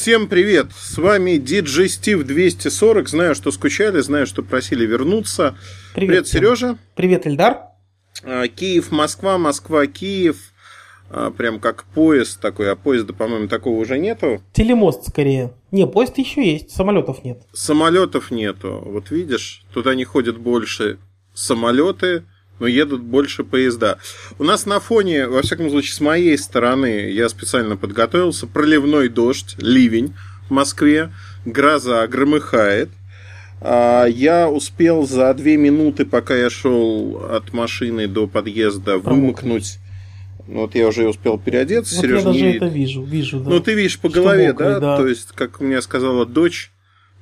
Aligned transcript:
Всем 0.00 0.28
привет! 0.28 0.68
С 0.74 0.96
вами 0.96 1.32
DJ 1.32 1.84
Steve 1.84 2.22
240. 2.22 3.06
Знаю, 3.06 3.34
что 3.34 3.50
скучали, 3.50 4.00
знаю, 4.00 4.26
что 4.26 4.42
просили 4.42 4.86
вернуться. 4.86 5.58
Привет, 5.94 6.08
привет 6.08 6.26
Сережа. 6.26 6.78
Привет, 6.96 7.26
Эльдар. 7.26 7.64
А, 8.24 8.48
Киев, 8.48 8.92
Москва, 8.92 9.36
Москва, 9.36 9.86
Киев. 9.86 10.38
А, 11.10 11.30
прям 11.30 11.60
как 11.60 11.84
поезд 11.84 12.40
такой, 12.40 12.72
а 12.72 12.76
поезда, 12.76 13.12
по-моему, 13.12 13.46
такого 13.46 13.78
уже 13.78 13.98
нету. 13.98 14.40
Телемост 14.54 15.06
скорее. 15.06 15.52
Не, 15.70 15.86
поезд 15.86 16.16
еще 16.16 16.50
есть, 16.50 16.70
самолетов 16.70 17.22
нет. 17.22 17.42
Самолетов 17.52 18.30
нету. 18.30 18.82
Вот 18.82 19.10
видишь, 19.10 19.64
туда 19.74 19.94
не 19.94 20.04
ходят 20.06 20.38
больше 20.38 20.98
самолеты, 21.34 22.24
но 22.60 22.66
едут 22.66 23.00
больше 23.00 23.42
поезда. 23.42 23.98
У 24.38 24.44
нас 24.44 24.66
на 24.66 24.78
фоне, 24.78 25.26
во 25.26 25.42
всяком 25.42 25.70
случае, 25.70 25.94
с 25.94 26.00
моей 26.00 26.38
стороны, 26.38 27.10
я 27.10 27.28
специально 27.28 27.76
подготовился, 27.76 28.46
проливной 28.46 29.08
дождь, 29.08 29.56
ливень 29.58 30.14
в 30.48 30.52
Москве, 30.52 31.12
гроза 31.44 32.06
громыхает. 32.06 32.90
А, 33.62 34.04
я 34.06 34.48
успел 34.48 35.06
за 35.06 35.32
две 35.34 35.56
минуты, 35.56 36.04
пока 36.04 36.36
я 36.36 36.50
шел 36.50 37.24
от 37.30 37.52
машины 37.52 38.06
до 38.06 38.26
подъезда, 38.26 38.98
вымокнуть. 38.98 39.78
Ну, 40.46 40.60
вот 40.60 40.74
я 40.74 40.88
уже 40.88 41.08
успел 41.08 41.38
переодеться, 41.38 41.94
вот 41.94 42.02
Сереж, 42.02 42.18
я 42.18 42.24
даже 42.24 42.40
не... 42.40 42.56
это 42.56 42.66
вижу, 42.66 43.02
вижу, 43.02 43.40
да. 43.40 43.50
Ну, 43.50 43.60
ты 43.60 43.74
видишь 43.74 43.98
по 43.98 44.10
что 44.10 44.20
голове, 44.20 44.48
мокрый, 44.48 44.74
да? 44.74 44.80
да? 44.80 44.96
То 44.96 45.06
есть, 45.06 45.28
как 45.34 45.60
мне 45.60 45.80
сказала 45.80 46.26
дочь, 46.26 46.72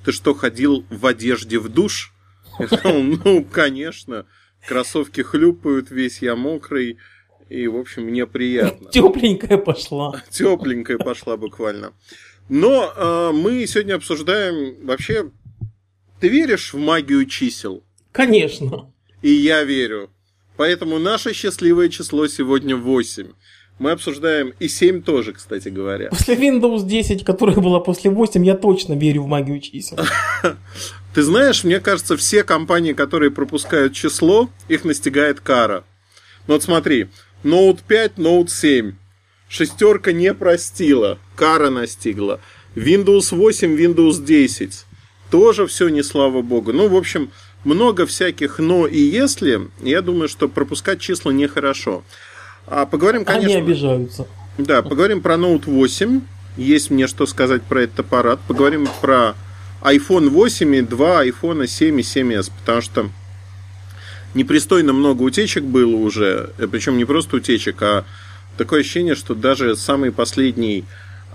ты 0.04 0.12
что, 0.12 0.34
ходил 0.34 0.84
в 0.90 1.06
одежде 1.06 1.58
в 1.58 1.68
душ? 1.68 2.12
Я 2.58 2.66
сказал, 2.66 3.02
ну, 3.02 3.44
конечно 3.44 4.24
кроссовки 4.68 5.22
хлюпают, 5.22 5.90
весь 5.90 6.20
я 6.20 6.36
мокрый. 6.36 6.98
И, 7.48 7.66
в 7.66 7.76
общем, 7.76 8.04
мне 8.04 8.26
приятно. 8.26 8.90
Тепленькая 8.92 9.56
пошла. 9.56 10.22
Тепленькая 10.30 10.98
пошла 10.98 11.36
буквально. 11.36 11.92
Но 12.48 12.92
э, 12.94 13.32
мы 13.32 13.66
сегодня 13.66 13.94
обсуждаем 13.94 14.86
вообще... 14.86 15.30
Ты 16.20 16.28
веришь 16.28 16.74
в 16.74 16.78
магию 16.78 17.24
чисел? 17.26 17.84
Конечно. 18.12 18.92
И 19.22 19.30
я 19.30 19.62
верю. 19.62 20.10
Поэтому 20.56 20.98
наше 20.98 21.32
счастливое 21.32 21.88
число 21.88 22.26
сегодня 22.26 22.76
8. 22.76 23.28
Мы 23.78 23.92
обсуждаем 23.92 24.52
и 24.58 24.66
7 24.66 25.02
тоже, 25.02 25.32
кстати 25.32 25.68
говоря. 25.68 26.08
После 26.08 26.34
Windows 26.34 26.84
10, 26.84 27.24
которая 27.24 27.56
была 27.56 27.78
после 27.78 28.10
8, 28.10 28.44
я 28.44 28.56
точно 28.56 28.94
верю 28.94 29.22
в 29.22 29.26
магию 29.28 29.60
чисел. 29.60 29.98
Ты 31.14 31.22
знаешь, 31.22 31.64
мне 31.64 31.80
кажется, 31.80 32.16
все 32.16 32.44
компании, 32.44 32.92
которые 32.92 33.30
пропускают 33.30 33.92
число, 33.94 34.50
их 34.68 34.84
настигает 34.84 35.40
кара. 35.40 35.84
Ну 36.46 36.54
вот 36.54 36.62
смотри, 36.62 37.08
Note 37.44 37.80
5, 37.86 38.12
Note 38.16 38.48
7. 38.48 38.94
Шестерка 39.48 40.12
не 40.12 40.34
простила, 40.34 41.18
кара 41.34 41.70
настигла. 41.70 42.40
Windows 42.74 43.34
8, 43.34 43.76
Windows 43.76 44.22
10. 44.22 44.84
Тоже 45.30 45.66
все 45.66 45.88
не 45.88 46.02
слава 46.02 46.42
богу. 46.42 46.72
Ну, 46.72 46.88
в 46.88 46.96
общем, 46.96 47.30
много 47.64 48.06
всяких 48.06 48.58
но 48.58 48.86
и 48.86 48.98
если. 48.98 49.68
Я 49.80 50.02
думаю, 50.02 50.28
что 50.28 50.48
пропускать 50.48 51.00
числа 51.00 51.30
нехорошо. 51.30 52.04
А 52.66 52.86
поговорим, 52.86 53.24
конечно... 53.24 53.56
Они 53.56 53.62
обижаются. 53.62 54.26
Да, 54.58 54.82
поговорим 54.82 55.22
про 55.22 55.34
Note 55.36 55.64
8. 55.66 56.20
Есть 56.56 56.90
мне 56.90 57.06
что 57.06 57.26
сказать 57.26 57.62
про 57.62 57.82
этот 57.82 58.00
аппарат. 58.00 58.40
Поговорим 58.46 58.88
про 59.00 59.34
iPhone 59.82 60.28
8 60.28 60.74
и 60.74 60.82
два 60.82 61.24
iPhone 61.24 61.66
7 61.66 62.00
и 62.00 62.02
7s, 62.02 62.50
потому 62.60 62.80
что 62.82 63.10
непристойно 64.34 64.92
много 64.92 65.22
утечек 65.22 65.64
было 65.64 65.96
уже, 65.96 66.50
э, 66.58 66.66
причем 66.66 66.96
не 66.96 67.04
просто 67.04 67.36
утечек, 67.36 67.80
а 67.82 68.04
такое 68.56 68.80
ощущение, 68.80 69.14
что 69.14 69.34
даже 69.34 69.76
самый 69.76 70.10
последний, 70.10 70.84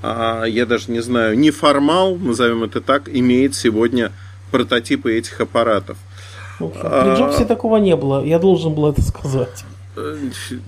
а, 0.01 0.43
я 0.43 0.65
даже 0.65 0.91
не 0.91 1.01
знаю, 1.01 1.37
неформал, 1.37 2.15
назовем 2.15 2.63
это 2.63 2.81
так, 2.81 3.09
имеет 3.09 3.55
сегодня 3.55 4.11
прототипы 4.51 5.13
этих 5.13 5.39
аппаратов. 5.41 5.97
При 6.59 7.15
Джобсе 7.17 7.43
а... 7.43 7.45
такого 7.45 7.77
не 7.77 7.95
было, 7.95 8.23
я 8.23 8.39
должен 8.39 8.73
был 8.73 8.89
это 8.89 9.01
сказать. 9.01 9.63
Э, 9.95 10.17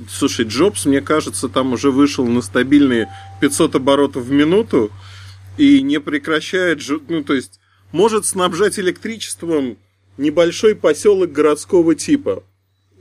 слушай, 0.09 0.45
Джобс, 0.45 0.85
мне 0.85 1.01
кажется, 1.01 1.49
там 1.49 1.73
уже 1.73 1.91
вышел 1.91 2.25
на 2.25 2.41
стабильные 2.41 3.09
500 3.41 3.75
оборотов 3.75 4.23
в 4.23 4.31
минуту 4.31 4.91
и 5.57 5.81
не 5.81 5.99
прекращает, 5.99 6.81
ну, 7.07 7.23
то 7.23 7.33
есть 7.33 7.59
может 7.95 8.25
снабжать 8.25 8.77
электричеством 8.77 9.77
небольшой 10.17 10.75
поселок 10.75 11.31
городского 11.31 11.95
типа. 11.95 12.43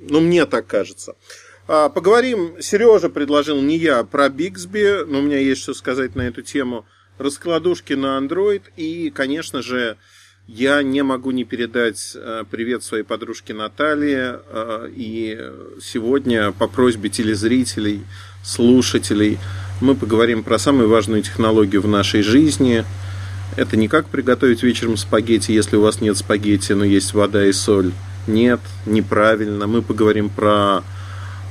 Ну, 0.00 0.20
мне 0.20 0.46
так 0.46 0.68
кажется. 0.68 1.16
А, 1.66 1.88
поговорим, 1.88 2.62
Сережа 2.62 3.08
предложил, 3.08 3.60
не 3.60 3.76
я, 3.76 4.04
про 4.04 4.28
Бигсби, 4.28 5.04
но 5.04 5.18
у 5.18 5.22
меня 5.22 5.38
есть 5.38 5.62
что 5.62 5.74
сказать 5.74 6.14
на 6.14 6.22
эту 6.22 6.42
тему. 6.42 6.86
Раскладушки 7.18 7.94
на 7.94 8.18
Android 8.18 8.62
и, 8.76 9.10
конечно 9.10 9.62
же, 9.62 9.96
я 10.46 10.80
не 10.84 11.02
могу 11.02 11.32
не 11.32 11.42
передать 11.42 12.12
э, 12.14 12.44
привет 12.48 12.84
своей 12.84 13.02
подружке 13.02 13.52
Наталье. 13.52 14.42
Э, 14.46 14.88
и 14.94 15.36
сегодня 15.82 16.52
по 16.52 16.68
просьбе 16.68 17.08
телезрителей, 17.08 18.02
слушателей 18.44 19.38
мы 19.80 19.96
поговорим 19.96 20.44
про 20.44 20.56
самую 20.56 20.88
важную 20.88 21.22
технологию 21.22 21.82
в 21.82 21.88
нашей 21.88 22.22
жизни– 22.22 22.84
это 23.56 23.76
не 23.76 23.88
как 23.88 24.06
приготовить 24.06 24.62
вечером 24.62 24.96
спагетти, 24.96 25.52
если 25.52 25.76
у 25.76 25.82
вас 25.82 26.00
нет 26.00 26.16
спагетти, 26.16 26.72
но 26.72 26.84
есть 26.84 27.14
вода 27.14 27.44
и 27.44 27.52
соль. 27.52 27.92
Нет, 28.26 28.60
неправильно. 28.86 29.66
Мы 29.66 29.82
поговорим 29.82 30.28
про, 30.28 30.82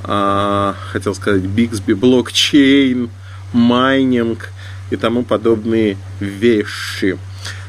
а, 0.04 0.76
хотел 0.92 1.16
сказать, 1.16 1.44
Бигсби, 1.44 1.94
блокчейн, 1.94 3.10
майнинг 3.54 4.50
и 4.90 4.96
тому 4.96 5.24
подобные 5.24 5.98
вещи. 6.20 7.18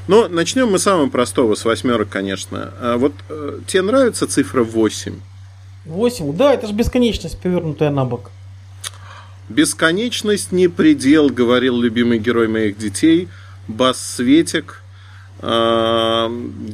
Но 0.09 0.29
начнем 0.29 0.71
мы 0.71 0.79
с 0.79 0.83
самого 0.83 1.09
простого, 1.09 1.55
с 1.55 1.65
восьмерок, 1.65 2.09
конечно. 2.09 2.75
А 2.81 2.97
вот 2.99 3.15
э, 3.29 3.61
тебе 3.67 3.83
нравится 3.83 4.27
цифра 4.27 4.63
8? 4.63 5.15
8, 5.87 6.37
да, 6.37 6.53
это 6.53 6.67
же 6.67 6.75
бесконечность, 6.75 7.39
повернутая 7.39 7.91
на 7.91 8.05
бок. 8.05 8.31
Бесконечность 9.49 10.53
не 10.53 10.69
предел, 10.69 11.31
говорил 11.31 11.81
любимый 11.81 12.19
герой 12.19 12.49
моих 12.49 12.77
детей– 12.77 13.29
бас-светик. 13.69 14.83
А, 15.41 16.31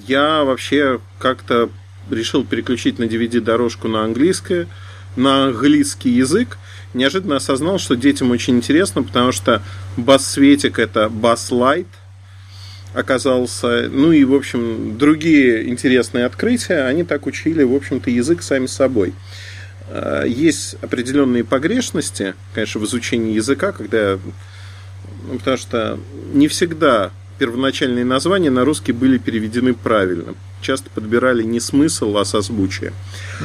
я 0.06 0.44
вообще 0.44 1.00
как-то 1.18 1.70
решил 2.10 2.44
переключить 2.44 2.98
на 2.98 3.04
DVD-дорожку 3.04 3.88
на 3.88 4.04
английское, 4.04 4.66
на 5.16 5.46
английский 5.46 6.10
язык. 6.10 6.58
Неожиданно 6.94 7.36
осознал, 7.36 7.78
что 7.78 7.94
детям 7.94 8.30
очень 8.30 8.56
интересно, 8.56 9.02
потому 9.02 9.32
что 9.32 9.62
бас-светик 9.96 10.78
это 10.78 11.08
бас-лайт 11.08 11.86
оказался. 12.94 13.88
Ну 13.90 14.12
и, 14.12 14.24
в 14.24 14.34
общем, 14.34 14.98
другие 14.98 15.68
интересные 15.68 16.26
открытия, 16.26 16.86
они 16.86 17.04
так 17.04 17.26
учили, 17.26 17.62
в 17.62 17.74
общем-то, 17.74 18.10
язык 18.10 18.42
сами 18.42 18.66
собой. 18.66 19.14
А, 19.88 20.24
есть 20.24 20.76
определенные 20.82 21.44
погрешности, 21.44 22.34
конечно, 22.54 22.80
в 22.80 22.84
изучении 22.84 23.34
языка, 23.34 23.72
когда 23.72 24.18
ну, 25.26 25.38
потому 25.38 25.56
что 25.56 25.98
не 26.32 26.48
всегда 26.48 27.10
первоначальные 27.38 28.04
названия 28.04 28.50
на 28.50 28.64
русский 28.64 28.92
были 28.92 29.18
переведены 29.18 29.74
правильно. 29.74 30.34
Часто 30.60 30.90
подбирали 30.90 31.42
не 31.42 31.58
смысл, 31.58 32.16
а 32.18 32.24
созвучие. 32.24 32.92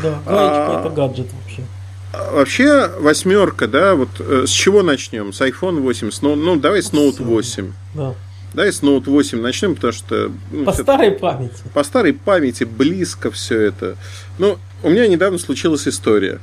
Да, 0.03 0.19
а, 0.25 0.81
это 0.81 0.93
гаджет 0.93 1.27
вообще. 1.31 1.63
А, 2.11 2.33
вообще, 2.33 2.91
восьмерка, 2.99 3.67
да, 3.67 3.95
вот 3.95 4.09
э, 4.19 4.43
с 4.47 4.49
чего 4.49 4.83
начнем? 4.83 5.31
С 5.31 5.39
iPhone 5.41 5.79
8, 5.79 6.11
с, 6.11 6.21
ну, 6.21 6.57
давай 6.57 6.83
с 6.83 6.91
Note 6.91 7.23
8. 7.23 7.71
Да. 7.93 8.15
Давай 8.53 8.73
с 8.73 8.81
Note 8.81 9.09
8 9.09 9.39
начнем, 9.39 9.75
потому 9.75 9.93
что... 9.93 10.31
Ну, 10.51 10.65
по 10.65 10.73
старой 10.73 11.11
памяти. 11.11 11.63
По 11.73 11.83
старой 11.83 12.13
памяти, 12.13 12.65
близко 12.65 13.31
все 13.31 13.61
это. 13.61 13.95
Ну, 14.37 14.57
у 14.83 14.89
меня 14.89 15.07
недавно 15.07 15.37
случилась 15.37 15.87
история. 15.87 16.39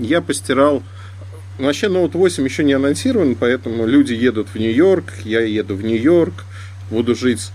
Я 0.00 0.20
постирал 0.20 0.82
Вообще 1.58 1.88
Note 1.88 2.12
8 2.12 2.44
еще 2.44 2.62
не 2.62 2.72
анонсирован, 2.72 3.34
поэтому 3.34 3.84
люди 3.84 4.12
едут 4.12 4.48
в 4.54 4.58
Нью-Йорк, 4.58 5.12
я 5.24 5.40
еду 5.40 5.74
в 5.74 5.82
Нью-Йорк, 5.82 6.44
буду 6.90 7.16
жить 7.16 7.50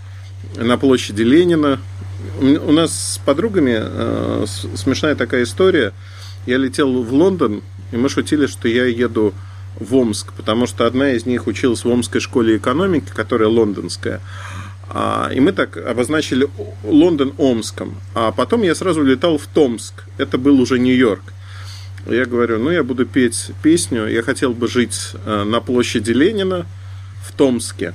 на 0.57 0.77
площади 0.77 1.21
Ленина. 1.21 1.79
У 2.41 2.71
нас 2.71 3.13
с 3.13 3.17
подругами 3.19 3.77
э, 3.79 4.45
смешная 4.75 5.15
такая 5.15 5.43
история. 5.43 5.93
Я 6.45 6.57
летел 6.57 7.01
в 7.01 7.13
Лондон, 7.13 7.61
и 7.91 7.97
мы 7.97 8.09
шутили, 8.09 8.47
что 8.47 8.67
я 8.67 8.85
еду 8.85 9.33
в 9.79 9.95
Омск, 9.95 10.33
потому 10.33 10.67
что 10.67 10.85
одна 10.85 11.11
из 11.11 11.25
них 11.25 11.47
училась 11.47 11.85
в 11.85 11.89
Омской 11.89 12.19
школе 12.19 12.57
экономики, 12.57 13.09
которая 13.13 13.47
лондонская. 13.47 14.19
А, 14.89 15.31
и 15.33 15.39
мы 15.39 15.53
так 15.53 15.77
обозначили 15.77 16.47
Лондон 16.83 17.33
Омском. 17.37 17.95
А 18.13 18.31
потом 18.31 18.63
я 18.63 18.75
сразу 18.75 19.01
летал 19.01 19.37
в 19.37 19.47
Томск. 19.47 20.03
Это 20.17 20.37
был 20.37 20.59
уже 20.59 20.77
Нью-Йорк. 20.77 21.33
Я 22.05 22.25
говорю, 22.25 22.59
ну 22.59 22.69
я 22.69 22.83
буду 22.83 23.05
петь 23.05 23.51
песню. 23.61 24.07
Я 24.07 24.23
хотел 24.23 24.53
бы 24.53 24.67
жить 24.67 25.11
э, 25.25 25.43
на 25.43 25.61
площади 25.61 26.11
Ленина 26.11 26.65
в 27.25 27.31
Томске. 27.31 27.93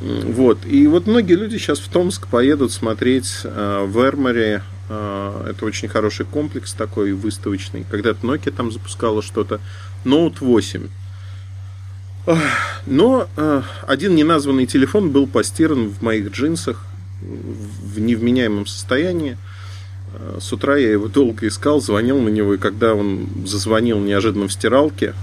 Вот. 0.00 0.58
И 0.66 0.86
вот 0.86 1.06
многие 1.06 1.34
люди 1.34 1.56
сейчас 1.56 1.78
в 1.78 1.88
Томск 1.88 2.28
поедут 2.28 2.72
смотреть 2.72 3.40
э, 3.44 3.84
в 3.86 3.98
Эрморе. 3.98 4.62
Э, 4.88 5.46
это 5.50 5.64
очень 5.64 5.88
хороший 5.88 6.26
комплекс 6.26 6.72
такой 6.72 7.12
выставочный. 7.12 7.84
Когда-то 7.90 8.26
Nokia 8.26 8.52
там 8.52 8.70
запускала 8.70 9.22
что-то. 9.22 9.60
Note 10.04 10.36
8. 10.40 10.88
Но 12.86 13.28
э, 13.36 13.62
один 13.86 14.14
неназванный 14.14 14.66
телефон 14.66 15.10
был 15.10 15.26
постиран 15.26 15.88
в 15.88 16.02
моих 16.02 16.30
джинсах 16.30 16.84
в 17.20 18.00
невменяемом 18.00 18.66
состоянии. 18.66 19.38
Э, 20.18 20.38
с 20.40 20.52
утра 20.52 20.76
я 20.76 20.90
его 20.90 21.08
долго 21.08 21.46
искал, 21.48 21.80
звонил 21.80 22.20
на 22.20 22.28
него, 22.28 22.54
и 22.54 22.58
когда 22.58 22.94
он 22.94 23.28
зазвонил 23.46 23.98
неожиданно 23.98 24.48
в 24.48 24.52
стиралке, 24.52 25.14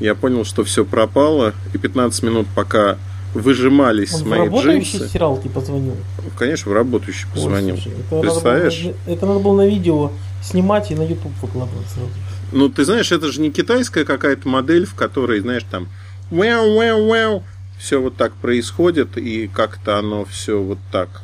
я 0.00 0.14
понял, 0.14 0.44
что 0.44 0.64
все 0.64 0.84
пропало, 0.84 1.54
и 1.74 1.78
15 1.78 2.22
минут 2.22 2.46
пока 2.54 2.98
выжимались 3.34 4.14
Он 4.14 4.28
мои 4.28 4.40
в 4.40 4.44
работающей 4.44 4.98
джинсы. 4.98 5.08
стиралке 5.08 5.48
позвонил. 5.48 5.96
Конечно, 6.38 6.70
в 6.70 6.74
работающий 6.74 7.26
Ой, 7.28 7.34
позвонил. 7.34 7.76
слушай, 7.76 7.92
это 7.98 8.20
Представляешь? 8.20 8.78
Надо 8.78 8.96
было, 9.06 9.14
это 9.14 9.26
надо 9.26 9.40
было 9.40 9.56
на 9.56 9.66
видео 9.66 10.12
снимать 10.42 10.90
и 10.90 10.94
на 10.94 11.02
YouTube 11.02 11.32
выкладывать 11.40 11.88
сразу. 11.88 12.10
Ну, 12.52 12.68
ты 12.68 12.84
знаешь, 12.84 13.12
это 13.12 13.32
же 13.32 13.40
не 13.40 13.50
китайская 13.50 14.04
какая-то 14.04 14.48
модель, 14.48 14.84
в 14.84 14.94
которой, 14.94 15.40
знаешь, 15.40 15.64
там 15.70 15.88
вау, 16.30 16.76
вау, 16.76 17.06
вау, 17.06 17.42
все 17.78 18.00
вот 18.00 18.16
так 18.16 18.34
происходит, 18.34 19.16
и 19.16 19.48
как-то 19.48 19.98
оно 19.98 20.24
все 20.24 20.60
вот 20.60 20.78
так. 20.90 21.22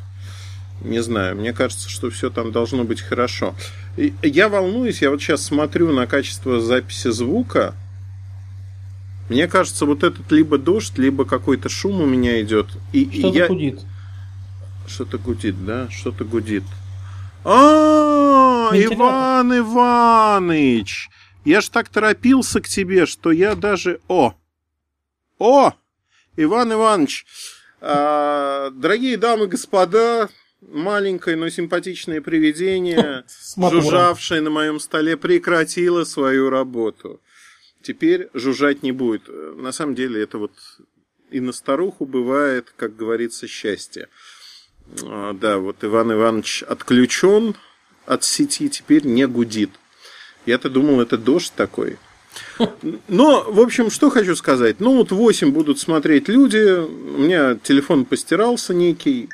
Не 0.81 1.03
знаю, 1.03 1.37
мне 1.37 1.53
кажется, 1.53 1.89
что 1.89 2.09
все 2.11 2.31
там 2.31 2.53
должно 2.53 2.85
быть 2.85 3.01
хорошо. 3.01 3.55
И 3.97 4.15
Я 4.23 4.49
волнуюсь, 4.49 5.03
я 5.03 5.11
вот 5.11 5.21
сейчас 5.21 5.43
смотрю 5.43 5.93
на 5.93 6.07
качество 6.07 6.61
записи 6.61 7.11
звука. 7.11 7.75
Мне 9.29 9.49
кажется, 9.49 9.85
вот 9.87 10.05
этот 10.05 10.31
либо 10.31 10.57
дождь, 10.57 10.97
либо 10.97 11.25
какой-то 11.25 11.69
шум 11.69 12.01
у 12.01 12.07
меня 12.07 12.41
идет. 12.41 12.67
И, 12.93 13.11
Что-то 13.19 13.39
я... 13.39 13.49
гудит. 13.49 13.81
Что-то 14.87 15.19
гудит, 15.19 15.65
да? 15.67 15.91
Что-то 15.91 16.25
гудит. 16.25 16.65
А. 17.45 18.71
Иван 18.73 19.59
Иваныч! 19.59 21.11
Я 21.45 21.61
ж 21.61 21.69
так 21.69 21.89
торопился 21.89 22.61
к 22.61 22.69
тебе, 22.69 23.07
что 23.07 23.33
я 23.33 23.55
даже... 23.55 24.01
О! 24.09 24.35
О! 25.39 25.73
Иван 26.37 26.73
Иванович! 26.73 27.27
а, 27.81 28.71
дорогие 28.71 29.17
дамы 29.17 29.45
и 29.45 29.49
господа, 29.49 30.29
маленькое, 30.61 31.37
но 31.37 31.49
симпатичное 31.49 32.21
привидение, 32.21 33.25
жужжавшее 33.57 34.41
на 34.41 34.51
моем 34.51 34.81
столе, 34.81 35.17
прекратило 35.17 36.05
свою 36.05 36.51
работу. 36.51 37.21
Теперь 37.83 38.29
жужжать 38.35 38.83
не 38.83 38.93
будет. 38.93 39.29
На 39.29 39.73
самом 39.73 39.95
деле 39.95 40.23
это 40.23 40.39
вот 40.39 40.53
и 41.31 41.41
на 41.41 41.53
старуху 41.53 42.07
бывает, 42.07 42.73
как 42.77 42.97
говорится, 42.97 43.47
счастье. 43.47 44.09
А, 45.03 45.33
Да, 45.35 45.59
вот 45.59 45.85
Иван 45.85 46.13
Иванович 46.13 46.63
отключен 46.63 47.55
от 48.07 48.25
сети, 48.25 48.69
теперь 48.69 49.07
не 49.07 49.27
гудит. 49.27 49.71
Я-то 50.47 50.71
думал, 50.71 51.01
это 51.01 51.19
дождь 51.19 51.53
такой. 51.55 51.99
Но, 53.09 53.45
в 53.51 53.61
общем, 53.61 53.91
что 53.91 54.11
хочу 54.11 54.35
сказать. 54.35 54.81
Ну, 54.81 54.97
вот 54.97 55.13
8 55.13 55.51
будут 55.51 55.79
смотреть 55.79 56.29
люди. 56.29 56.79
У 56.79 57.19
меня 57.19 57.57
телефон 57.57 58.05
постирался 58.05 58.73
некий. 58.73 59.29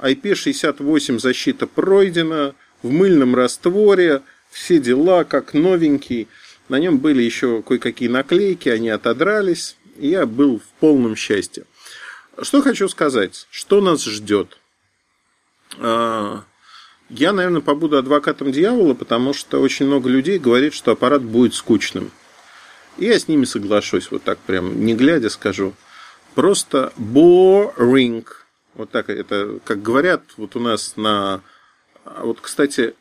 IP68 0.00 1.18
защита 1.18 1.66
пройдена. 1.66 2.54
В 2.82 2.90
мыльном 2.90 3.34
растворе. 3.34 4.22
Все 4.50 4.78
дела 4.78 5.24
как 5.24 5.54
новенький. 5.54 6.28
На 6.68 6.78
нем 6.78 6.98
были 6.98 7.22
еще 7.22 7.62
кое-какие 7.62 8.08
наклейки. 8.08 8.68
Они 8.68 8.88
отодрались. 8.88 9.76
И 9.96 10.08
я 10.08 10.26
был 10.26 10.60
в 10.60 10.80
полном 10.80 11.16
счастье. 11.16 11.64
Что 12.40 12.62
хочу 12.62 12.88
сказать. 12.88 13.46
Что 13.50 13.80
нас 13.80 14.04
ждет? 14.04 14.58
А, 15.78 16.44
Я, 17.10 17.32
наверное, 17.32 17.62
побуду 17.62 17.96
адвокатом 17.98 18.52
дьявола, 18.52 18.94
потому 18.94 19.32
что 19.32 19.60
очень 19.60 19.86
много 19.86 20.08
людей 20.08 20.38
говорит, 20.38 20.74
что 20.74 20.92
аппарат 20.92 21.22
будет 21.22 21.54
скучным. 21.54 22.10
И 22.98 23.06
я 23.06 23.18
с 23.18 23.28
ними 23.28 23.44
соглашусь, 23.44 24.10
вот 24.10 24.22
так 24.24 24.38
прям, 24.38 24.84
не 24.84 24.94
глядя 24.94 25.30
скажу. 25.30 25.74
Просто 26.34 26.92
boring. 26.98 28.26
Вот 28.78 28.90
так 28.90 29.10
это, 29.10 29.58
как 29.64 29.82
говорят 29.82 30.22
вот 30.36 30.54
у 30.56 30.60
нас 30.60 30.96
на... 30.96 31.42
Вот, 32.04 32.40
кстати, 32.40 32.94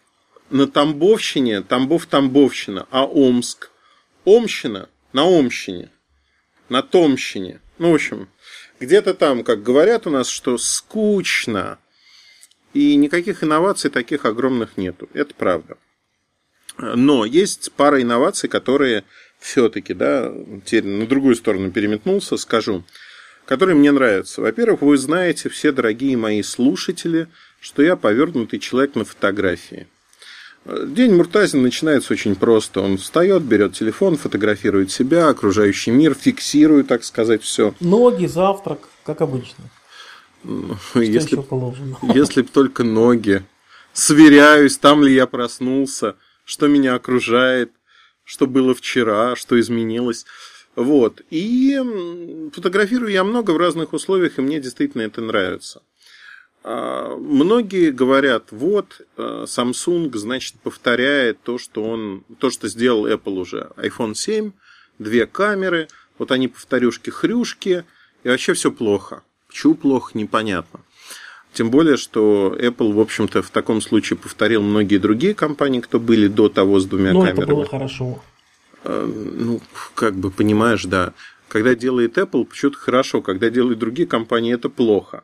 на 0.49 0.67
Тамбовщине, 0.67 1.61
Тамбов-Тамбовщина, 1.61 2.87
а 2.89 3.05
Омск, 3.05 3.69
Омщина 4.25 4.89
на 5.13 5.23
Омщине, 5.23 5.91
на 6.67 6.81
Томщине. 6.81 7.61
Ну, 7.77 7.91
в 7.91 7.95
общем, 7.95 8.27
где-то 8.79 9.13
там, 9.13 9.43
как 9.43 9.61
говорят 9.61 10.07
у 10.07 10.09
нас, 10.09 10.27
что 10.27 10.57
скучно. 10.57 11.77
И 12.73 12.95
никаких 12.95 13.43
инноваций 13.43 13.91
таких 13.91 14.25
огромных 14.25 14.77
нету. 14.77 15.07
Это 15.13 15.35
правда. 15.35 15.77
Но 16.77 17.23
есть 17.23 17.71
пара 17.73 18.01
инноваций, 18.01 18.49
которые 18.49 19.03
все-таки, 19.39 19.93
да, 19.93 20.33
теперь 20.65 20.85
на 20.85 21.05
другую 21.05 21.35
сторону 21.35 21.71
переметнулся, 21.71 22.35
скажу, 22.37 22.83
которые 23.47 23.75
мне 23.75 23.91
нравятся. 23.91 24.41
Во-первых, 24.41 24.81
вы 24.81 24.97
знаете, 24.97 25.49
все 25.49 25.71
дорогие 25.71 26.17
мои 26.17 26.43
слушатели, 26.43 27.27
что 27.59 27.81
я 27.81 27.95
повернутый 27.95 28.59
человек 28.59 28.95
на 28.95 29.05
фотографии. 29.05 29.87
День 30.65 31.15
Муртазина 31.15 31.63
начинается 31.63 32.11
очень 32.11 32.35
просто. 32.35 32.81
Он 32.81 32.97
встает, 32.97 33.43
берет 33.43 33.73
телефон, 33.73 34.17
фотографирует 34.17 34.91
себя, 34.91 35.29
окружающий 35.29 35.91
мир, 35.91 36.13
фиксирует, 36.13 36.87
так 36.87 37.05
сказать, 37.05 37.41
все. 37.41 37.73
Ноги, 37.79 38.25
завтрак, 38.25 38.79
как 39.05 39.21
обычно. 39.21 39.63
Что 40.43 41.01
Если? 41.01 41.37
Если 42.13 42.41
б 42.41 42.49
только 42.51 42.83
ноги. 42.83 43.43
Сверяюсь, 43.93 44.77
там 44.77 45.03
ли 45.03 45.13
я 45.13 45.25
проснулся, 45.25 46.15
что 46.43 46.67
меня 46.67 46.95
окружает, 46.95 47.71
что 48.25 48.45
было 48.45 48.75
вчера, 48.75 49.37
что 49.37 49.57
изменилось. 49.57 50.25
Вот. 50.77 51.21
И 51.31 51.75
фотографирую 52.53 53.11
я 53.11 53.23
много 53.23 53.51
в 53.51 53.57
разных 53.57 53.93
условиях, 53.93 54.37
и 54.37 54.41
мне 54.41 54.59
действительно 54.59 55.01
это 55.01 55.21
нравится. 55.21 55.81
А, 56.63 57.15
Многие 57.17 57.89
говорят, 57.91 58.51
вот, 58.51 59.01
э, 59.17 59.45
Samsung, 59.47 60.15
значит, 60.15 60.55
повторяет 60.61 61.41
то, 61.41 61.57
что 61.57 61.83
он, 61.83 62.23
то, 62.39 62.51
что 62.51 62.67
сделал 62.67 63.07
Apple 63.07 63.39
уже. 63.39 63.71
iPhone 63.77 64.13
7, 64.13 64.51
две 64.99 65.25
камеры, 65.25 65.87
вот 66.19 66.31
они 66.31 66.47
повторюшки-хрюшки, 66.47 67.83
и 68.23 68.29
вообще 68.29 68.53
все 68.53 68.71
плохо. 68.71 69.23
Почему 69.47 69.73
плохо, 69.73 70.11
непонятно. 70.15 70.81
Тем 71.53 71.71
более, 71.71 71.97
что 71.97 72.55
Apple, 72.55 72.93
в 72.93 72.99
общем-то, 72.99 73.41
в 73.41 73.49
таком 73.49 73.81
случае 73.81 74.17
повторил 74.17 74.61
многие 74.61 74.97
другие 74.97 75.33
компании, 75.33 75.79
кто 75.79 75.99
были 75.99 76.27
до 76.27 76.49
того 76.49 76.79
с 76.79 76.85
двумя 76.85 77.13
Ну, 77.13 77.23
это 77.23 77.31
камерами. 77.31 77.51
было 77.55 77.65
хорошо. 77.65 78.21
Э, 78.87 79.05
Ну, 79.05 79.61
как 79.95 80.15
бы 80.15 80.31
понимаешь, 80.31 80.85
да. 80.85 81.13
Когда 81.49 81.75
делает 81.75 82.17
Apple, 82.17 82.45
почему-то 82.45 82.77
хорошо, 82.77 83.21
когда 83.21 83.49
делают 83.49 83.79
другие 83.79 84.07
компании, 84.07 84.53
это 84.53 84.69
плохо. 84.69 85.23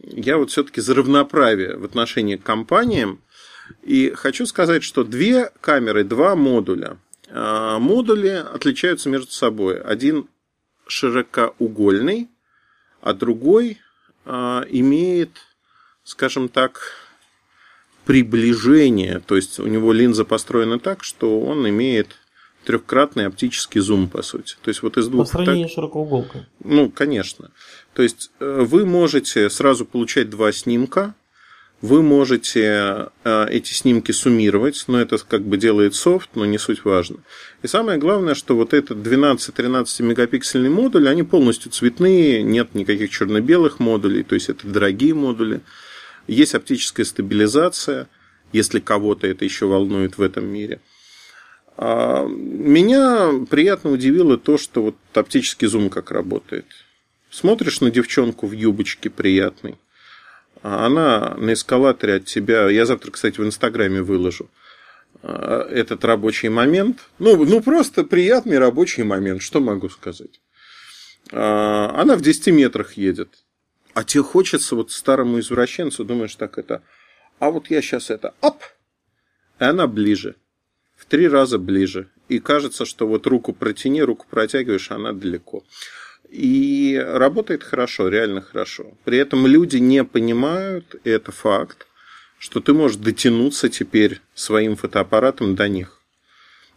Я 0.00 0.38
вот 0.38 0.50
все-таки 0.50 0.80
за 0.80 0.94
равноправие 0.94 1.76
в 1.76 1.84
отношении 1.84 2.36
к 2.36 2.42
компаниям. 2.42 3.20
И 3.82 4.12
хочу 4.14 4.46
сказать, 4.46 4.82
что 4.82 5.04
две 5.04 5.50
камеры, 5.60 6.04
два 6.04 6.34
модуля. 6.34 6.96
А, 7.30 7.78
Модули 7.78 8.44
отличаются 8.54 9.10
между 9.10 9.30
собой. 9.32 9.80
Один 9.80 10.28
широкоугольный, 10.86 12.28
а 13.02 13.12
другой 13.12 13.78
а, 14.24 14.64
имеет, 14.70 15.30
скажем 16.04 16.48
так, 16.48 16.92
приближение. 18.06 19.20
То 19.20 19.36
есть 19.36 19.60
у 19.60 19.66
него 19.66 19.92
линза 19.92 20.24
построена 20.24 20.78
так, 20.78 21.04
что 21.04 21.40
он 21.40 21.68
имеет 21.68 22.16
трехкратный 22.64 23.26
оптический 23.26 23.80
зум, 23.80 24.08
по 24.08 24.22
сути. 24.22 24.56
То 24.62 24.68
есть 24.68 24.82
вот 24.82 24.96
из 24.96 25.06
По 25.06 25.10
двух 25.10 25.28
сравнению 25.28 25.68
с 25.68 25.72
широкоуголкой. 25.72 26.46
ну, 26.62 26.90
конечно. 26.90 27.50
То 27.94 28.02
есть 28.02 28.30
э, 28.40 28.64
вы 28.66 28.84
можете 28.84 29.48
сразу 29.50 29.84
получать 29.84 30.30
два 30.30 30.52
снимка, 30.52 31.14
вы 31.80 32.02
можете 32.02 33.10
э, 33.22 33.46
эти 33.50 33.72
снимки 33.72 34.10
суммировать, 34.10 34.84
но 34.88 35.00
это 35.00 35.16
как 35.18 35.42
бы 35.42 35.56
делает 35.56 35.94
софт, 35.94 36.30
но 36.34 36.44
не 36.44 36.58
суть 36.58 36.84
важно. 36.84 37.18
И 37.62 37.68
самое 37.68 37.98
главное, 37.98 38.34
что 38.34 38.56
вот 38.56 38.74
этот 38.74 38.98
12-13 38.98 40.02
мегапиксельный 40.02 40.70
модуль, 40.70 41.08
они 41.08 41.22
полностью 41.22 41.70
цветные, 41.70 42.42
нет 42.42 42.74
никаких 42.74 43.10
черно-белых 43.10 43.78
модулей, 43.78 44.24
то 44.24 44.34
есть 44.34 44.48
это 44.48 44.66
дорогие 44.66 45.14
модули. 45.14 45.60
Есть 46.26 46.54
оптическая 46.54 47.06
стабилизация, 47.06 48.08
если 48.52 48.80
кого-то 48.80 49.26
это 49.28 49.44
еще 49.44 49.66
волнует 49.66 50.18
в 50.18 50.22
этом 50.22 50.46
мире. 50.46 50.80
А 51.80 52.26
Меня 52.26 53.46
приятно 53.48 53.92
удивило 53.92 54.36
то, 54.36 54.58
что 54.58 54.82
вот 54.82 54.96
оптический 55.14 55.68
зум 55.68 55.90
как 55.90 56.10
работает. 56.10 56.66
Смотришь 57.30 57.80
на 57.80 57.92
девчонку 57.92 58.48
в 58.48 58.52
юбочке 58.52 59.10
приятной, 59.10 59.76
а 60.62 60.86
она 60.86 61.36
на 61.36 61.52
эскалаторе 61.52 62.14
от 62.14 62.24
тебя... 62.24 62.68
Я 62.68 62.84
завтра, 62.84 63.12
кстати, 63.12 63.40
в 63.40 63.44
Инстаграме 63.44 64.02
выложу 64.02 64.50
а, 65.22 65.68
этот 65.70 66.04
рабочий 66.04 66.48
момент. 66.48 66.98
Ну, 67.20 67.44
ну, 67.44 67.62
просто 67.62 68.02
приятный 68.02 68.58
рабочий 68.58 69.04
момент, 69.04 69.40
что 69.40 69.60
могу 69.60 69.88
сказать. 69.88 70.40
Она 71.30 72.16
в 72.16 72.22
10 72.22 72.48
метрах 72.48 72.94
едет. 72.94 73.44
А 73.94 74.02
тебе 74.02 74.24
хочется 74.24 74.74
вот 74.74 74.90
старому 74.90 75.38
извращенцу, 75.38 76.04
думаешь, 76.04 76.34
так 76.34 76.58
это... 76.58 76.82
А 77.38 77.50
вот 77.50 77.70
я 77.70 77.82
сейчас 77.82 78.10
это... 78.10 78.34
Оп! 78.40 78.64
И 79.60 79.64
она 79.64 79.86
ближе. 79.86 80.34
В 80.98 81.06
три 81.06 81.28
раза 81.28 81.58
ближе. 81.58 82.08
И 82.28 82.40
кажется, 82.40 82.84
что 82.84 83.06
вот 83.06 83.26
руку 83.26 83.52
протяни, 83.52 84.02
руку 84.02 84.26
протягиваешь, 84.28 84.90
она 84.90 85.12
далеко. 85.12 85.64
И 86.28 87.00
работает 87.02 87.62
хорошо, 87.62 88.08
реально 88.08 88.42
хорошо. 88.42 88.92
При 89.04 89.16
этом 89.16 89.46
люди 89.46 89.78
не 89.78 90.04
понимают, 90.04 90.96
и 91.04 91.08
это 91.08 91.32
факт, 91.32 91.86
что 92.38 92.60
ты 92.60 92.74
можешь 92.74 92.98
дотянуться 92.98 93.68
теперь 93.68 94.20
своим 94.34 94.76
фотоаппаратом 94.76 95.54
до 95.54 95.68
них. 95.68 96.00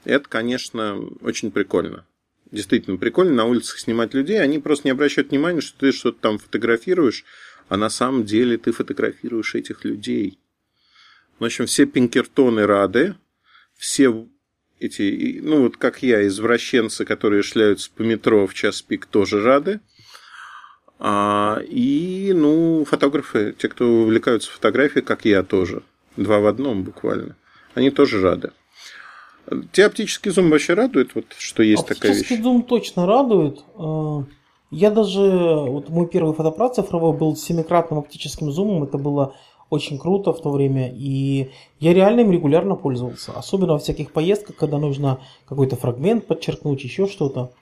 Это, 0.06 0.30
конечно, 0.30 1.00
очень 1.22 1.52
прикольно. 1.52 2.06
Действительно 2.52 2.98
прикольно 2.98 3.34
на 3.34 3.46
улицах 3.46 3.80
снимать 3.80 4.14
людей. 4.14 4.40
Они 4.40 4.60
просто 4.60 4.88
не 4.88 4.92
обращают 4.92 5.32
внимания, 5.32 5.62
что 5.62 5.80
ты 5.80 5.92
что-то 5.92 6.20
там 6.22 6.38
фотографируешь, 6.38 7.26
а 7.70 7.78
на 7.78 7.90
самом 7.90 8.24
деле 8.24 8.58
ты 8.58 8.72
фотографируешь 8.72 9.56
этих 9.56 9.84
людей. 9.84 10.38
В 11.40 11.46
общем, 11.46 11.66
все 11.66 11.86
пинкертоны 11.86 12.68
рады, 12.68 13.16
все 13.82 14.28
эти, 14.80 15.40
ну 15.42 15.64
вот 15.64 15.76
как 15.76 16.04
я, 16.04 16.28
извращенцы, 16.28 17.04
которые 17.04 17.42
шляются 17.42 17.90
по 17.90 18.04
метро 18.04 18.46
в 18.46 18.54
час 18.54 18.84
пик, 18.84 19.08
тоже 19.08 19.42
рады. 19.42 19.80
А, 21.00 21.60
и, 21.68 22.32
ну, 22.36 22.86
фотографы, 22.86 23.56
те, 23.58 23.68
кто 23.70 23.88
увлекаются 23.88 24.52
фотографией, 24.52 25.04
как 25.04 25.26
я 25.26 25.42
тоже, 25.42 25.82
два 26.16 26.40
в 26.40 26.46
одном 26.46 26.84
буквально, 26.84 27.36
они 27.74 27.90
тоже 27.90 28.22
рады. 28.22 28.52
Тебя 29.72 29.88
оптический 29.88 30.30
зум 30.30 30.52
вообще 30.52 30.76
радует, 30.76 31.16
вот, 31.16 31.26
что 31.40 31.64
есть 31.64 31.88
такая 31.88 32.12
вещь? 32.12 32.22
Оптический 32.22 32.44
зум 32.44 32.62
точно 32.62 33.08
радует. 33.08 33.62
А, 33.80 34.26
я 34.70 34.92
даже, 34.92 35.22
вот 35.22 35.90
мой 35.90 36.08
первый 36.08 36.36
фотоаппарат 36.36 36.76
цифровой 36.76 37.18
был 37.18 37.36
с 37.36 37.44
семикратным 37.44 37.98
оптическим 37.98 38.52
зумом, 38.52 38.84
это 38.84 39.00
было 39.00 39.36
очень 39.72 39.98
круто 39.98 40.34
в 40.34 40.42
то 40.42 40.52
время, 40.52 40.92
и 40.94 41.50
я 41.80 41.94
реально 41.94 42.22
им 42.22 42.32
регулярно 42.32 42.76
пользовался, 42.76 43.32
особенно 43.32 43.74
во 43.74 43.80
всяких 43.80 44.12
поездках, 44.12 44.58
когда 44.58 44.78
нужно 44.78 45.22
какой-то 45.48 45.78
фрагмент 45.78 46.28
подчеркнуть, 46.28 46.84
еще 46.84 47.08
что-то. 47.08 47.54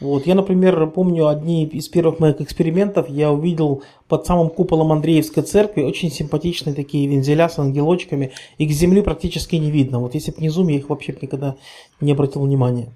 Вот, 0.00 0.26
я, 0.26 0.34
например, 0.34 0.86
помню 0.88 1.28
одни 1.28 1.66
из 1.66 1.88
первых 1.88 2.20
моих 2.20 2.40
экспериментов, 2.42 3.08
я 3.08 3.30
увидел 3.30 3.82
под 4.06 4.26
самым 4.26 4.50
куполом 4.50 4.92
Андреевской 4.92 5.42
церкви 5.42 5.82
очень 5.82 6.10
симпатичные 6.10 6.74
такие 6.74 7.08
вензеля 7.08 7.48
с 7.48 7.58
ангелочками, 7.58 8.32
их 8.58 8.70
с 8.70 8.76
земли 8.76 9.00
практически 9.00 9.56
не 9.56 9.70
видно. 9.70 9.98
Вот 9.98 10.14
если 10.14 10.32
бы 10.32 10.42
не 10.42 10.50
зум, 10.50 10.68
я 10.68 10.76
их 10.76 10.90
вообще 10.90 11.16
никогда 11.20 11.56
не 12.02 12.12
обратил 12.12 12.42
внимания. 12.42 12.92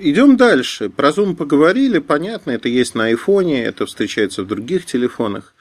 Идем 0.00 0.36
дальше. 0.36 0.90
Про 0.90 1.10
зум 1.10 1.34
поговорили, 1.34 1.98
понятно, 1.98 2.52
это 2.52 2.68
есть 2.68 2.94
на 2.94 3.06
айфоне, 3.06 3.62
это 3.64 3.86
встречается 3.86 4.42
в 4.42 4.46
других 4.46 4.86
телефонах. 4.86 5.54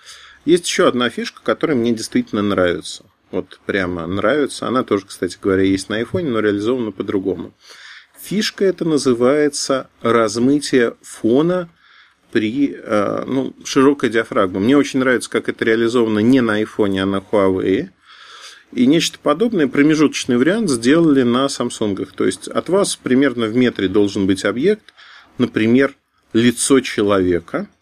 Есть 0.48 0.66
еще 0.66 0.88
одна 0.88 1.10
фишка, 1.10 1.42
которая 1.44 1.76
мне 1.76 1.92
действительно 1.92 2.42
нравится. 2.42 3.04
Вот 3.32 3.60
прямо 3.66 4.08
нравится. 4.08 4.66
Она 4.66 4.86
тоже, 4.86 5.06
кстати 5.06 5.38
говоря, 5.42 5.64
есть 5.64 5.90
на 5.90 6.02
iPhone, 6.02 6.30
но 6.30 6.40
реализована 6.40 6.94
по-другому. 6.94 7.54
Фишка 8.18 8.64
это 8.64 8.86
называется 8.86 9.90
размытие 10.02 10.96
фона 11.02 11.70
при 12.32 12.74
э, 12.82 13.24
ну, 13.28 13.54
широкой 13.66 14.10
диафрагме. 14.10 14.60
Мне 14.60 14.78
очень 14.78 15.02
нравится, 15.02 15.30
как 15.30 15.50
это 15.50 15.66
реализовано 15.66 16.20
не 16.20 16.40
на 16.40 16.62
iPhone, 16.62 16.98
а 16.98 17.06
на 17.06 17.18
Huawei. 17.18 17.90
И 18.72 18.86
нечто 18.86 19.20
подобное, 19.22 19.68
промежуточный 19.68 20.38
вариант 20.38 20.70
сделали 20.70 21.24
на 21.24 21.48
Samsung. 21.48 22.08
То 22.16 22.24
есть 22.24 22.48
от 22.48 22.70
вас 22.70 22.96
примерно 22.96 23.48
в 23.48 23.56
метре 23.58 23.90
должен 23.90 24.28
быть 24.28 24.46
объект, 24.46 24.94
например, 25.38 25.94
лицо 26.32 26.80
человека– 26.80 27.68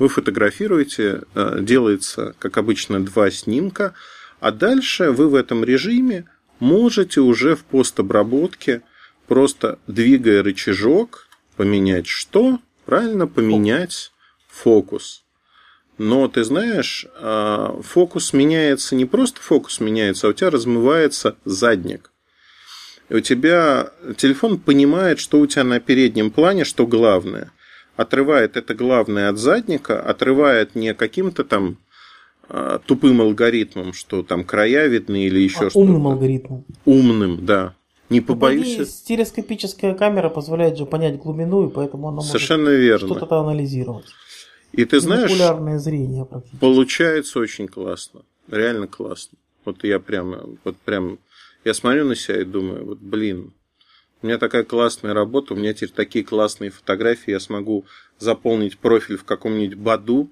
вы 0.00 0.08
фотографируете, 0.08 1.22
э, 1.34 1.58
делается, 1.60 2.34
как 2.38 2.56
обычно, 2.56 3.04
два 3.04 3.30
снимка, 3.30 3.92
а 4.40 4.50
дальше 4.50 5.10
вы 5.10 5.28
в 5.28 5.34
этом 5.34 5.62
режиме 5.62 6.24
можете 6.58 7.20
уже 7.20 7.54
в 7.54 7.64
постобработке, 7.64 8.80
просто 9.28 9.78
двигая 9.86 10.42
рычажок, 10.42 11.28
поменять 11.54 12.06
что? 12.06 12.60
Правильно, 12.86 13.26
поменять 13.26 14.10
фокус. 14.48 15.22
Но 15.98 16.28
ты 16.28 16.44
знаешь, 16.44 17.06
э, 17.20 17.80
фокус 17.82 18.32
меняется, 18.32 18.96
не 18.96 19.04
просто 19.04 19.42
фокус 19.42 19.80
меняется, 19.80 20.26
а 20.26 20.30
у 20.30 20.32
тебя 20.32 20.48
размывается 20.48 21.36
задник. 21.44 22.10
И 23.10 23.16
у 23.16 23.20
тебя 23.20 23.92
телефон 24.16 24.58
понимает, 24.58 25.18
что 25.18 25.40
у 25.40 25.46
тебя 25.46 25.64
на 25.64 25.78
переднем 25.78 26.30
плане, 26.30 26.64
что 26.64 26.86
главное 26.86 27.52
отрывает 28.00 28.56
это 28.56 28.74
главное 28.74 29.28
от 29.28 29.36
задника, 29.36 30.00
отрывает 30.00 30.74
не 30.74 30.94
каким-то 30.94 31.44
там 31.44 31.76
а, 32.48 32.78
тупым 32.78 33.20
алгоритмом, 33.20 33.92
что 33.92 34.22
там 34.22 34.44
края 34.44 34.86
видны 34.86 35.24
или 35.24 35.40
еще 35.40 35.66
а 35.66 35.70
что-то. 35.70 35.80
Умным 35.80 36.06
алгоритмом. 36.06 36.64
Умным, 36.86 37.44
да. 37.44 37.74
Не 38.08 38.22
побоюсь. 38.22 38.78
Ну, 38.78 38.84
стереоскопическая 38.86 39.94
камера 39.94 40.30
позволяет 40.30 40.78
же 40.78 40.86
понять 40.86 41.18
глубину, 41.18 41.68
и 41.68 41.70
поэтому 41.70 42.08
она 42.08 42.22
Совершенно 42.22 42.70
может 42.70 42.80
верно. 42.80 43.16
что-то 43.16 43.38
анализировать. 43.38 44.06
И 44.72 44.84
ты 44.84 45.00
знаешь, 45.00 45.30
зрение 45.80 46.26
получается 46.58 47.38
очень 47.38 47.68
классно. 47.68 48.22
Реально 48.48 48.86
классно. 48.86 49.36
Вот 49.64 49.84
я 49.84 50.00
прямо, 50.00 50.48
вот 50.64 50.76
прям, 50.78 51.18
я 51.64 51.74
смотрю 51.74 52.06
на 52.06 52.16
себя 52.16 52.40
и 52.40 52.44
думаю, 52.44 52.86
вот 52.86 52.98
блин, 52.98 53.52
у 54.22 54.26
меня 54.26 54.38
такая 54.38 54.64
классная 54.64 55.14
работа, 55.14 55.54
у 55.54 55.56
меня 55.56 55.72
теперь 55.72 55.90
такие 55.90 56.24
классные 56.24 56.70
фотографии, 56.70 57.30
я 57.30 57.40
смогу 57.40 57.86
заполнить 58.18 58.78
профиль 58.78 59.16
в 59.16 59.24
каком-нибудь 59.24 59.76
Баду, 59.76 60.30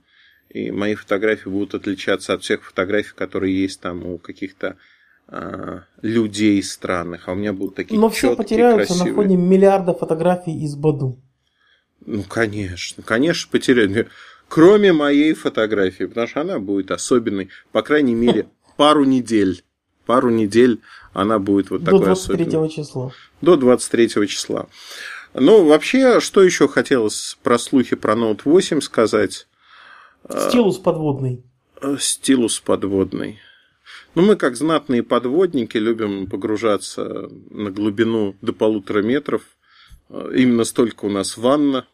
и 0.50 0.70
мои 0.70 0.94
фотографии 0.94 1.48
будут 1.48 1.74
отличаться 1.74 2.34
от 2.34 2.42
всех 2.42 2.64
фотографий, 2.64 3.14
которые 3.14 3.60
есть 3.60 3.80
там 3.80 4.04
у 4.06 4.18
каких-то 4.18 4.76
а, 5.26 5.84
людей 6.00 6.62
странных, 6.62 7.28
а 7.28 7.32
у 7.32 7.34
меня 7.34 7.52
будут 7.52 7.76
такие 7.76 8.00
Но 8.00 8.08
все 8.08 8.34
потеряются 8.34 8.94
красивые. 8.94 9.14
на 9.14 9.22
фоне 9.22 9.36
миллиарда 9.36 9.94
фотографий 9.94 10.64
из 10.64 10.74
Баду. 10.74 11.18
Ну, 12.04 12.22
конечно, 12.22 13.02
конечно, 13.02 13.50
потеряют. 13.50 14.08
Кроме 14.48 14.94
моей 14.94 15.34
фотографии, 15.34 16.04
потому 16.04 16.26
что 16.26 16.40
она 16.40 16.58
будет 16.58 16.90
особенной, 16.90 17.50
по 17.72 17.82
крайней 17.82 18.14
мере, 18.14 18.48
пару 18.78 19.04
недель. 19.04 19.62
Пару 20.08 20.30
недель 20.30 20.80
она 21.12 21.38
будет 21.38 21.68
вот 21.68 21.84
такой 21.84 21.98
До 21.98 22.06
23 22.06 22.44
особенной. 22.46 22.70
числа. 22.70 23.12
До 23.42 23.56
23 23.56 24.26
числа. 24.26 24.66
Ну, 25.34 25.66
вообще, 25.66 26.20
что 26.20 26.42
еще 26.42 26.66
хотелось 26.66 27.36
про 27.42 27.58
слухи 27.58 27.94
про 27.94 28.14
Note 28.14 28.40
8 28.46 28.80
сказать? 28.80 29.46
Стилус 30.26 30.78
подводный. 30.78 31.44
Э, 31.82 31.98
стилус 32.00 32.58
подводный. 32.58 33.38
Ну, 34.14 34.22
мы, 34.22 34.36
как 34.36 34.56
знатные 34.56 35.02
подводники, 35.02 35.76
любим 35.76 36.26
погружаться 36.26 37.28
на 37.50 37.70
глубину 37.70 38.34
до 38.40 38.54
полутора 38.54 39.02
метров. 39.02 39.42
Э, 40.08 40.32
именно 40.34 40.64
столько 40.64 41.04
у 41.04 41.10
нас 41.10 41.36
ванна. 41.36 41.86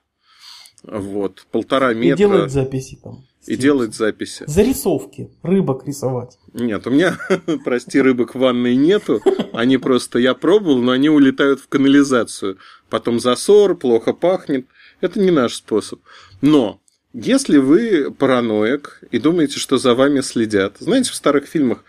Вот, 0.84 1.48
полтора 1.50 1.94
метра. 1.94 2.14
И 2.14 2.28
делать 2.30 2.52
записи 2.52 2.96
там. 3.02 3.24
И 3.46 3.56
делать 3.56 3.94
записи. 3.94 4.44
Зарисовки. 4.46 5.30
Рыбок 5.42 5.86
рисовать. 5.86 6.38
Нет, 6.52 6.86
у 6.86 6.90
меня, 6.90 7.18
прости, 7.64 8.00
рыбок 8.00 8.34
в 8.34 8.38
ванной 8.38 8.76
нету. 8.76 9.20
Они 9.52 9.76
просто, 9.76 10.18
я 10.18 10.34
пробовал, 10.34 10.78
но 10.78 10.92
они 10.92 11.08
улетают 11.08 11.60
в 11.60 11.68
канализацию. 11.68 12.58
Потом 12.88 13.20
засор, 13.20 13.76
плохо 13.76 14.12
пахнет. 14.12 14.66
Это 15.00 15.20
не 15.20 15.30
наш 15.30 15.56
способ. 15.56 16.00
Но 16.40 16.80
если 17.12 17.58
вы 17.58 18.10
параноик 18.10 19.00
и 19.10 19.18
думаете, 19.18 19.58
что 19.58 19.78
за 19.78 19.94
вами 19.94 20.20
следят, 20.20 20.76
знаете, 20.78 21.10
в 21.10 21.14
старых 21.14 21.46
фильмах 21.46 21.84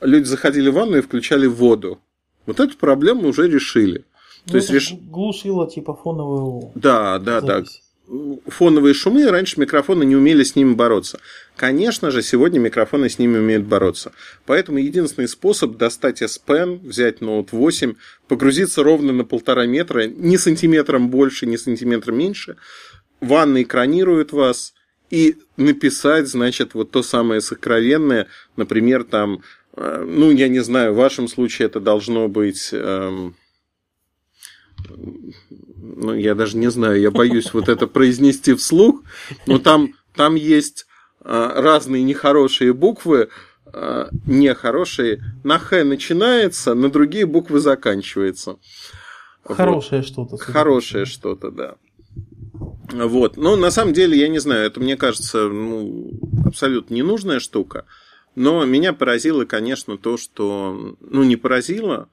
люди 0.00 0.24
заходили 0.24 0.68
в 0.68 0.74
ванну 0.74 0.98
и 0.98 1.02
включали 1.02 1.46
воду. 1.46 2.00
Вот 2.46 2.60
эту 2.60 2.76
проблему 2.76 3.28
уже 3.28 3.48
решили. 3.48 4.04
То 4.46 4.52
ну, 4.52 4.56
есть 4.56 4.70
реш... 4.70 4.92
глушило 4.92 5.70
типа 5.70 5.94
фоновую. 5.94 6.72
Да, 6.74 7.18
да, 7.18 7.40
запись. 7.40 7.82
да 7.82 7.91
фоновые 8.46 8.94
шумы, 8.94 9.30
раньше 9.30 9.60
микрофоны 9.60 10.04
не 10.04 10.16
умели 10.16 10.42
с 10.42 10.56
ними 10.56 10.74
бороться. 10.74 11.20
Конечно 11.56 12.10
же, 12.10 12.22
сегодня 12.22 12.58
микрофоны 12.58 13.08
с 13.08 13.18
ними 13.18 13.38
умеют 13.38 13.64
бороться. 13.64 14.12
Поэтому 14.46 14.78
единственный 14.78 15.28
способ 15.28 15.76
достать 15.76 16.22
S 16.22 16.40
Pen, 16.44 16.78
взять 16.86 17.18
Note 17.18 17.48
8, 17.52 17.94
погрузиться 18.28 18.82
ровно 18.82 19.12
на 19.12 19.24
полтора 19.24 19.66
метра, 19.66 20.06
ни 20.06 20.36
сантиметром 20.36 21.08
больше, 21.08 21.46
ни 21.46 21.56
сантиметром 21.56 22.18
меньше, 22.18 22.56
ванна 23.20 23.62
экранирует 23.62 24.32
вас, 24.32 24.74
и 25.12 25.36
написать, 25.58 26.26
значит, 26.26 26.72
вот 26.72 26.90
то 26.90 27.02
самое 27.02 27.42
сокровенное, 27.42 28.28
например, 28.56 29.04
там, 29.04 29.42
э, 29.76 30.04
ну, 30.08 30.30
я 30.30 30.48
не 30.48 30.60
знаю, 30.60 30.94
в 30.94 30.96
вашем 30.96 31.28
случае 31.28 31.66
это 31.66 31.80
должно 31.80 32.28
быть... 32.28 32.70
Эм, 32.72 33.36
ну, 35.76 36.14
я 36.14 36.34
даже 36.34 36.56
не 36.56 36.70
знаю, 36.70 37.00
я 37.00 37.10
боюсь 37.10 37.52
вот 37.52 37.68
это 37.68 37.86
произнести 37.86 38.54
вслух, 38.54 39.02
но 39.46 39.58
там, 39.58 39.94
там 40.14 40.34
есть 40.34 40.86
а, 41.20 41.60
разные 41.60 42.02
нехорошие 42.02 42.72
буквы, 42.72 43.28
а, 43.66 44.08
нехорошие. 44.26 45.22
На 45.44 45.58
Х 45.58 45.84
начинается, 45.84 46.74
на 46.74 46.90
другие 46.90 47.26
буквы 47.26 47.60
заканчивается. 47.60 48.56
Хорошее 49.44 50.02
вот. 50.02 50.08
что-то. 50.08 50.36
Хорошее 50.38 51.04
что-то, 51.04 51.50
да. 51.50 51.74
Вот. 52.92 53.36
Но 53.36 53.56
на 53.56 53.70
самом 53.70 53.92
деле, 53.92 54.18
я 54.18 54.28
не 54.28 54.38
знаю, 54.38 54.66
это 54.66 54.80
мне 54.80 54.96
кажется 54.96 55.48
ну, 55.48 56.10
абсолютно 56.46 56.94
ненужная 56.94 57.40
штука. 57.40 57.86
Но 58.34 58.64
меня 58.64 58.92
поразило, 58.92 59.44
конечно, 59.44 59.98
то, 59.98 60.16
что... 60.16 60.96
Ну, 61.00 61.22
не 61.22 61.36
поразило, 61.36 62.08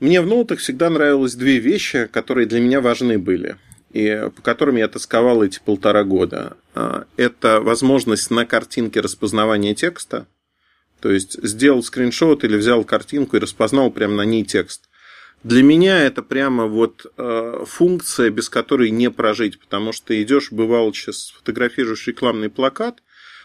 мне 0.00 0.20
в 0.20 0.26
ноутах 0.26 0.58
всегда 0.58 0.90
нравилось 0.90 1.34
две 1.34 1.58
вещи, 1.58 2.08
которые 2.12 2.46
для 2.46 2.60
меня 2.60 2.80
важны 2.80 3.18
были. 3.18 3.56
и 3.92 4.28
по 4.34 4.42
которым 4.42 4.74
я 4.76 4.88
тосковал 4.88 5.44
эти 5.44 5.60
полтора 5.64 6.02
года. 6.02 6.56
А, 6.74 7.04
это 7.16 7.60
возможность 7.60 8.28
на 8.30 8.44
картинке 8.44 8.98
распознавания 9.00 9.72
текста. 9.74 10.26
То 11.00 11.12
есть 11.12 11.40
сделал 11.44 11.82
скриншот 11.82 12.42
или 12.42 12.56
взял 12.56 12.82
картинку 12.82 13.36
и 13.36 13.40
распознал 13.40 13.92
прямо 13.92 14.14
на 14.14 14.24
ней 14.24 14.44
текст. 14.44 14.88
Для 15.44 15.62
меня 15.62 16.02
это 16.02 16.22
прямо 16.22 16.66
вот 16.66 17.04
э, 17.18 17.64
функция, 17.66 18.30
без 18.30 18.48
которой 18.48 18.88
не 18.90 19.10
прожить, 19.10 19.60
потому 19.60 19.92
что 19.92 20.20
идешь, 20.20 20.50
бывало, 20.50 20.92
сейчас 20.94 21.34
фотографируешь 21.36 22.06
рекламный 22.06 22.48
плакат, 22.48 23.02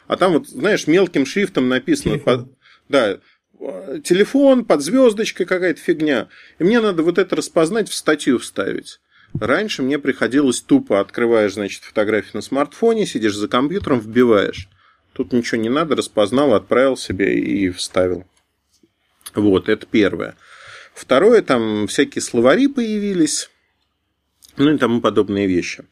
а 0.08 0.16
там 0.16 0.32
вот, 0.32 0.48
знаешь, 0.48 0.88
мелким 0.88 1.26
шрифтом 1.26 1.68
написано, 1.68 2.18
под, 2.26 2.48
да, 2.88 3.20
телефон 4.04 4.66
под 4.66 4.82
звездочкой 4.82 5.46
какая-то 5.46 5.80
фигня. 5.80 6.30
И 6.60 6.64
мне 6.64 6.80
надо 6.80 7.04
вот 7.04 7.18
это 7.18 7.36
распознать, 7.36 7.90
в 7.90 7.94
статью 7.94 8.40
вставить. 8.40 9.00
Раньше 9.40 9.84
мне 9.84 10.00
приходилось 10.00 10.62
тупо 10.62 11.00
открываешь, 11.00 11.54
значит, 11.54 11.84
фотографию 11.84 12.32
на 12.36 12.42
смартфоне, 12.42 13.06
сидишь 13.06 13.36
за 13.36 13.48
компьютером, 13.48 14.00
вбиваешь. 14.00 14.68
Тут 15.14 15.34
ничего 15.34 15.62
не 15.62 15.70
надо, 15.70 15.96
распознал, 15.96 16.54
отправил 16.54 16.98
себе 16.98 17.38
и 17.38 17.70
вставил. 17.70 18.26
Вот, 19.36 19.70
это 19.70 19.86
первое. 19.86 20.36
Второе, 20.94 21.42
там 21.42 21.88
всякие 21.88 22.22
словари 22.22 22.68
появились, 22.68 23.50
ну 24.58 24.74
и 24.74 24.78
тому 24.78 25.02
подобные 25.02 25.48
вещи. 25.48 25.86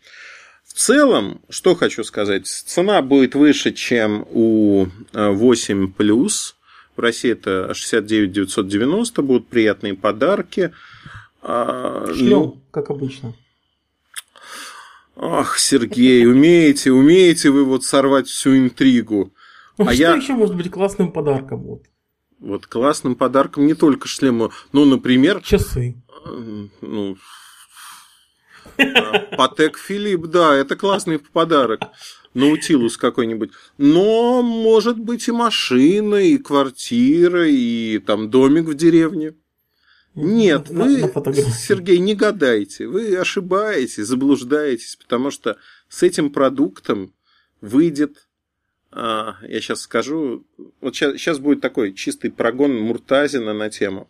В 0.65 0.73
целом, 0.73 1.41
что 1.49 1.75
хочу 1.75 2.03
сказать, 2.03 2.47
цена 2.47 3.01
будет 3.01 3.35
выше, 3.35 3.71
чем 3.71 4.27
у 4.29 4.87
8 5.13 5.93
плюс. 5.93 6.56
В 6.97 6.99
России 6.99 7.31
это 7.31 7.75
69 7.75 8.31
990, 8.31 9.21
будут 9.21 9.47
приятные 9.47 9.93
подарки. 9.93 10.73
А, 11.43 12.07
Шлем, 12.11 12.29
ну, 12.29 12.61
как 12.71 12.89
обычно. 12.89 13.35
Ах, 15.15 15.59
Сергей, 15.59 16.25
умеете, 16.25 16.91
умеете 16.91 17.51
вы 17.51 17.65
вот 17.65 17.83
сорвать 17.83 18.27
всю 18.27 18.57
интригу. 18.57 19.31
Ну, 19.77 19.85
а 19.87 19.93
что 19.93 20.01
я... 20.01 20.15
еще 20.15 20.33
может 20.33 20.55
быть 20.55 20.71
классным 20.71 21.11
подарком? 21.11 21.61
Вот? 21.63 21.83
Вот 22.39 22.65
классным 22.65 23.15
подарком 23.15 23.67
не 23.67 23.75
только 23.75 24.07
шлема, 24.07 24.49
ну, 24.71 24.85
например... 24.85 25.41
Часы. 25.41 25.95
Ну, 26.81 27.17
Патек 29.37 29.77
Филипп, 29.77 30.27
да, 30.27 30.55
это 30.55 30.75
классный 30.75 31.19
подарок. 31.19 31.81
Наутилус 32.33 32.97
какой-нибудь. 32.97 33.51
Но 33.77 34.41
может 34.41 34.99
быть 34.99 35.27
и 35.27 35.31
машина, 35.31 36.15
и 36.15 36.37
квартира, 36.37 37.47
и 37.47 37.99
там 37.99 38.29
домик 38.29 38.65
в 38.65 38.75
деревне. 38.75 39.33
Нет, 40.13 40.69
на, 40.69 40.85
вы, 40.85 41.01
на 41.01 41.33
Сергей, 41.33 41.99
не 41.99 42.15
гадайте. 42.15 42.87
Вы 42.87 43.15
ошибаетесь, 43.15 44.05
заблуждаетесь, 44.05 44.95
потому 44.95 45.31
что 45.31 45.57
с 45.89 46.03
этим 46.03 46.31
продуктом 46.31 47.13
выйдет 47.61 48.27
а, 48.91 49.35
я 49.43 49.61
сейчас 49.61 49.81
скажу, 49.81 50.45
вот 50.81 50.95
сейчас, 50.95 51.13
сейчас 51.13 51.39
будет 51.39 51.61
такой 51.61 51.93
чистый 51.93 52.31
прогон 52.31 52.79
Муртазина 52.79 53.53
на 53.53 53.69
тему. 53.69 54.09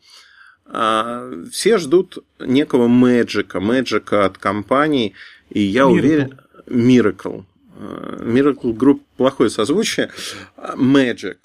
А, 0.70 1.32
все 1.52 1.78
ждут 1.78 2.18
некого 2.40 2.88
мэджика, 2.88 3.60
мэджика 3.60 4.26
от 4.26 4.38
компании, 4.38 5.14
и 5.50 5.62
я 5.62 5.84
Miracle. 5.84 5.92
уверен... 5.92 6.40
Miracle. 6.68 7.46
А, 7.78 8.18
Miracle 8.22 8.74
Group 8.74 9.02
плохое 9.16 9.50
созвучие. 9.50 10.12
Magic. 10.58 11.38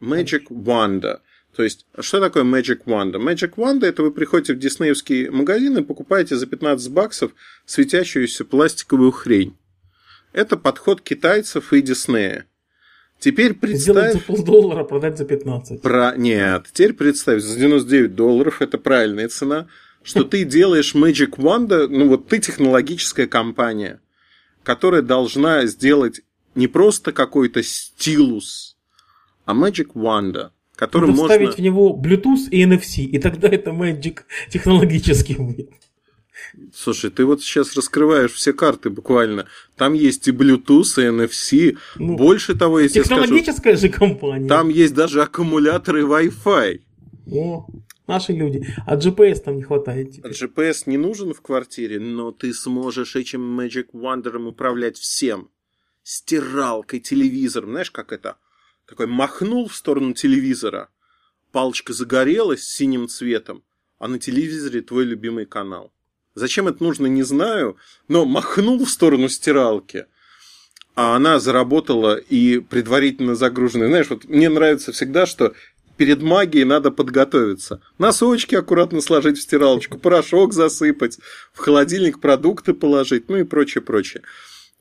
Magic 0.00 0.44
Wanda. 0.50 1.20
То 1.54 1.62
есть, 1.62 1.86
что 2.00 2.20
такое 2.20 2.44
Magic 2.44 2.84
Wanda? 2.86 3.16
Magic 3.16 3.54
Wanda– 3.56 3.84
это 3.86 4.02
вы 4.02 4.10
приходите 4.10 4.54
в 4.54 4.58
диснеевский 4.58 5.28
магазин 5.28 5.76
и 5.78 5.82
покупаете 5.82 6.36
за 6.36 6.46
15 6.46 6.90
баксов 6.90 7.32
светящуюся 7.66 8.44
пластиковую 8.44 9.12
хрень. 9.12 9.54
Это 10.32 10.56
подход 10.56 11.02
китайцев 11.02 11.74
и 11.74 11.82
Диснея. 11.82 12.46
Теперь 13.22 13.54
представь... 13.54 14.10
Сделать 14.10 14.12
за 14.14 14.18
полдоллара, 14.18 14.82
продать 14.82 15.16
за 15.16 15.24
15. 15.24 15.80
Про... 15.80 16.16
Нет, 16.16 16.66
теперь 16.72 16.92
представь, 16.92 17.40
за 17.40 17.56
99 17.56 18.16
долларов, 18.16 18.60
это 18.60 18.78
правильная 18.78 19.28
цена, 19.28 19.68
что 20.02 20.24
ты 20.24 20.42
делаешь 20.42 20.96
Magic 20.96 21.36
Wanda, 21.36 21.86
ну 21.86 22.08
вот 22.08 22.26
ты 22.26 22.40
технологическая 22.40 23.28
компания, 23.28 24.00
которая 24.64 25.02
должна 25.02 25.66
сделать 25.66 26.22
не 26.56 26.66
просто 26.66 27.12
какой-то 27.12 27.62
стилус, 27.62 28.76
а 29.44 29.54
Magic 29.54 29.92
Wanda, 29.94 30.50
который 30.74 31.10
Надо 31.10 31.12
можно... 31.12 31.28
вставить 31.28 31.54
в 31.54 31.60
него 31.60 31.96
Bluetooth 31.96 32.48
и 32.50 32.64
NFC, 32.64 33.04
и 33.04 33.20
тогда 33.20 33.46
это 33.46 33.70
Magic 33.70 34.22
технологический 34.50 35.36
будет. 35.36 35.70
Слушай, 36.74 37.10
ты 37.10 37.24
вот 37.24 37.42
сейчас 37.42 37.74
раскрываешь 37.74 38.32
все 38.32 38.52
карты 38.52 38.90
буквально. 38.90 39.46
Там 39.76 39.94
есть 39.94 40.28
и 40.28 40.32
Bluetooth, 40.32 41.00
и 41.02 41.06
NFC. 41.06 41.78
Ну, 41.96 42.16
Больше 42.16 42.54
того, 42.54 42.80
если 42.80 42.98
я 42.98 43.04
скажу... 43.04 43.22
Технологическая 43.22 43.76
же 43.76 43.88
компания. 43.88 44.48
Там 44.48 44.68
есть 44.68 44.94
даже 44.94 45.22
аккумуляторы 45.22 46.02
Wi-Fi. 46.02 46.80
О, 47.32 47.66
наши 48.06 48.32
люди. 48.32 48.66
А 48.86 48.96
GPS 48.96 49.42
там 49.42 49.56
не 49.56 49.62
хватает 49.62 50.12
теперь. 50.12 50.32
GPS 50.32 50.84
не 50.86 50.96
нужен 50.96 51.34
в 51.34 51.40
квартире, 51.40 52.00
но 52.00 52.32
ты 52.32 52.52
сможешь 52.52 53.16
этим 53.16 53.58
Magic 53.58 53.88
Wonder 53.92 54.36
управлять 54.46 54.98
всем. 54.98 55.48
Стиралкой, 56.02 57.00
телевизором. 57.00 57.70
Знаешь, 57.70 57.90
как 57.90 58.12
это? 58.12 58.36
Такой 58.86 59.06
махнул 59.06 59.68
в 59.68 59.74
сторону 59.74 60.12
телевизора, 60.12 60.90
палочка 61.50 61.92
загорелась 61.92 62.64
синим 62.64 63.08
цветом, 63.08 63.62
а 63.98 64.08
на 64.08 64.18
телевизоре 64.18 64.82
твой 64.82 65.04
любимый 65.04 65.46
канал. 65.46 65.92
Зачем 66.34 66.68
это 66.68 66.82
нужно, 66.82 67.06
не 67.06 67.22
знаю, 67.22 67.76
но 68.08 68.24
махнул 68.24 68.84
в 68.84 68.90
сторону 68.90 69.28
стиралки, 69.28 70.06
а 70.94 71.14
она 71.16 71.38
заработала 71.40 72.16
и 72.16 72.58
предварительно 72.58 73.34
загруженная. 73.34 73.88
Знаешь, 73.88 74.08
вот 74.08 74.24
мне 74.24 74.48
нравится 74.48 74.92
всегда, 74.92 75.26
что 75.26 75.54
перед 75.98 76.22
магией 76.22 76.64
надо 76.64 76.90
подготовиться. 76.90 77.82
Носочки 77.98 78.54
аккуратно 78.54 79.02
сложить 79.02 79.38
в 79.38 79.42
стиралочку, 79.42 79.98
порошок 79.98 80.54
засыпать, 80.54 81.18
в 81.52 81.58
холодильник 81.58 82.18
продукты 82.18 82.72
положить, 82.72 83.28
ну 83.28 83.36
и 83.36 83.44
прочее, 83.44 83.82
прочее. 83.82 84.22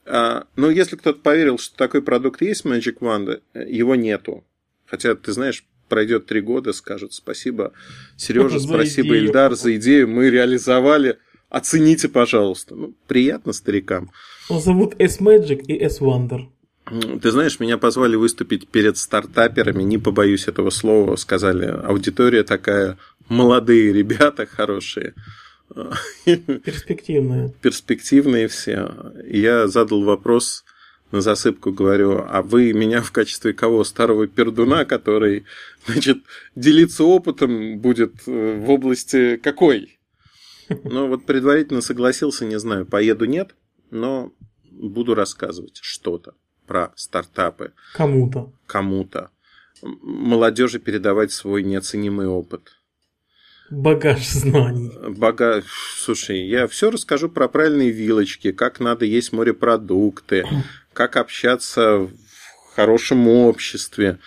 А, 0.05 0.47
но 0.55 0.69
если 0.69 0.95
кто-то 0.95 1.19
поверил, 1.19 1.57
что 1.57 1.75
такой 1.75 2.01
продукт 2.01 2.41
есть 2.41 2.65
Magic 2.65 2.99
Wand, 2.99 3.41
его 3.53 3.95
нету. 3.95 4.45
Хотя, 4.85 5.15
ты 5.15 5.33
знаешь, 5.33 5.65
пройдет 5.89 6.27
три 6.27 6.39
года, 6.39 6.71
скажут 6.71 7.13
спасибо 7.13 7.73
Сережа, 8.15 8.59
спасибо 8.59 9.15
Ильдар 9.15 9.55
за 9.55 9.75
идею, 9.75 10.07
мы 10.07 10.29
реализовали– 10.29 11.19
Оцените, 11.51 12.07
пожалуйста. 12.07 12.75
Ну, 12.75 12.93
приятно 13.07 13.51
старикам. 13.51 14.09
Он 14.49 14.61
зовут 14.61 14.95
S-Magic 14.97 15.65
и 15.67 15.77
S-Wonder. 15.83 16.47
Ты 17.21 17.31
знаешь, 17.31 17.59
меня 17.59 17.77
позвали 17.77 18.15
выступить 18.15 18.67
перед 18.69 18.97
стартаперами, 18.97 19.83
не 19.83 19.97
побоюсь 19.97 20.47
этого 20.47 20.69
слова, 20.69 21.15
сказали, 21.17 21.65
аудитория 21.65 22.43
такая, 22.43 22.97
молодые 23.29 23.93
ребята 23.93 24.45
хорошие. 24.45 25.13
Перспективные. 26.25 27.53
Перспективные 27.61 28.47
все. 28.47 29.13
я 29.25 29.67
задал 29.67 30.03
вопрос 30.03 30.63
на 31.11 31.19
засыпку, 31.19 31.73
говорю, 31.73 32.25
а 32.27 32.41
вы 32.41 32.71
меня 32.71 33.01
в 33.01 33.11
качестве 33.11 33.51
кого? 33.51 33.83
Старого 33.83 34.27
пердуна, 34.27 34.85
который, 34.85 35.43
значит, 35.85 36.19
делиться 36.55 37.03
опытом 37.03 37.79
будет 37.79 38.13
э, 38.25 38.57
в 38.57 38.69
области 38.69 39.35
какой? 39.35 39.97
Ну, 40.83 41.07
вот 41.07 41.25
предварительно 41.25 41.81
согласился, 41.81 42.45
не 42.45 42.59
знаю, 42.59 42.85
поеду 42.85 43.25
нет, 43.25 43.55
но 43.89 44.31
буду 44.71 45.15
рассказывать 45.15 45.79
что-то 45.81 46.33
про 46.65 46.91
стартапы. 46.95 47.73
Кому-то. 47.93 48.51
Кому-то. 48.65 49.29
Молодежи 49.81 50.79
передавать 50.79 51.31
свой 51.31 51.63
неоценимый 51.63 52.27
опыт. 52.27 52.73
Багаж 53.69 54.27
знаний. 54.27 54.91
Багаж. 55.17 55.63
Слушай, 55.97 56.47
я 56.47 56.67
все 56.67 56.91
расскажу 56.91 57.29
про 57.29 57.47
правильные 57.47 57.89
вилочки, 57.89 58.51
как 58.51 58.79
надо 58.79 59.05
есть 59.05 59.31
морепродукты, 59.31 60.45
как 60.93 61.15
общаться 61.15 61.99
в 61.99 62.11
хорошем 62.75 63.27
обществе, 63.27 64.19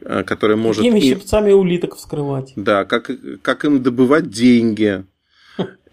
э, 0.00 0.22
которое 0.22 0.56
может... 0.56 0.82
Какими 0.82 1.00
щипцами 1.00 1.52
улиток 1.52 1.96
вскрывать. 1.96 2.52
Да, 2.54 2.84
как, 2.84 3.10
как 3.42 3.64
им 3.64 3.82
добывать 3.82 4.30
деньги, 4.30 5.04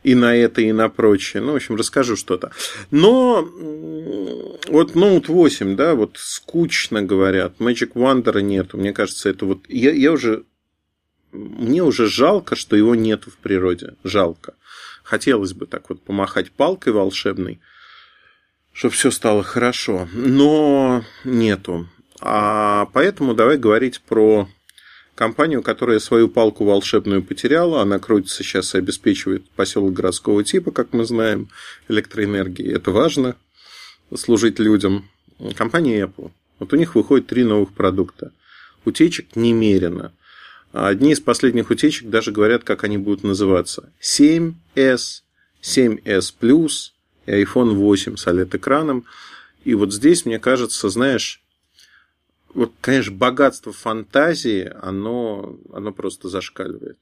и 0.03 0.15
на 0.15 0.35
это, 0.35 0.62
и 0.62 0.71
на 0.71 0.89
прочее. 0.89 1.41
Ну, 1.41 1.53
в 1.53 1.55
общем, 1.55 1.75
расскажу 1.75 2.15
что-то. 2.15 2.51
Но 2.91 3.41
вот 4.67 4.95
Note 4.95 5.27
8, 5.27 5.75
да, 5.75 5.95
вот 5.95 6.17
скучно 6.17 7.01
говорят. 7.01 7.55
Magic 7.59 7.93
Wonder 7.93 8.41
нету. 8.41 8.77
Мне 8.77 8.93
кажется, 8.93 9.29
это 9.29 9.45
вот... 9.45 9.59
Я, 9.67 9.91
я 9.91 10.12
уже... 10.12 10.43
Мне 11.31 11.83
уже 11.83 12.07
жалко, 12.07 12.55
что 12.55 12.75
его 12.75 12.95
нету 12.95 13.29
в 13.29 13.38
природе. 13.38 13.93
Жалко. 14.03 14.55
Хотелось 15.03 15.53
бы 15.53 15.65
так 15.67 15.89
вот 15.89 16.01
помахать 16.01 16.51
палкой 16.51 16.93
волшебной, 16.93 17.59
чтобы 18.73 18.93
все 18.93 19.12
стало 19.12 19.43
хорошо. 19.43 20.07
Но 20.13 21.03
нету. 21.23 21.88
А 22.21 22.88
поэтому 22.93 23.33
давай 23.33 23.57
говорить 23.57 24.01
про 24.01 24.47
компанию, 25.19 25.62
которая 25.62 25.99
свою 25.99 26.29
палку 26.29 26.63
волшебную 26.63 27.21
потеряла. 27.21 27.82
Она 27.82 27.99
крутится 27.99 28.41
сейчас 28.41 28.73
и 28.73 28.77
обеспечивает 28.77 29.49
поселок 29.49 29.91
городского 29.91 30.45
типа, 30.45 30.71
как 30.71 30.93
мы 30.93 31.03
знаем, 31.03 31.49
электроэнергией. 31.89 32.73
Это 32.73 32.91
важно 32.91 33.36
служить 34.15 34.60
людям. 34.60 35.10
Компания 35.58 36.05
Apple. 36.05 36.32
Вот 36.60 36.71
у 36.71 36.77
них 36.77 36.95
выходит 36.95 37.27
три 37.27 37.43
новых 37.43 37.73
продукта. 37.73 38.32
Утечек 38.86 39.36
немерено. 39.36 40.13
Одни 40.71 41.12
из 41.12 41.19
последних 41.19 41.69
утечек 41.69 42.10
даже 42.10 42.32
говорят, 42.32 42.63
как 42.63 42.86
они 42.86 42.97
будут 42.97 43.23
называться. 43.23 43.91
7S, 44.01 45.23
7S 45.62 46.34
Plus 46.39 46.91
и 47.25 47.32
iPhone 47.43 47.71
8 47.71 48.15
с 48.15 48.25
OLED-экраном. 48.25 49.03
И 49.65 49.73
вот 49.73 49.93
здесь, 49.93 50.25
мне 50.25 50.39
кажется, 50.39 50.88
знаешь, 50.88 51.38
вот, 52.53 52.73
конечно, 52.81 53.15
богатство 53.15 53.71
фантазии, 53.71 54.71
оно, 54.81 55.59
оно 55.71 55.91
просто 55.91 56.29
зашкаливает. 56.29 56.97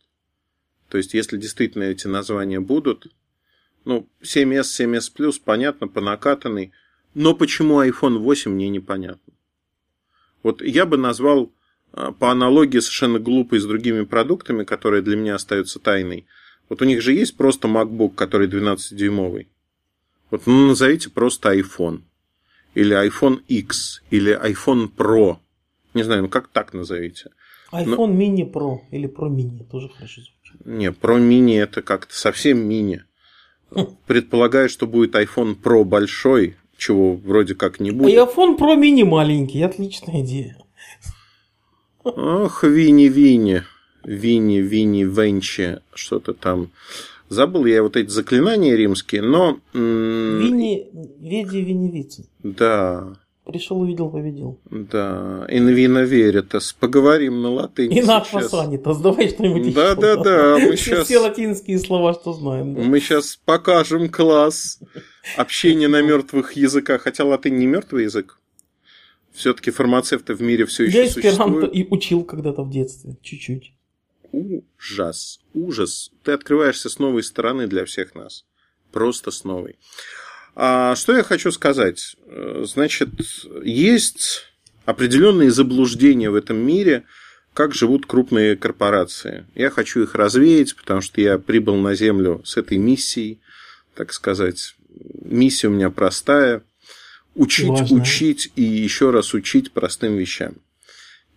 То 0.89 0.97
есть, 0.97 1.13
если 1.13 1.37
действительно 1.37 1.83
эти 1.83 2.07
названия 2.07 2.59
будут, 2.59 3.07
ну, 3.85 4.09
7S, 4.21 4.63
7S 4.63 5.11
Plus, 5.15 5.41
понятно, 5.43 5.87
по 5.87 6.01
накатанной, 6.01 6.71
но 7.13 7.33
почему 7.33 7.81
iPhone 7.81 8.17
8 8.17 8.51
мне 8.51 8.69
непонятно. 8.69 9.33
Вот 10.43 10.61
я 10.61 10.85
бы 10.85 10.97
назвал 10.97 11.51
а, 11.93 12.11
по 12.11 12.31
аналогии 12.31 12.79
совершенно 12.79 13.19
глупой 13.19 13.59
с 13.59 13.65
другими 13.65 14.03
продуктами, 14.03 14.63
которые 14.63 15.01
для 15.01 15.15
меня 15.15 15.35
остаются 15.35 15.79
тайной. 15.79 16.27
Вот 16.69 16.81
у 16.81 16.85
них 16.85 17.01
же 17.01 17.13
есть 17.13 17.37
просто 17.37 17.67
MacBook, 17.67 18.15
который 18.15 18.47
12-дюймовый. 18.47 19.47
Вот 20.29 20.45
ну, 20.45 20.67
назовите 20.67 21.09
просто 21.09 21.57
iPhone. 21.57 22.01
Или 22.77 22.95
iPhone 22.95 23.41
X. 23.47 24.03
Или 24.11 24.37
iPhone 24.39 24.91
Pro. 24.95 25.37
Не 25.95 26.03
знаю, 26.03 26.21
ну 26.21 26.29
как 26.29 26.47
так 26.49 26.73
назовите. 26.73 27.31
iPhone 27.71 27.85
Но... 27.85 28.07
Mini 28.07 28.45
Pro. 28.51 28.77
Или 28.91 29.09
Pro 29.09 29.29
Mini. 29.29 29.63
Тоже 29.63 29.89
хорошо 29.89 30.21
звучит. 30.21 30.63
Не, 30.63 30.91
Pro 30.91 31.17
Mini 31.19 31.59
это 31.59 31.81
как-то 31.81 32.15
совсем 32.15 32.59
мини. 32.59 33.01
Предполагаю, 34.05 34.69
что 34.69 34.85
будет 34.85 35.15
iPhone 35.15 35.59
Pro 35.59 35.83
большой, 35.85 36.55
чего 36.77 37.15
вроде 37.15 37.55
как 37.55 37.79
не 37.79 37.89
будет. 37.89 38.15
А 38.15 38.25
iPhone 38.25 38.59
Pro 38.59 38.79
Mini 38.79 39.03
маленький. 39.05 39.63
Отличная 39.63 40.21
идея. 40.21 40.55
Ох, 42.03 42.63
Винни-Винни. 42.63 43.63
Винни, 44.03 44.59
Винни, 44.59 45.03
Венчи, 45.03 45.79
что-то 45.95 46.33
там. 46.33 46.69
Забыл 47.29 47.65
я 47.65 47.83
вот 47.83 47.97
эти 47.97 48.09
заклинания 48.09 48.75
римские, 48.75 49.21
но... 49.21 49.59
Винни, 49.73 50.87
Веди, 51.19 51.61
Винни, 51.61 51.91
Вицин. 51.91 52.25
Да. 52.41 53.17
Пришел, 53.45 53.79
увидел, 53.79 54.09
победил. 54.09 54.59
Да. 54.69 55.45
Инвина 55.49 55.99
веритас. 55.99 56.73
Поговорим 56.73 57.41
на 57.41 57.49
латыни 57.51 57.97
И 57.99 58.01
наш 58.01 58.27
фасанитас. 58.27 58.99
Давай 58.99 59.29
что-нибудь 59.29 59.73
Да, 59.73 59.91
еще. 59.91 60.01
да, 60.01 60.15
да. 60.17 60.57
Мы 60.57 60.75
все, 60.75 60.95
сейчас... 60.95 61.05
все 61.05 61.19
латинские 61.19 61.79
слова, 61.79 62.13
что 62.13 62.33
знаем. 62.33 62.75
Да. 62.75 62.81
Мы 62.81 62.99
сейчас 62.99 63.39
покажем 63.45 64.09
класс 64.09 64.79
общения 65.37 65.87
на 65.87 66.01
мертвых 66.01 66.53
языках. 66.53 67.03
Хотя 67.03 67.23
латынь 67.23 67.57
не 67.57 67.67
мертвый 67.67 68.03
язык. 68.03 68.37
Все-таки 69.33 69.71
фармацевты 69.71 70.33
в 70.33 70.41
мире 70.41 70.65
все 70.65 70.85
еще 70.85 70.97
Я 70.97 71.07
эсперанто 71.07 71.43
существуют. 71.43 71.75
и 71.75 71.87
учил 71.89 72.23
когда-то 72.23 72.63
в 72.63 72.69
детстве. 72.69 73.15
Чуть-чуть. 73.21 73.73
Ужас, 74.37 75.39
ужас. 75.53 76.11
Ты 76.23 76.33
открываешься 76.33 76.89
с 76.89 76.99
новой 76.99 77.23
стороны 77.23 77.67
для 77.67 77.85
всех 77.85 78.13
нас. 78.13 78.45
Просто 78.91 79.31
с 79.31 79.43
новой. 79.43 79.79
А 80.55 80.95
что 80.95 81.15
я 81.15 81.23
хочу 81.23 81.51
сказать? 81.51 82.15
Значит, 82.63 83.09
есть 83.63 84.43
определенные 84.85 85.49
заблуждения 85.49 86.29
в 86.29 86.35
этом 86.35 86.57
мире, 86.57 87.03
как 87.53 87.73
живут 87.73 88.05
крупные 88.05 88.55
корпорации. 88.55 89.47
Я 89.55 89.71
хочу 89.71 90.03
их 90.03 90.13
развеять, 90.13 90.75
потому 90.75 91.01
что 91.01 91.19
я 91.19 91.39
прибыл 91.39 91.75
на 91.77 91.95
Землю 91.95 92.41
с 92.45 92.57
этой 92.57 92.77
миссией, 92.77 93.39
так 93.95 94.13
сказать. 94.13 94.75
Миссия 95.23 95.67
у 95.67 95.71
меня 95.71 95.89
простая– 95.89 96.63
учить, 97.35 97.69
Важно. 97.69 98.01
учить 98.01 98.51
и 98.55 98.61
еще 98.61 99.09
раз 99.11 99.33
учить 99.33 99.71
простым 99.71 100.15
вещам. 100.15 100.57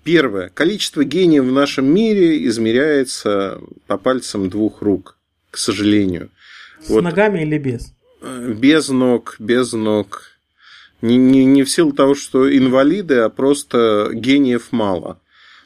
Первое. 0.03 0.49
Количество 0.49 1.05
гениев 1.05 1.45
в 1.45 1.53
нашем 1.53 1.87
мире 1.87 2.47
измеряется 2.47 3.61
по 3.87 3.99
пальцам 3.99 4.49
двух 4.49 4.81
рук, 4.81 5.17
к 5.51 5.59
сожалению. 5.59 6.31
С 6.83 6.89
вот, 6.89 7.03
ногами 7.03 7.43
или 7.43 7.59
без? 7.59 7.93
Без 8.23 8.89
ног, 8.89 9.37
без 9.39 9.73
ног. 9.73 10.23
Не, 11.03 11.17
не, 11.17 11.45
не 11.45 11.63
в 11.65 11.71
силу 11.71 11.93
того, 11.93 12.15
что 12.15 12.55
инвалиды, 12.55 13.17
а 13.17 13.29
просто 13.29 14.11
гениев 14.13 14.69
мало. 14.71 15.21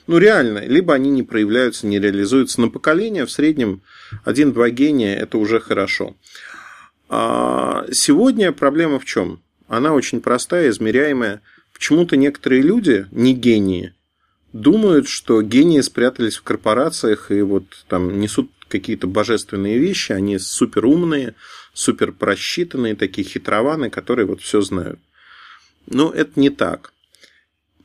Ну, 0.06 0.18
реально, 0.18 0.64
либо 0.66 0.94
они 0.94 1.10
не 1.10 1.22
проявляются, 1.22 1.86
не 1.86 1.98
реализуются. 1.98 2.60
На 2.60 2.68
поколение 2.68 3.24
в 3.26 3.30
среднем 3.30 3.82
один-два 4.24 4.70
гения– 4.70 5.16
это 5.18 5.38
уже 5.38 5.60
хорошо. 5.60 6.14
А 7.08 7.86
сегодня 7.90 8.52
проблема 8.52 8.98
в 8.98 9.04
чем? 9.04 9.40
Она 9.66 9.94
очень 9.94 10.20
простая, 10.20 10.68
измеряемая. 10.68 11.40
Почему-то 11.72 12.16
некоторые 12.16 12.62
люди, 12.62 13.06
не 13.10 13.34
гении, 13.34 13.94
думают, 14.54 15.08
что 15.08 15.42
гении 15.42 15.80
спрятались 15.80 16.36
в 16.36 16.42
корпорациях 16.42 17.32
и 17.32 17.42
вот 17.42 17.64
там 17.88 18.20
несут 18.20 18.50
какие-то 18.68 19.08
божественные 19.08 19.78
вещи, 19.78 20.12
они 20.12 20.38
супер 20.38 20.86
умные, 20.86 21.34
супер 21.74 22.12
просчитанные, 22.12 22.94
такие 22.94 23.26
хитрованы, 23.26 23.90
которые 23.90 24.26
вот 24.26 24.40
все 24.40 24.60
знают. 24.60 25.00
Но 25.86 26.10
это 26.12 26.38
не 26.38 26.50
так. 26.50 26.92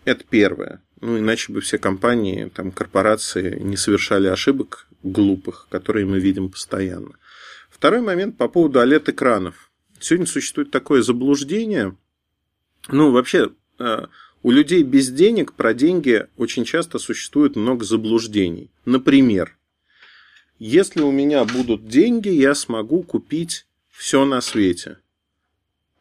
Это 0.05 0.23
первое. 0.29 0.81
Ну, 1.01 1.17
иначе 1.17 1.51
бы 1.51 1.61
все 1.61 1.79
компании, 1.79 2.51
там, 2.53 2.71
корпорации 2.71 3.59
не 3.59 3.75
совершали 3.75 4.27
ошибок 4.27 4.87
глупых, 5.01 5.67
которые 5.71 6.05
мы 6.05 6.19
видим 6.19 6.49
постоянно. 6.49 7.13
Второй 7.71 8.01
момент 8.01 8.37
по 8.37 8.47
поводу 8.47 8.79
OLED-экранов. 8.79 9.71
Сегодня 9.99 10.27
существует 10.27 10.69
такое 10.69 11.01
заблуждение. 11.01 11.95
Ну, 12.89 13.11
вообще, 13.11 13.49
у 14.41 14.51
людей 14.51 14.83
без 14.83 15.09
денег 15.09 15.53
про 15.53 15.73
деньги 15.73 16.27
очень 16.37 16.65
часто 16.65 16.99
существует 16.99 17.55
много 17.55 17.83
заблуждений. 17.83 18.69
Например, 18.85 19.57
если 20.59 21.01
у 21.01 21.11
меня 21.11 21.45
будут 21.45 21.87
деньги, 21.87 22.29
я 22.29 22.55
смогу 22.55 23.03
купить 23.03 23.65
все 23.89 24.25
на 24.25 24.41
свете. 24.41 24.97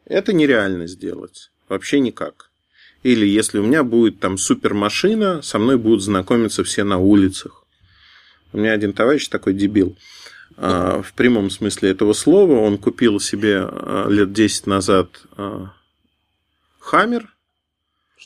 Это 0.04 0.32
нереально 0.32 0.86
сделать. 0.86 1.50
Вообще 1.68 2.00
никак. 2.00 2.50
Или 3.02 3.26
если 3.26 3.58
у 3.58 3.64
меня 3.64 3.84
будет 3.84 4.20
там 4.20 4.38
супермашина, 4.38 5.42
со 5.42 5.58
мной 5.58 5.76
будут 5.76 6.02
знакомиться 6.02 6.64
все 6.64 6.82
на 6.84 6.98
улицах. 6.98 7.64
У 8.52 8.58
меня 8.58 8.72
один 8.72 8.92
товарищ 8.92 9.28
такой 9.28 9.54
дебил. 9.54 9.96
В 10.56 11.12
прямом 11.14 11.50
смысле 11.50 11.90
этого 11.90 12.12
слова 12.12 12.58
он 12.60 12.78
купил 12.78 13.20
себе 13.20 13.68
лет 14.08 14.32
10 14.32 14.66
назад 14.66 15.22
Хаммер. 16.80 17.32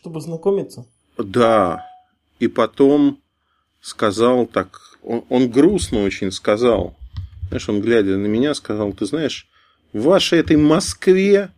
Чтобы 0.02 0.20
знакомиться? 0.20 0.84
Да. 1.16 1.86
И 2.40 2.48
потом 2.48 3.20
сказал 3.80 4.46
так, 4.46 4.98
он, 5.00 5.24
он 5.28 5.48
грустно 5.48 6.02
очень 6.02 6.32
сказал. 6.32 6.96
Знаешь, 7.46 7.68
он, 7.68 7.80
глядя 7.80 8.16
на 8.16 8.26
меня, 8.26 8.52
сказал, 8.54 8.92
ты 8.94 9.06
знаешь, 9.06 9.46
в 9.92 10.02
вашей 10.02 10.40
этой 10.40 10.56
Москве 10.56 11.52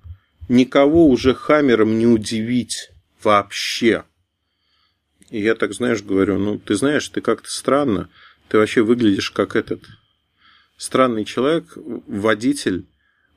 никого 0.50 1.06
уже 1.06 1.34
Хаммером 1.34 1.98
не 1.98 2.06
удивить 2.06 2.90
вообще. 3.22 4.04
И 5.30 5.40
я 5.40 5.54
так, 5.54 5.72
знаешь, 5.72 6.02
говорю, 6.02 6.38
ну, 6.38 6.58
ты 6.58 6.74
знаешь, 6.74 7.08
ты 7.08 7.22
как-то 7.22 7.50
странно, 7.50 8.10
ты 8.48 8.58
вообще 8.58 8.82
выглядишь 8.82 9.30
как 9.30 9.56
этот 9.56 9.80
странный 10.76 11.24
человек, 11.24 11.64
водитель 11.76 12.84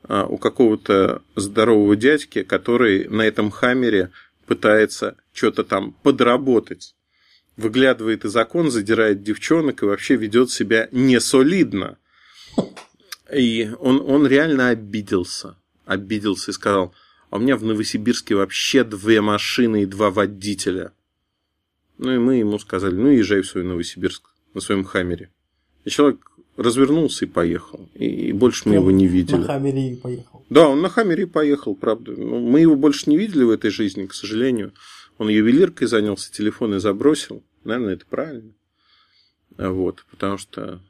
а, 0.02 0.26
у 0.26 0.36
какого-то 0.36 1.22
здорового 1.34 1.96
дядьки, 1.96 2.42
который 2.42 3.08
на 3.08 3.22
этом 3.22 3.50
хаммере 3.50 4.10
пытается 4.48 5.16
что-то 5.32 5.62
там 5.62 5.92
подработать. 5.92 6.96
Выглядывает 7.56 8.24
из 8.24 8.34
окон, 8.34 8.70
задирает 8.70 9.22
девчонок 9.22 9.82
и 9.82 9.86
вообще 9.86 10.16
ведет 10.16 10.50
себя 10.50 10.88
несолидно. 10.90 11.98
И 13.32 13.70
он, 13.78 14.00
он 14.00 14.26
реально 14.26 14.70
обиделся. 14.70 15.56
Обиделся 15.84 16.50
и 16.50 16.54
сказал, 16.54 16.94
а 17.30 17.36
у 17.36 17.40
меня 17.40 17.56
в 17.56 17.64
Новосибирске 17.64 18.34
вообще 18.34 18.84
две 18.84 19.20
машины 19.20 19.82
и 19.82 19.86
два 19.86 20.10
водителя. 20.10 20.92
Ну 21.98 22.14
и 22.14 22.18
мы 22.18 22.36
ему 22.36 22.58
сказали, 22.58 22.94
ну 22.94 23.08
езжай 23.08 23.42
в 23.42 23.46
свой 23.46 23.64
Новосибирск 23.64 24.30
на 24.54 24.60
своем 24.60 24.84
хаммере. 24.84 25.30
И 25.84 25.90
человек 25.90 26.30
развернулся 26.58 27.24
и 27.24 27.28
поехал. 27.28 27.88
И 27.94 28.32
больше 28.32 28.64
мы 28.66 28.72
Прям 28.72 28.82
его 28.82 28.90
не 28.90 29.06
видели. 29.06 29.36
На 29.36 29.46
Хаммере 29.46 29.92
и 29.92 29.96
поехал. 29.96 30.44
Да, 30.50 30.68
он 30.68 30.82
на 30.82 30.88
Хаммере 30.88 31.22
и 31.22 31.26
поехал, 31.26 31.76
правда. 31.76 32.12
Но 32.12 32.40
мы 32.40 32.60
его 32.60 32.74
больше 32.74 33.08
не 33.08 33.16
видели 33.16 33.44
в 33.44 33.50
этой 33.50 33.70
жизни, 33.70 34.06
к 34.06 34.14
сожалению. 34.14 34.72
Он 35.18 35.28
ювелиркой 35.28 35.86
занялся, 35.86 36.32
телефон 36.32 36.74
и 36.74 36.80
забросил. 36.80 37.44
Наверное, 37.62 37.94
это 37.94 38.06
правильно. 38.06 38.52
Вот, 39.56 40.04
потому 40.10 40.36
что... 40.36 40.80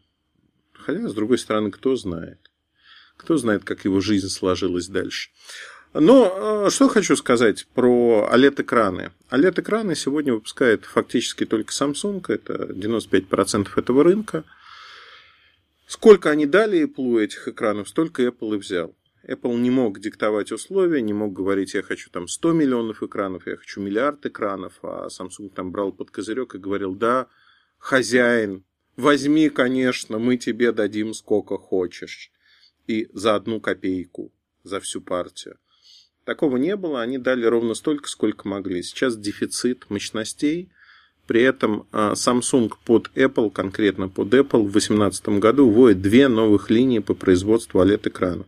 Хотя, 0.73 1.07
с 1.07 1.15
другой 1.15 1.37
стороны, 1.37 1.71
кто 1.71 1.97
знает. 1.97 2.39
Кто 3.19 3.37
знает, 3.37 3.65
как 3.65 3.85
его 3.85 4.01
жизнь 4.01 4.29
сложилась 4.29 4.89
дальше. 4.89 5.31
Но 5.93 6.67
э, 6.67 6.71
что 6.71 6.89
хочу 6.89 7.15
сказать 7.17 7.67
про 7.75 8.29
OLED-экраны. 8.33 9.13
OLED-экраны 9.31 9.95
сегодня 9.95 10.33
выпускает 10.33 10.87
фактически 10.87 11.45
только 11.45 11.73
Samsung, 11.73 12.25
это 12.29 12.73
95% 12.73 13.69
этого 13.77 14.05
рынка. 14.05 14.45
Сколько 15.89 16.29
они 16.29 16.45
дали 16.45 16.85
Apple 16.85 17.19
этих 17.25 17.49
экранов, 17.49 17.89
столько 17.89 18.23
Apple 18.23 18.57
и 18.57 18.59
взял. 18.59 18.95
Apple 19.27 19.59
не 19.59 19.71
мог 19.71 20.01
диктовать 20.01 20.53
условия, 20.53 21.01
не 21.01 21.15
мог 21.15 21.33
говорить, 21.33 21.73
я 21.73 21.83
хочу 21.83 22.11
там 22.11 22.29
100 22.29 22.53
миллионов 22.53 23.03
экранов, 23.03 23.47
я 23.47 23.57
хочу 23.57 23.81
миллиард 23.81 24.27
экранов, 24.27 24.75
а 24.83 25.07
Samsung 25.07 25.49
там 25.49 25.73
брал 25.73 25.93
под 25.93 26.11
козырек 26.11 26.55
и 26.55 26.59
говорил, 26.59 26.95
да, 26.95 27.29
хозяин, 27.79 28.65
возьми, 28.97 29.49
конечно, 29.49 30.19
мы 30.19 30.37
тебе 30.37 30.73
дадим 30.73 31.15
сколько 31.15 31.57
хочешь. 31.57 32.33
И 32.87 33.09
за 33.15 33.35
одну 33.35 33.59
копейку, 33.59 34.31
за 34.65 34.81
всю 34.81 35.01
партию. 35.01 35.57
Такого 36.25 36.59
не 36.59 36.77
было, 36.77 37.01
они 37.01 37.17
дали 37.17 37.47
ровно 37.47 37.73
столько, 37.73 38.11
сколько 38.11 38.47
могли. 38.47 38.83
Сейчас 38.83 39.17
дефицит 39.17 39.89
мощностей, 39.89 40.71
при 41.29 41.43
этом 41.43 41.87
а, 41.93 42.15
Samsung 42.15 42.73
под 42.87 43.11
Apple, 43.15 43.51
конкретно 43.51 44.09
под 44.09 44.33
Apple, 44.33 44.63
в 44.63 44.73
2018 44.73 45.29
году 45.39 45.69
вводит 45.69 46.01
две 46.01 46.27
новых 46.27 46.71
линии 46.71 47.01
по 47.01 47.13
производству 47.15 47.81
OLED-экранов. 47.83 48.47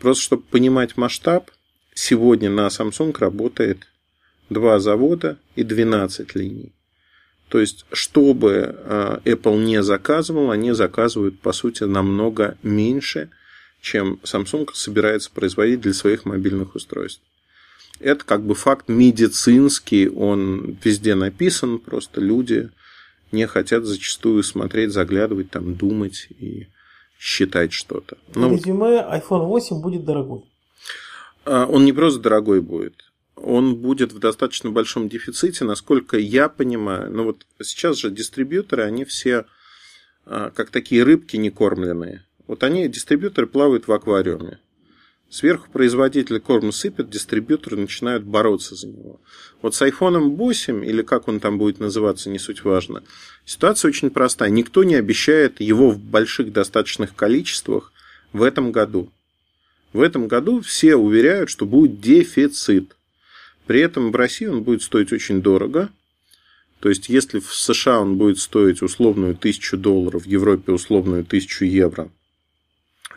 Просто 0.00 0.24
чтобы 0.24 0.42
понимать 0.42 0.96
масштаб, 0.96 1.52
сегодня 1.94 2.50
на 2.50 2.66
Samsung 2.66 3.16
работает 3.18 3.86
два 4.50 4.80
завода 4.80 5.38
и 5.54 5.62
12 5.62 6.34
линий. 6.34 6.72
То 7.48 7.60
есть, 7.60 7.86
чтобы 7.92 8.74
а, 8.76 9.20
Apple 9.24 9.62
не 9.62 9.80
заказывал, 9.80 10.50
они 10.50 10.72
заказывают, 10.72 11.38
по 11.38 11.52
сути, 11.52 11.84
намного 11.84 12.58
меньше, 12.64 13.30
чем 13.80 14.18
Samsung 14.24 14.68
собирается 14.74 15.30
производить 15.30 15.80
для 15.80 15.94
своих 15.94 16.24
мобильных 16.24 16.74
устройств. 16.74 17.22
Это 18.00 18.24
как 18.24 18.42
бы 18.42 18.54
факт 18.54 18.88
медицинский, 18.88 20.08
он 20.08 20.76
везде 20.82 21.14
написан, 21.14 21.78
просто 21.78 22.20
люди 22.20 22.70
не 23.32 23.46
хотят 23.46 23.84
зачастую 23.84 24.42
смотреть, 24.42 24.92
заглядывать, 24.92 25.50
там, 25.50 25.74
думать 25.74 26.28
и 26.38 26.68
считать 27.18 27.72
что-то. 27.72 28.16
Ну, 28.34 28.54
Резюме, 28.54 28.98
iPhone 29.00 29.46
8 29.46 29.80
будет 29.80 30.04
дорогой. 30.04 30.44
А, 31.44 31.66
он 31.66 31.84
не 31.84 31.92
просто 31.92 32.20
дорогой 32.20 32.60
будет, 32.60 33.12
он 33.36 33.76
будет 33.76 34.12
в 34.12 34.18
достаточно 34.18 34.70
большом 34.70 35.08
дефиците, 35.08 35.64
насколько 35.64 36.16
я 36.16 36.48
понимаю. 36.48 37.10
Ну 37.10 37.24
вот 37.24 37.46
сейчас 37.62 37.96
же 37.98 38.10
дистрибьюторы, 38.10 38.84
они 38.84 39.04
все 39.04 39.46
а, 40.26 40.50
как 40.50 40.70
такие 40.70 41.02
рыбки 41.02 41.36
некормленные. 41.36 42.24
Вот 42.46 42.62
они, 42.62 42.88
дистрибьюторы, 42.88 43.46
плавают 43.46 43.88
в 43.88 43.92
аквариуме. 43.92 44.58
Сверху 45.34 45.68
производитель 45.68 46.38
корм 46.38 46.70
сыпет, 46.70 47.10
дистрибьюторы 47.10 47.76
начинают 47.76 48.22
бороться 48.22 48.76
за 48.76 48.86
него. 48.86 49.20
Вот 49.62 49.74
с 49.74 49.82
iPhone 49.82 50.36
8, 50.36 50.84
или 50.84 51.02
как 51.02 51.26
он 51.26 51.40
там 51.40 51.58
будет 51.58 51.80
называться, 51.80 52.30
не 52.30 52.38
суть 52.38 52.62
важно, 52.62 53.02
ситуация 53.44 53.88
очень 53.88 54.10
простая. 54.10 54.50
Никто 54.50 54.84
не 54.84 54.94
обещает 54.94 55.60
его 55.60 55.90
в 55.90 55.98
больших 55.98 56.52
достаточных 56.52 57.16
количествах 57.16 57.92
в 58.32 58.44
этом 58.44 58.70
году. 58.70 59.10
В 59.92 60.02
этом 60.02 60.28
году 60.28 60.60
все 60.60 60.94
уверяют, 60.94 61.50
что 61.50 61.66
будет 61.66 62.00
дефицит. 62.00 62.96
При 63.66 63.80
этом 63.80 64.12
в 64.12 64.14
России 64.14 64.46
он 64.46 64.62
будет 64.62 64.82
стоить 64.82 65.12
очень 65.12 65.42
дорого. 65.42 65.90
То 66.78 66.88
есть, 66.90 67.08
если 67.08 67.40
в 67.40 67.52
США 67.52 67.98
он 67.98 68.18
будет 68.18 68.38
стоить 68.38 68.82
условную 68.82 69.34
тысячу 69.34 69.76
долларов, 69.76 70.26
в 70.26 70.28
Европе 70.28 70.70
условную 70.70 71.24
тысячу 71.24 71.64
евро, 71.64 72.08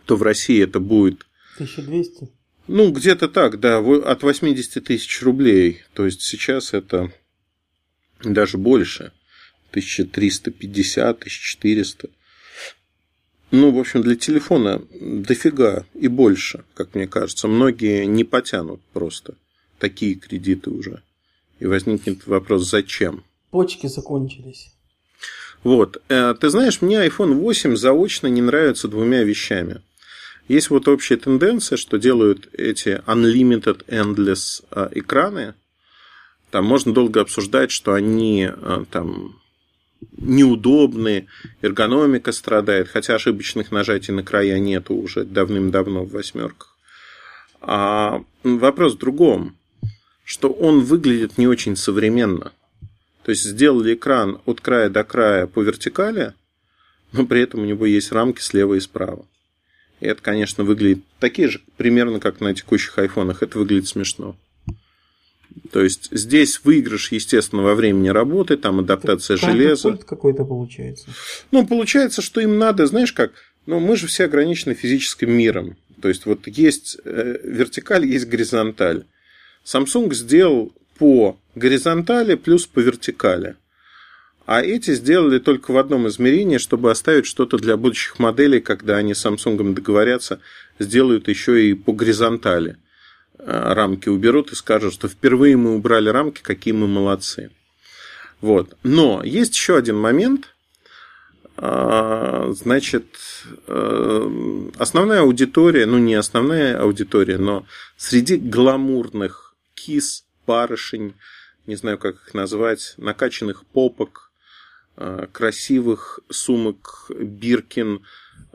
то 0.08 0.16
в 0.16 0.24
России 0.24 0.64
это 0.64 0.80
будет 0.80 1.27
1200? 1.58 2.30
Ну, 2.68 2.92
где-то 2.92 3.30
так, 3.30 3.60
да, 3.60 3.80
от 3.80 4.24
80 4.24 4.84
тысяч 4.84 5.22
рублей. 5.22 5.84
То 5.94 6.06
есть 6.06 6.22
сейчас 6.22 6.74
это 6.74 7.12
даже 8.24 8.58
больше. 8.58 9.14
1350, 9.72 11.18
1400. 11.18 12.10
Ну, 13.52 13.72
в 13.72 13.80
общем, 13.80 14.02
для 14.02 14.16
телефона 14.16 14.82
дофига 15.00 15.86
и 15.94 16.08
больше, 16.10 16.66
как 16.74 16.96
мне 16.96 17.08
кажется. 17.08 17.48
Многие 17.48 18.06
не 18.06 18.26
потянут 18.26 18.82
просто 18.92 19.36
такие 19.80 20.16
кредиты 20.16 20.70
уже. 20.70 21.02
И 21.60 21.66
возникнет 21.66 22.28
вопрос, 22.28 22.70
зачем? 22.70 23.24
Почки 23.50 23.88
закончились. 23.88 24.74
Вот. 25.64 26.02
Э, 26.10 26.36
ты 26.40 26.50
знаешь, 26.50 26.82
мне 26.82 26.98
iPhone 27.08 27.34
8 27.34 27.76
заочно 27.76 28.28
не 28.28 28.42
нравится 28.42 28.88
двумя 28.88 29.24
вещами. 29.24 29.82
Есть 30.48 30.70
вот 30.70 30.88
общая 30.88 31.18
тенденция, 31.18 31.78
что 31.78 31.98
делают 31.98 32.50
эти 32.54 33.02
unlimited 33.06 33.86
endless 33.88 34.64
а, 34.72 34.90
экраны. 34.94 35.56
Там 36.52 36.66
можно 36.66 36.94
долго 36.94 37.20
обсуждать, 37.20 37.72
что 37.72 37.94
они 37.94 38.48
а, 38.50 38.86
там 38.90 39.42
неудобны, 40.16 41.28
эргономика 41.62 42.32
страдает, 42.32 42.88
хотя 42.88 43.16
ошибочных 43.16 43.72
нажатий 43.72 44.14
на 44.14 44.24
края 44.24 44.60
нету 44.60 44.96
уже 44.96 45.26
давным-давно 45.26 46.04
в 46.04 46.12
восьмерках. 46.12 46.78
А 47.60 48.24
вопрос 48.44 48.94
в 48.94 49.00
другом, 49.00 49.58
что 50.24 50.50
он 50.50 50.82
выглядит 50.82 51.38
не 51.38 51.48
очень 51.48 51.76
современно. 51.76 52.54
То 53.24 53.32
есть 53.32 53.44
сделали 53.44 53.96
экран 53.96 54.40
от 54.46 54.62
края 54.62 54.90
до 54.90 55.04
края 55.04 55.48
по 55.48 55.62
вертикали, 55.62 56.34
но 57.12 57.26
при 57.26 57.42
этом 57.42 57.62
у 57.62 57.66
него 57.66 57.86
есть 57.86 58.12
рамки 58.14 58.40
слева 58.40 58.76
и 58.76 58.80
справа. 58.80 59.26
И 60.00 60.06
это, 60.06 60.22
конечно, 60.22 60.64
выглядит 60.64 61.04
такие 61.20 61.50
же, 61.50 61.62
примерно 61.78 62.20
как 62.20 62.40
на 62.40 62.54
текущих 62.54 62.98
айфонах. 62.98 63.42
Это 63.42 63.58
выглядит 63.58 63.88
смешно. 63.88 64.36
То 65.72 65.82
есть 65.82 66.10
здесь 66.12 66.62
выигрыш, 66.64 67.12
естественно, 67.12 67.64
во 67.64 67.76
времени 67.76 68.10
работы, 68.10 68.58
там 68.58 68.80
адаптация 68.80 69.38
там 69.38 69.52
железа. 69.52 69.90
Пульт 69.90 70.04
какой-то 70.04 70.46
получается. 70.46 71.08
Ну, 71.52 71.66
получается, 71.66 72.22
что 72.22 72.42
им 72.42 72.58
надо, 72.58 72.86
знаешь 72.86 73.12
как, 73.12 73.32
ну, 73.66 73.80
мы 73.80 73.98
же 73.98 74.08
все 74.08 74.26
ограничены 74.26 74.76
физическим 74.76 75.32
миром. 75.32 75.78
То 76.02 76.10
есть 76.10 76.26
вот 76.26 76.48
есть 76.48 76.98
э, 77.04 77.38
вертикаль, 77.44 78.06
есть 78.06 78.28
горизонталь. 78.28 79.06
Samsung 79.66 80.14
сделал 80.14 80.72
по 80.98 81.38
горизонтали 81.56 82.36
плюс 82.36 82.68
по 82.68 82.80
вертикали. 82.80 83.56
А 84.48 84.62
эти 84.62 84.94
сделали 84.94 85.40
только 85.40 85.74
в 85.74 85.78
одном 85.78 86.08
измерении, 86.08 86.58
чтобы 86.58 86.90
оставить 86.90 87.26
что-то 87.26 87.58
для 87.58 87.76
будущих 87.76 88.18
моделей, 88.18 88.62
когда 88.62 88.96
они 88.96 89.14
с 89.14 89.26
Samsung 89.26 89.74
договорятся, 89.74 90.40
сделают 90.80 91.28
еще 91.28 91.68
и 91.68 91.74
по 91.74 91.92
горизонтали. 91.92 92.78
Э, 93.40 93.74
рамки 93.74 94.08
уберут 94.08 94.54
и 94.54 94.56
скажут, 94.56 94.94
что 94.94 95.10
впервые 95.10 95.58
мы 95.58 95.76
убрали 95.76 96.08
рамки, 96.08 96.42
какие 96.42 96.74
мы 96.74 96.88
молодцы. 96.88 97.52
Вот. 98.40 98.78
Но 98.84 99.22
есть 99.22 99.54
еще 99.54 99.76
один 99.76 99.98
момент. 99.98 100.56
А, 101.58 102.50
значит, 102.54 103.18
э, 103.68 104.70
основная 104.78 105.24
аудитория, 105.24 105.86
ну 105.86 105.98
не 105.98 106.16
основная 106.16 106.80
аудитория, 106.80 107.38
но 107.38 107.66
среди 107.98 108.38
гламурных 108.38 109.56
кис, 109.74 110.24
барышень, 110.46 111.16
не 111.66 111.76
знаю, 111.76 111.98
как 111.98 112.16
их 112.16 112.34
назвать, 112.34 112.94
накачанных 112.96 113.66
попок, 113.66 114.27
красивых 115.32 116.20
сумок 116.30 117.12
Биркин 117.18 118.02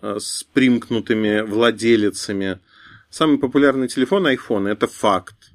э, 0.00 0.18
с 0.18 0.44
примкнутыми 0.52 1.42
владелицами. 1.42 2.59
Самый 3.11 3.38
популярный 3.38 3.88
телефон 3.88 4.26
iPhone– 4.26 4.68
это 4.70 4.87
факт. 4.87 5.52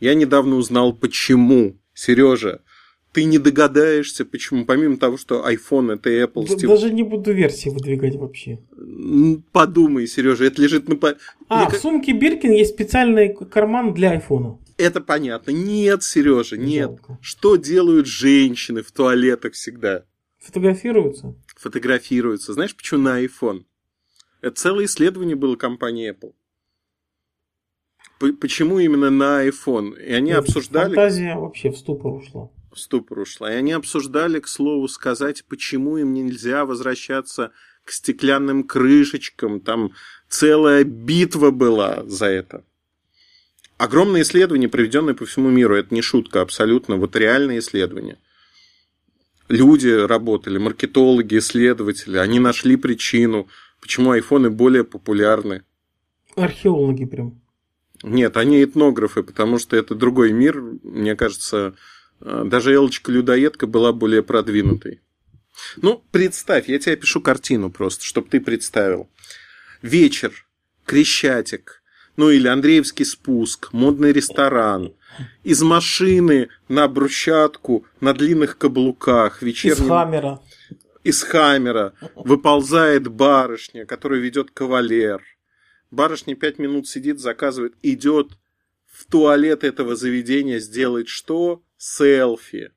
Я 0.00 0.14
недавно 0.14 0.56
узнал, 0.56 0.92
почему. 0.92 1.76
Сережа, 1.92 2.60
ты 3.12 3.24
не 3.24 3.38
догадаешься, 3.38 4.24
почему, 4.24 4.64
помимо 4.64 4.96
того, 4.96 5.16
что 5.16 5.48
iPhone 5.48 5.94
это 5.94 6.10
Apple. 6.10 6.46
Да, 6.46 6.56
Стив... 6.56 6.68
Даже 6.68 6.92
не 6.92 7.02
буду 7.02 7.32
версии 7.32 7.68
выдвигать 7.68 8.14
вообще. 8.16 8.60
Подумай, 9.52 10.06
Сережа, 10.06 10.44
это 10.44 10.62
лежит 10.62 10.88
на... 10.88 10.96
А, 11.48 11.64
Мне... 11.64 11.70
в 11.70 11.80
сумке 11.80 12.12
Биркин 12.12 12.52
есть 12.52 12.74
специальный 12.74 13.34
карман 13.34 13.94
для 13.94 14.12
айфона. 14.12 14.58
Это 14.76 15.00
понятно. 15.00 15.50
Нет, 15.50 16.04
Сережа, 16.04 16.56
нет. 16.56 16.90
Жалко. 16.90 17.18
Что 17.20 17.56
делают 17.56 18.06
женщины 18.06 18.82
в 18.82 18.92
туалетах 18.92 19.54
всегда? 19.54 20.04
Фотографируются? 20.48 21.34
Фотографируются. 21.56 22.54
Знаешь, 22.54 22.74
почему 22.74 23.02
на 23.02 23.22
iPhone? 23.22 23.66
Это 24.40 24.56
целое 24.56 24.86
исследование 24.86 25.36
было 25.36 25.56
компании 25.56 26.10
Apple. 26.10 26.32
Почему 28.40 28.78
именно 28.78 29.10
на 29.10 29.46
iPhone? 29.46 30.02
И 30.02 30.10
они 30.10 30.30
Нет, 30.30 30.38
обсуждали... 30.38 30.94
Фантазия 30.94 31.36
вообще 31.36 31.70
в 31.70 31.76
ступор 31.76 32.14
ушла. 32.14 32.50
В 32.72 32.78
ступор 32.78 33.18
ушла. 33.18 33.52
И 33.52 33.56
они 33.56 33.72
обсуждали, 33.72 34.40
к 34.40 34.48
слову 34.48 34.88
сказать, 34.88 35.44
почему 35.44 35.98
им 35.98 36.14
нельзя 36.14 36.64
возвращаться 36.64 37.52
к 37.84 37.92
стеклянным 37.92 38.64
крышечкам. 38.64 39.60
Там 39.60 39.92
целая 40.30 40.82
битва 40.82 41.50
была 41.50 42.04
за 42.06 42.24
это. 42.24 42.64
Огромное 43.76 44.22
исследование, 44.22 44.70
проведенное 44.70 45.12
по 45.12 45.26
всему 45.26 45.50
миру. 45.50 45.76
Это 45.76 45.94
не 45.94 46.00
шутка 46.00 46.40
абсолютно. 46.40 46.96
Вот 46.96 47.14
реальное 47.16 47.58
исследование 47.58 48.16
люди 49.48 49.88
работали, 49.88 50.58
маркетологи, 50.58 51.38
исследователи, 51.38 52.16
они 52.18 52.38
нашли 52.38 52.76
причину, 52.76 53.48
почему 53.80 54.12
айфоны 54.12 54.50
более 54.50 54.84
популярны. 54.84 55.62
Археологи 56.36 57.04
прям. 57.04 57.40
Нет, 58.02 58.36
они 58.36 58.62
этнографы, 58.62 59.22
потому 59.22 59.58
что 59.58 59.76
это 59.76 59.94
другой 59.94 60.32
мир. 60.32 60.60
Мне 60.60 61.16
кажется, 61.16 61.74
э, 62.20 62.44
даже 62.46 62.72
Элочка-людоедка 62.72 63.66
была 63.66 63.92
более 63.92 64.22
продвинутой. 64.22 65.00
Ну, 65.76 66.04
представь, 66.12 66.68
я 66.68 66.78
тебе 66.78 66.96
пишу 66.96 67.20
картину 67.20 67.70
просто, 67.70 68.04
чтобы 68.04 68.28
ты 68.28 68.40
представил. 68.40 69.10
Вечер, 69.82 70.46
Крещатик, 70.84 71.77
ну 72.18 72.28
или 72.28 72.46
Андреевский 72.48 73.06
спуск, 73.06 73.72
модный 73.72 74.12
ресторан, 74.12 74.92
из 75.42 75.62
машины 75.62 76.48
на 76.68 76.86
брусчатку, 76.86 77.86
на 78.00 78.12
длинных 78.12 78.58
каблуках, 78.58 79.40
вечерний... 79.40 79.84
Из 79.84 79.88
хаммера. 79.88 80.40
Из 81.02 81.22
хаммера 81.22 81.94
выползает 82.14 83.08
барышня, 83.08 83.86
которую 83.86 84.20
ведет 84.20 84.50
кавалер– 84.50 85.22
Барышня 85.90 86.36
пять 86.36 86.58
минут 86.58 86.86
сидит, 86.86 87.18
заказывает, 87.18 87.74
идет 87.82 88.32
в 88.86 89.06
туалет 89.06 89.64
этого 89.64 89.96
заведения, 89.96 90.58
сделать 90.58 91.08
что? 91.08 91.62
Селфи. 91.76 92.72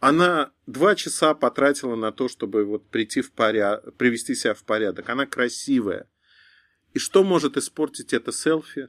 Она 0.00 0.52
два 0.66 0.94
часа 0.94 1.34
потратила 1.34 1.96
на 1.96 2.12
то, 2.12 2.28
чтобы 2.28 2.64
вот 2.64 2.88
прийти 2.88 3.22
в 3.22 3.32
порядок, 3.32 3.94
привести 3.96 4.34
себя 4.34 4.54
в 4.54 4.62
порядок. 4.62 5.08
Она 5.08 5.26
красивая. 5.26 6.06
И 6.94 6.98
что 6.98 7.22
может 7.24 7.56
испортить 7.56 8.12
это 8.12 8.32
селфи? 8.32 8.88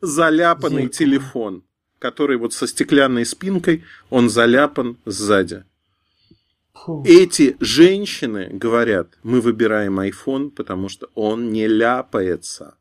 Заляпанный 0.00 0.82
Зеркало. 0.82 0.98
телефон, 0.98 1.64
который 1.98 2.36
вот 2.36 2.52
со 2.52 2.66
стеклянной 2.66 3.26
спинкой, 3.26 3.84
он 4.10 4.28
заляпан 4.28 4.98
сзади. 5.04 5.64
Фу. 6.72 7.02
Эти 7.04 7.56
женщины 7.60 8.48
говорят, 8.52 9.18
мы 9.22 9.40
выбираем 9.40 9.98
iPhone, 9.98 10.50
потому 10.50 10.88
что 10.88 11.08
он 11.14 11.50
не 11.52 11.66
ляпается. 11.66 12.76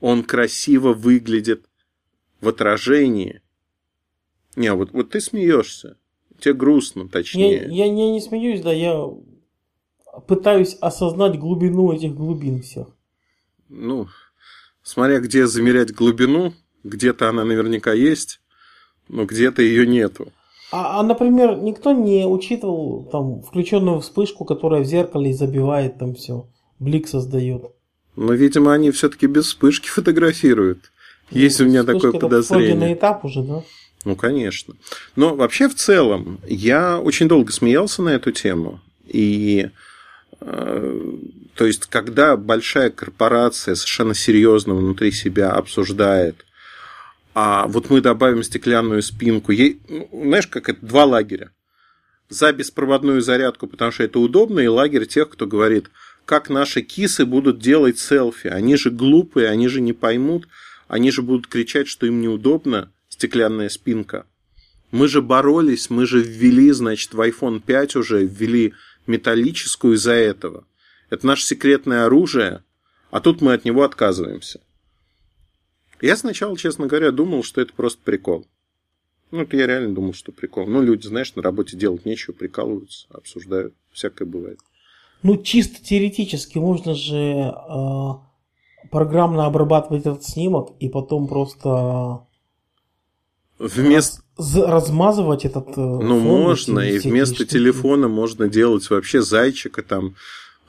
Он 0.00 0.24
красиво 0.24 0.92
выглядит 0.92 1.64
в 2.40 2.48
отражении. 2.48 3.40
Не, 4.56 4.72
вот, 4.74 4.92
вот 4.92 5.10
ты 5.10 5.20
смеешься. 5.20 5.96
Тебе 6.38 6.54
грустно, 6.54 7.08
точнее. 7.08 7.68
Я, 7.68 7.68
я, 7.68 7.86
я 7.86 8.10
не 8.10 8.20
смеюсь, 8.20 8.60
да, 8.60 8.72
я 8.72 9.08
пытаюсь 10.26 10.76
осознать 10.80 11.38
глубину 11.38 11.92
этих 11.92 12.14
глубин 12.14 12.62
всех. 12.62 12.88
Ну, 13.76 14.06
смотря 14.82 15.18
где 15.18 15.46
замерять 15.46 15.92
глубину, 15.92 16.54
где-то 16.84 17.28
она 17.28 17.44
наверняка 17.44 17.92
есть, 17.92 18.40
но 19.08 19.24
где-то 19.24 19.62
ее 19.62 19.86
нету. 19.86 20.32
А, 20.70 21.00
а, 21.00 21.02
например, 21.02 21.56
никто 21.56 21.92
не 21.92 22.26
учитывал 22.26 23.08
там 23.10 23.42
включенную 23.42 24.00
вспышку, 24.00 24.44
которая 24.44 24.82
в 24.82 24.86
зеркале 24.86 25.32
забивает 25.34 25.98
там 25.98 26.14
все, 26.14 26.48
блик 26.78 27.08
создает. 27.08 27.64
Но, 28.16 28.32
видимо, 28.32 28.72
они 28.72 28.90
все-таки 28.92 29.26
без 29.26 29.46
вспышки 29.46 29.88
фотографируют. 29.88 30.92
Ну, 31.30 31.38
Есть 31.38 31.60
у 31.60 31.64
меня 31.64 31.82
такое 31.82 32.12
подозрение. 32.12 32.76
на 32.76 32.92
этап 32.92 33.24
уже, 33.24 33.42
да? 33.42 33.64
Ну, 34.04 34.14
конечно. 34.14 34.74
Но 35.16 35.34
вообще, 35.34 35.68
в 35.68 35.74
целом, 35.74 36.38
я 36.46 37.00
очень 37.00 37.26
долго 37.26 37.50
смеялся 37.50 38.02
на 38.02 38.10
эту 38.10 38.30
тему. 38.30 38.80
И 39.06 39.68
то 40.44 41.64
есть, 41.66 41.86
когда 41.86 42.36
большая 42.36 42.90
корпорация 42.90 43.74
совершенно 43.74 44.14
серьезно 44.14 44.74
внутри 44.74 45.10
себя 45.10 45.52
обсуждает, 45.52 46.44
а 47.34 47.66
вот 47.66 47.90
мы 47.90 48.00
добавим 48.00 48.42
стеклянную 48.42 49.02
спинку, 49.02 49.52
ей, 49.52 49.80
ну, 49.88 50.08
знаешь, 50.12 50.46
как 50.46 50.68
это 50.68 50.84
два 50.84 51.04
лагеря. 51.04 51.50
За 52.28 52.52
беспроводную 52.52 53.20
зарядку, 53.22 53.66
потому 53.66 53.90
что 53.90 54.04
это 54.04 54.18
удобно, 54.18 54.60
и 54.60 54.66
лагерь 54.66 55.06
тех, 55.06 55.30
кто 55.30 55.46
говорит, 55.46 55.90
как 56.24 56.48
наши 56.48 56.82
кисы 56.82 57.26
будут 57.26 57.58
делать 57.58 57.98
селфи. 57.98 58.48
Они 58.48 58.76
же 58.76 58.90
глупые, 58.90 59.48
они 59.48 59.68
же 59.68 59.80
не 59.80 59.92
поймут, 59.92 60.48
они 60.88 61.10
же 61.10 61.22
будут 61.22 61.46
кричать, 61.46 61.88
что 61.88 62.06
им 62.06 62.20
неудобно 62.20 62.92
стеклянная 63.08 63.68
спинка. 63.68 64.26
Мы 64.90 65.08
же 65.08 65.22
боролись, 65.22 65.90
мы 65.90 66.06
же 66.06 66.22
ввели, 66.22 66.70
значит, 66.70 67.14
в 67.14 67.20
iPhone 67.20 67.60
5 67.60 67.96
уже 67.96 68.24
ввели 68.24 68.74
металлическую 69.06 69.94
из-за 69.94 70.12
этого. 70.12 70.64
Это 71.10 71.26
наше 71.26 71.44
секретное 71.44 72.06
оружие, 72.06 72.62
а 73.10 73.20
тут 73.20 73.40
мы 73.40 73.52
от 73.52 73.64
него 73.64 73.82
отказываемся. 73.82 74.60
Я 76.00 76.16
сначала, 76.16 76.56
честно 76.56 76.86
говоря, 76.86 77.12
думал, 77.12 77.42
что 77.42 77.60
это 77.60 77.72
просто 77.72 78.00
прикол. 78.02 78.46
Ну, 79.30 79.42
это 79.42 79.56
я 79.56 79.66
реально 79.66 79.94
думал, 79.94 80.12
что 80.14 80.32
прикол. 80.32 80.66
Ну, 80.66 80.82
люди, 80.82 81.06
знаешь, 81.06 81.34
на 81.34 81.42
работе 81.42 81.76
делать 81.76 82.04
нечего, 82.04 82.34
прикалываются, 82.34 83.06
обсуждают. 83.10 83.74
Всякое 83.92 84.26
бывает. 84.26 84.58
Ну, 85.22 85.36
чисто 85.42 85.82
теоретически 85.82 86.58
можно 86.58 86.94
же 86.94 87.16
э, 87.16 88.08
программно 88.90 89.46
обрабатывать 89.46 90.02
этот 90.02 90.24
снимок 90.24 90.72
и 90.78 90.88
потом 90.88 91.26
просто 91.26 92.23
вместо 93.58 94.22
раз, 94.36 94.56
размазывать 94.56 95.44
этот. 95.44 95.68
Э, 95.68 95.80
ну 95.80 96.18
можно 96.18 96.80
и 96.80 96.98
вместо 96.98 97.36
штуки. 97.36 97.50
телефона 97.50 98.08
можно 98.08 98.48
делать 98.48 98.88
вообще 98.90 99.22
зайчика 99.22 99.82
там 99.82 100.16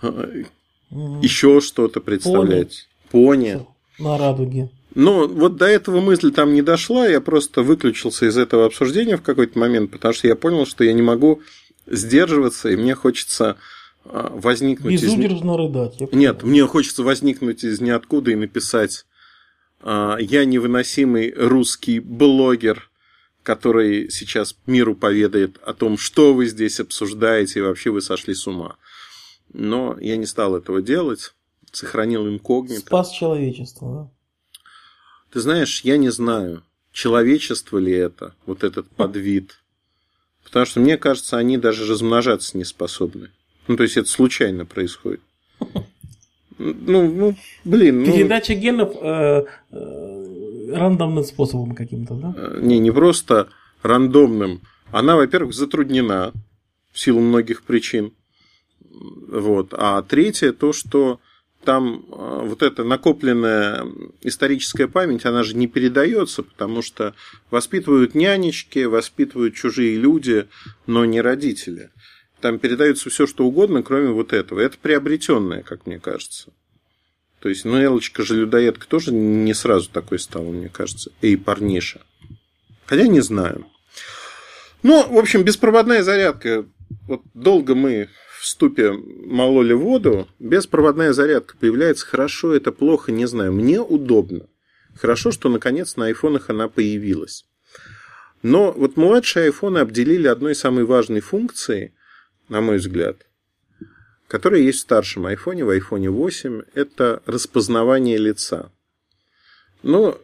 угу. 0.02 1.20
еще 1.22 1.62
что-то 1.62 2.02
представлять. 2.02 2.88
Пони. 3.12 3.54
Пони. 3.54 3.66
На 3.98 4.18
радуге. 4.18 4.70
Ну, 4.94 5.28
вот 5.28 5.58
до 5.58 5.66
этого 5.66 6.00
мысль 6.00 6.32
там 6.32 6.54
не 6.54 6.62
дошла, 6.62 7.06
я 7.06 7.20
просто 7.20 7.64
выключился 7.64 8.28
из 8.28 8.38
этого 8.38 8.66
обсуждения 8.66 9.18
в 9.18 9.22
какой-то 9.22 9.60
момент, 9.60 9.92
потому 9.92 10.14
что 10.14 10.28
я 10.28 10.38
понял, 10.38 10.66
что 10.66 10.86
я 10.86 10.94
не 10.94 11.02
могу 11.02 11.42
сдерживаться, 11.86 12.70
и 12.70 12.78
мне 12.78 12.96
хочется 12.96 13.58
а, 14.06 14.32
возникнуть 14.34 14.94
Безудержно 14.94 15.52
из... 15.52 15.58
рыдать. 15.58 16.14
Нет, 16.14 16.44
мне 16.44 16.66
хочется 16.66 17.04
возникнуть 17.04 17.66
из 17.66 17.82
ниоткуда 17.82 18.32
и 18.32 18.36
написать 18.36 19.06
«Я 19.84 20.46
невыносимый 20.46 21.34
русский 21.36 22.00
блогер», 22.00 22.90
который 23.46 24.10
сейчас 24.10 24.58
миру 24.66 24.96
поведает 24.96 25.60
о 25.64 25.74
том, 25.74 26.00
что 26.00 26.34
вы 26.34 26.48
здесь 26.48 26.80
обсуждаете, 26.80 27.60
и 27.60 27.62
вообще 27.62 27.92
вы 27.92 28.02
сошли 28.02 28.34
с 28.34 28.48
ума. 28.48 28.78
Но 29.54 29.98
я 30.02 30.18
не 30.18 30.26
стал 30.26 30.56
этого 30.56 30.82
делать, 30.82 31.36
сохранил 31.72 32.28
инкогнито. 32.28 32.82
Спас 32.82 33.12
человечество, 33.12 33.94
да? 33.94 34.12
Ты 35.32 35.42
знаешь, 35.42 35.82
я 35.82 35.98
не 35.98 36.10
знаю, 36.10 36.64
человечество 36.92 37.78
ли 37.78 37.92
это, 37.92 38.34
вот 38.48 38.64
этот 38.64 38.90
подвид. 38.90 39.62
Потому 40.44 40.66
что, 40.66 40.80
мне 40.80 40.98
кажется, 40.98 41.38
они 41.38 41.58
даже 41.58 41.86
размножаться 41.86 42.58
не 42.58 42.64
способны. 42.64 43.30
Ну, 43.68 43.78
то 43.78 43.84
есть 43.84 43.98
это 43.98 44.10
случайно 44.10 44.66
происходит. 44.66 45.22
Ну, 46.58 47.12
ну 47.12 47.36
блин. 47.64 48.04
Ну... 48.04 48.14
Передача 48.14 48.54
генов 48.56 48.96
э, 49.02 49.46
э, 49.72 50.72
рандомным 50.74 51.24
способом 51.24 51.76
каким-то, 51.76 52.16
да? 52.16 52.34
Э, 52.38 52.60
не, 52.62 52.80
не 52.80 52.92
просто 52.92 53.50
рандомным. 53.84 54.62
Она, 54.92 55.16
во-первых, 55.16 55.54
затруднена 55.54 56.32
в 56.92 57.00
силу 57.00 57.20
многих 57.20 57.64
причин. 57.64 58.14
Вот. 59.30 59.74
А 59.74 60.02
третье, 60.04 60.54
то, 60.54 60.72
что 60.72 61.20
там 61.66 62.06
вот 62.08 62.62
эта 62.62 62.84
накопленная 62.84 63.86
историческая 64.22 64.88
память, 64.88 65.26
она 65.26 65.44
же 65.44 65.56
не 65.56 65.68
передается, 65.68 66.44
потому 66.44 66.82
что 66.82 67.16
воспитывают 67.50 68.14
нянечки, 68.14 68.86
воспитывают 68.86 69.56
чужие 69.56 69.98
люди, 69.98 70.48
но 70.86 71.06
не 71.06 71.22
родители. 71.22 71.90
Там 72.46 72.60
передается 72.60 73.10
все, 73.10 73.26
что 73.26 73.44
угодно, 73.44 73.82
кроме 73.82 74.10
вот 74.10 74.32
этого. 74.32 74.60
Это 74.60 74.78
приобретенное, 74.80 75.64
как 75.64 75.88
мне 75.88 76.00
кажется. 76.00 76.54
То 77.40 77.50
есть, 77.50 77.66
ну, 77.66 77.82
Элочка 77.82 78.22
же 78.22 78.36
людоедка 78.36 78.88
тоже 78.88 79.12
не 79.12 79.56
сразу 79.56 79.90
такой 79.90 80.20
стала, 80.20 80.52
мне 80.52 80.70
кажется. 80.70 81.12
Эй, 81.24 81.38
парниша. 81.38 82.02
Хотя 82.86 83.08
не 83.08 83.22
знаю. 83.22 83.66
Ну, 84.84 85.12
в 85.12 85.18
общем, 85.18 85.42
беспроводная 85.42 86.04
зарядка. 86.04 86.68
Вот 87.08 87.24
долго 87.34 87.74
мы 87.74 88.10
в 88.40 88.46
ступе 88.46 88.92
мололи 88.92 89.74
воду. 89.74 90.28
Беспроводная 90.38 91.14
зарядка 91.14 91.58
появляется 91.60 92.06
хорошо, 92.06 92.54
это 92.54 92.72
плохо, 92.72 93.12
не 93.12 93.26
знаю. 93.26 93.54
Мне 93.54 93.82
удобно. 93.82 94.46
Хорошо, 94.96 95.32
что 95.32 95.50
наконец 95.50 95.96
на 95.96 96.06
айфонах 96.06 96.52
она 96.52 96.68
появилась. 96.68 97.48
Но 98.44 98.72
вот 98.72 98.98
младшие 98.98 99.46
айфоны 99.46 99.80
обделили 99.80 100.28
одной 100.28 100.54
самой 100.54 100.84
важной 100.84 101.22
функцией– 101.22 101.96
на 102.50 102.62
мой 102.62 102.78
взгляд, 102.78 103.26
которая 104.28 104.62
есть 104.62 104.80
в 104.80 104.82
старшем 104.84 105.26
айфоне, 105.26 105.66
в 105.66 105.70
айфоне 105.70 106.10
8, 106.10 106.62
это 106.74 107.22
распознавание 107.26 108.18
лица. 108.18 108.72
Но, 109.84 110.20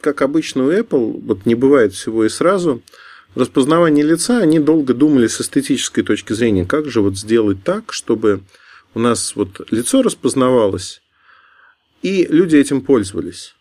как 0.00 0.22
обычно 0.22 0.66
у 0.66 0.70
Apple, 0.70 1.20
вот 1.20 1.46
не 1.46 1.54
бывает 1.54 1.92
всего 1.92 2.24
и 2.24 2.28
сразу, 2.28 2.82
распознавание 3.34 4.04
лица, 4.04 4.38
они 4.38 4.58
долго 4.58 4.94
думали 4.94 5.26
с 5.26 5.40
эстетической 5.40 6.02
точки 6.02 6.32
зрения, 6.32 6.64
как 6.64 6.88
же 6.88 7.00
вот 7.00 7.16
сделать 7.16 7.62
так, 7.64 7.92
чтобы 7.92 8.42
у 8.94 8.98
нас 8.98 9.36
вот 9.36 9.70
лицо 9.70 10.02
распознавалось, 10.02 11.00
и 12.02 12.26
люди 12.28 12.56
этим 12.56 12.80
пользовались. 12.80 13.54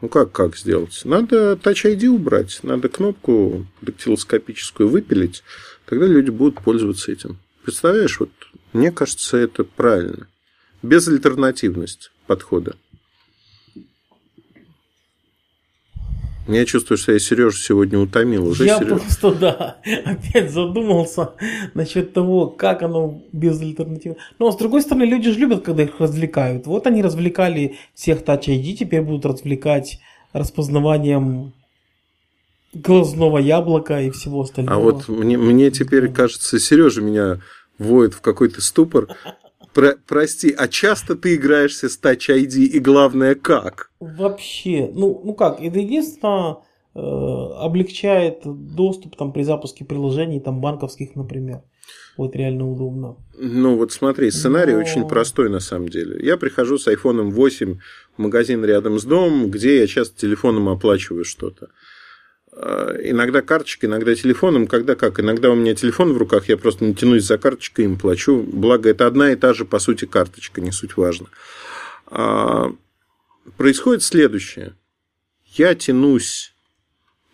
Ну 0.00 0.08
как, 0.08 0.32
как 0.32 0.56
сделать? 0.56 1.00
Надо 1.04 1.52
Touch 1.54 1.84
ID 1.84 2.08
убрать, 2.08 2.60
надо 2.62 2.88
кнопку 2.88 3.66
дактилоскопическую 3.80 4.88
выпилить, 4.88 5.42
тогда 5.86 6.06
люди 6.06 6.30
будут 6.30 6.62
пользоваться 6.62 7.12
этим. 7.12 7.38
Представляешь, 7.62 8.20
вот 8.20 8.30
мне 8.72 8.90
кажется, 8.90 9.36
это 9.36 9.64
правильно. 9.64 10.28
Безальтернативность 10.82 12.10
подхода. 12.26 12.76
Я 16.46 16.66
чувствую, 16.66 16.98
что 16.98 17.12
я 17.12 17.18
Сережу 17.18 17.56
сегодня 17.56 17.98
утомил. 17.98 18.46
Уже 18.46 18.66
я 18.66 18.78
Сереж... 18.78 19.00
просто, 19.00 19.34
да, 19.34 19.76
опять 20.04 20.50
задумался 20.50 21.32
насчет 21.72 22.12
того, 22.12 22.48
как 22.48 22.82
оно 22.82 23.22
без 23.32 23.60
альтернативы. 23.62 24.16
Но, 24.38 24.52
с 24.52 24.56
другой 24.56 24.82
стороны, 24.82 25.04
люди 25.04 25.30
же 25.30 25.38
любят, 25.38 25.64
когда 25.64 25.84
их 25.84 25.98
развлекают. 26.00 26.66
Вот 26.66 26.86
они 26.86 27.02
развлекали 27.02 27.76
всех 27.94 28.22
Touch 28.22 28.46
ID, 28.48 28.74
теперь 28.74 29.00
будут 29.00 29.24
развлекать 29.24 30.00
распознаванием 30.34 31.54
глазного 32.74 33.38
яблока 33.38 34.00
и 34.00 34.10
всего 34.10 34.42
остального. 34.42 34.76
А 34.76 34.80
вот 34.80 35.08
мне, 35.08 35.38
мне 35.38 35.70
теперь 35.70 36.12
кажется, 36.12 36.58
Сережа 36.58 37.00
меня 37.00 37.40
вводит 37.78 38.14
в 38.14 38.20
какой-то 38.20 38.60
ступор. 38.60 39.08
Про, 39.72 39.96
прости, 40.06 40.54
а 40.56 40.68
часто 40.68 41.16
ты 41.16 41.34
играешься 41.34 41.88
с 41.88 41.98
Touch 42.00 42.28
ID 42.28 42.64
и 42.64 42.78
главное 42.78 43.34
как? 43.34 43.90
Вообще, 43.98 44.88
ну, 44.92 45.20
ну 45.24 45.34
как, 45.34 45.60
это 45.60 45.80
единственное 45.80 46.58
э, 46.94 47.00
облегчает 47.00 48.42
доступ 48.44 49.16
там 49.16 49.32
при 49.32 49.42
запуске 49.42 49.84
приложений, 49.84 50.40
там 50.40 50.60
банковских, 50.60 51.16
например. 51.16 51.62
Вот 52.16 52.36
реально 52.36 52.70
удобно. 52.70 53.16
Ну 53.36 53.76
вот 53.76 53.92
смотри, 53.92 54.30
сценарий 54.30 54.74
Но... 54.74 54.78
очень 54.78 55.08
простой 55.08 55.50
на 55.50 55.58
самом 55.60 55.88
деле. 55.88 56.24
Я 56.24 56.36
прихожу 56.36 56.78
с 56.78 56.86
iPhone 56.86 57.30
8 57.30 57.78
в 58.16 58.22
магазин 58.22 58.64
рядом 58.64 58.98
с 58.98 59.04
домом, 59.04 59.50
где 59.50 59.80
я 59.80 59.86
часто 59.86 60.20
телефоном 60.20 60.68
оплачиваю 60.68 61.24
что-то. 61.24 61.70
Э, 62.56 63.00
иногда 63.02 63.42
карточкой, 63.42 63.88
иногда 63.88 64.14
телефоном, 64.14 64.66
когда 64.66 64.94
как. 64.94 65.18
Иногда 65.18 65.50
у 65.50 65.56
меня 65.56 65.74
телефон 65.74 66.12
в 66.12 66.18
руках, 66.18 66.48
я 66.48 66.56
просто 66.56 66.84
не 66.84 66.94
тянусь 66.94 67.24
за 67.24 67.36
карточкой, 67.36 67.86
им 67.86 67.98
плачу. 67.98 68.42
Благо, 68.42 68.88
это 68.88 69.06
одна 69.06 69.32
и 69.32 69.36
та 69.36 69.54
же, 69.54 69.64
по 69.64 69.78
сути, 69.80 70.04
карточка, 70.04 70.60
не 70.60 70.70
суть 70.70 70.96
важно. 70.96 71.26
А, 72.06 72.72
происходит 73.56 74.04
следующее. 74.04 74.76
Я 75.46 75.74
тянусь 75.74 76.54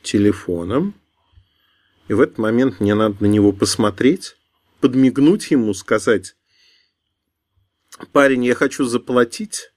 телефоном, 0.03 0.95
и 2.09 2.15
в 2.15 2.21
этот 2.21 2.39
момент 2.39 2.81
мне 2.81 2.95
надо 2.95 3.17
на 3.21 3.27
него 3.27 3.53
посмотреть, 3.53 4.37
подмигнуть 4.81 5.51
ему, 5.51 5.75
сказать, 5.75 6.35
парень, 8.13 8.45
я 8.47 8.55
хочу 8.55 8.85
заплатить, 8.85 9.73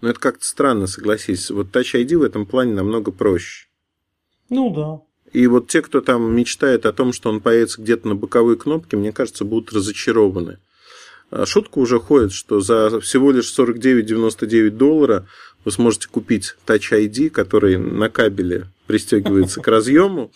но 0.00 0.10
это 0.10 0.18
как-то 0.18 0.44
странно, 0.44 0.88
согласись. 0.88 1.50
Вот 1.50 1.68
Touch 1.68 1.94
ID 1.94 2.16
в 2.16 2.22
этом 2.22 2.46
плане 2.46 2.74
намного 2.74 3.12
проще. 3.12 3.69
Ну 4.50 4.70
да. 4.74 5.00
И 5.32 5.46
вот 5.46 5.68
те, 5.68 5.80
кто 5.80 6.00
там 6.00 6.34
мечтает 6.34 6.86
о 6.86 6.92
том, 6.92 7.12
что 7.12 7.30
он 7.30 7.40
появится 7.40 7.80
где-то 7.80 8.08
на 8.08 8.14
боковой 8.16 8.56
кнопке, 8.56 8.96
мне 8.96 9.12
кажется, 9.12 9.44
будут 9.44 9.72
разочарованы. 9.72 10.58
А 11.30 11.46
шутка 11.46 11.78
уже 11.78 12.00
ходит, 12.00 12.32
что 12.32 12.60
за 12.60 13.00
всего 13.00 13.30
лишь 13.30 13.56
49,99 13.56 14.70
доллара 14.70 15.26
вы 15.64 15.70
сможете 15.70 16.08
купить 16.08 16.56
Touch 16.66 16.90
ID, 16.90 17.30
который 17.30 17.78
на 17.78 18.10
кабеле 18.10 18.66
пристегивается 18.88 19.60
к 19.60 19.68
разъему. 19.68 20.32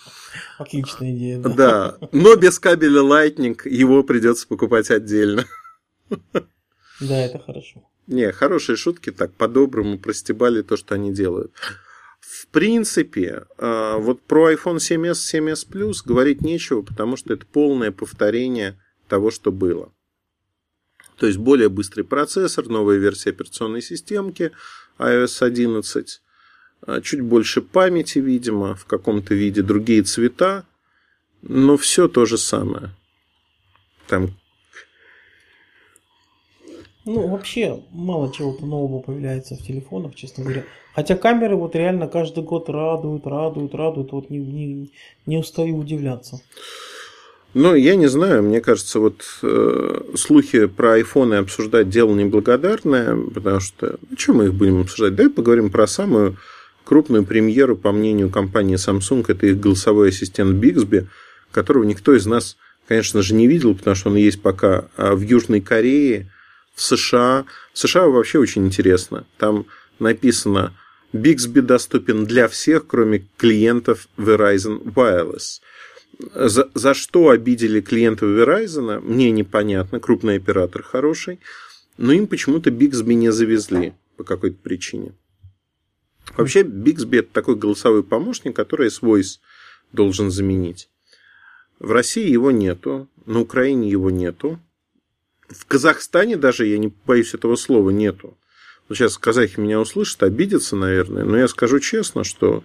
Отличная 0.58 1.12
идея. 1.12 1.38
Да. 1.40 1.48
да, 1.50 1.98
но 2.12 2.36
без 2.36 2.60
кабеля 2.60 3.00
Lightning 3.00 3.58
его 3.64 4.04
придется 4.04 4.46
покупать 4.46 4.90
отдельно. 4.90 5.46
Да, 7.00 7.18
это 7.18 7.40
хорошо. 7.40 7.82
Не, 8.06 8.30
хорошие 8.30 8.76
шутки 8.76 9.10
так 9.10 9.32
по-доброму 9.32 9.98
простебали 9.98 10.62
то, 10.62 10.76
что 10.76 10.94
они 10.94 11.12
делают. 11.12 11.52
В 12.34 12.48
принципе, 12.48 13.44
а, 13.58 13.98
вот 13.98 14.20
про 14.22 14.52
iPhone 14.52 14.78
7s, 14.78 15.12
7s 15.12 15.68
Plus 15.70 15.98
говорить 16.04 16.40
нечего, 16.40 16.82
потому 16.82 17.16
что 17.16 17.32
это 17.32 17.46
полное 17.46 17.92
повторение 17.92 18.76
того, 19.06 19.30
что 19.30 19.52
было. 19.52 19.92
То 21.16 21.26
есть 21.26 21.38
более 21.38 21.68
быстрый 21.68 22.02
процессор, 22.02 22.68
новая 22.68 22.96
версия 22.96 23.30
операционной 23.30 23.82
системки 23.82 24.50
iOS 24.98 25.46
11, 25.46 26.22
а, 26.82 27.00
чуть 27.00 27.20
больше 27.20 27.62
памяти, 27.62 28.18
видимо, 28.18 28.74
в 28.74 28.84
каком-то 28.86 29.32
виде, 29.32 29.62
другие 29.62 30.02
цвета, 30.02 30.66
но 31.42 31.76
все 31.76 32.08
то 32.08 32.26
же 32.26 32.36
самое. 32.36 32.90
Там 34.08 34.36
ну, 37.04 37.28
вообще, 37.28 37.80
мало 37.90 38.32
чего-то 38.32 38.64
нового 38.64 39.00
появляется 39.00 39.56
в 39.56 39.62
телефонах, 39.62 40.14
честно 40.14 40.44
говоря. 40.44 40.64
Хотя 40.94 41.16
камеры 41.16 41.56
вот 41.56 41.74
реально 41.74 42.06
каждый 42.06 42.42
год 42.44 42.70
радуют, 42.70 43.26
радуют, 43.26 43.74
радуют. 43.74 44.12
Вот 44.12 44.30
не, 44.30 44.38
не, 44.38 44.92
не 45.26 45.38
устаю 45.38 45.76
удивляться. 45.76 46.40
Ну, 47.52 47.74
я 47.74 47.94
не 47.94 48.06
знаю, 48.06 48.42
мне 48.42 48.60
кажется, 48.60 48.98
вот 48.98 49.22
э, 49.42 50.00
слухи 50.16 50.66
про 50.66 50.94
айфоны 50.94 51.34
обсуждать 51.34 51.88
дело 51.88 52.12
неблагодарное, 52.14 53.16
потому 53.32 53.60
что, 53.60 53.96
ну, 54.10 54.16
что 54.18 54.32
мы 54.32 54.46
их 54.46 54.54
будем 54.54 54.80
обсуждать? 54.80 55.14
Давай 55.14 55.30
поговорим 55.30 55.70
про 55.70 55.86
самую 55.86 56.36
крупную 56.84 57.24
премьеру, 57.24 57.76
по 57.76 57.92
мнению 57.92 58.30
компании 58.30 58.76
Samsung, 58.76 59.24
это 59.28 59.46
их 59.46 59.60
голосовой 59.60 60.08
ассистент 60.08 60.62
Bixby, 60.62 61.06
которого 61.52 61.84
никто 61.84 62.14
из 62.14 62.26
нас, 62.26 62.56
конечно 62.88 63.22
же, 63.22 63.34
не 63.34 63.46
видел, 63.46 63.74
потому 63.74 63.94
что 63.94 64.10
он 64.10 64.16
есть 64.16 64.42
пока 64.42 64.86
а 64.96 65.14
в 65.14 65.20
Южной 65.20 65.60
Корее, 65.60 66.30
в 66.74 66.82
США. 66.82 67.44
В 67.72 67.78
США 67.78 68.06
вообще 68.06 68.38
очень 68.38 68.66
интересно. 68.66 69.26
Там 69.38 69.66
написано 69.98 70.76
Bixby 71.12 71.60
доступен 71.60 72.26
для 72.26 72.48
всех, 72.48 72.86
кроме 72.86 73.26
клиентов 73.36 74.08
Verizon 74.16 74.82
Wireless. 74.82 75.60
За, 76.34 76.70
за 76.74 76.94
что 76.94 77.30
обидели 77.30 77.80
клиентов 77.80 78.28
Verizon, 78.28 79.00
мне 79.00 79.30
непонятно, 79.30 80.00
крупный 80.00 80.36
оператор 80.36 80.82
хороший, 80.82 81.40
но 81.96 82.12
им 82.12 82.26
почему-то 82.26 82.70
Bixby 82.70 83.14
не 83.14 83.30
завезли 83.30 83.94
по 84.16 84.24
какой-то 84.24 84.56
причине. 84.62 85.12
Вообще, 86.36 86.62
Bixby 86.62 87.20
это 87.20 87.32
такой 87.32 87.56
голосовой 87.56 88.02
помощник, 88.02 88.56
который 88.56 88.88
S-Voice 88.88 89.38
должен 89.92 90.30
заменить. 90.30 90.88
В 91.78 91.92
России 91.92 92.28
его 92.28 92.50
нету, 92.50 93.08
на 93.26 93.40
Украине 93.40 93.90
его 93.90 94.10
нету, 94.10 94.58
в 95.56 95.66
Казахстане 95.66 96.36
даже, 96.36 96.66
я 96.66 96.78
не 96.78 96.92
боюсь 97.06 97.34
этого 97.34 97.56
слова, 97.56 97.90
нету. 97.90 98.36
Сейчас 98.88 99.16
казахи 99.16 99.58
меня 99.58 99.80
услышат, 99.80 100.22
обидятся, 100.22 100.76
наверное, 100.76 101.24
но 101.24 101.38
я 101.38 101.48
скажу 101.48 101.80
честно, 101.80 102.22
что 102.22 102.62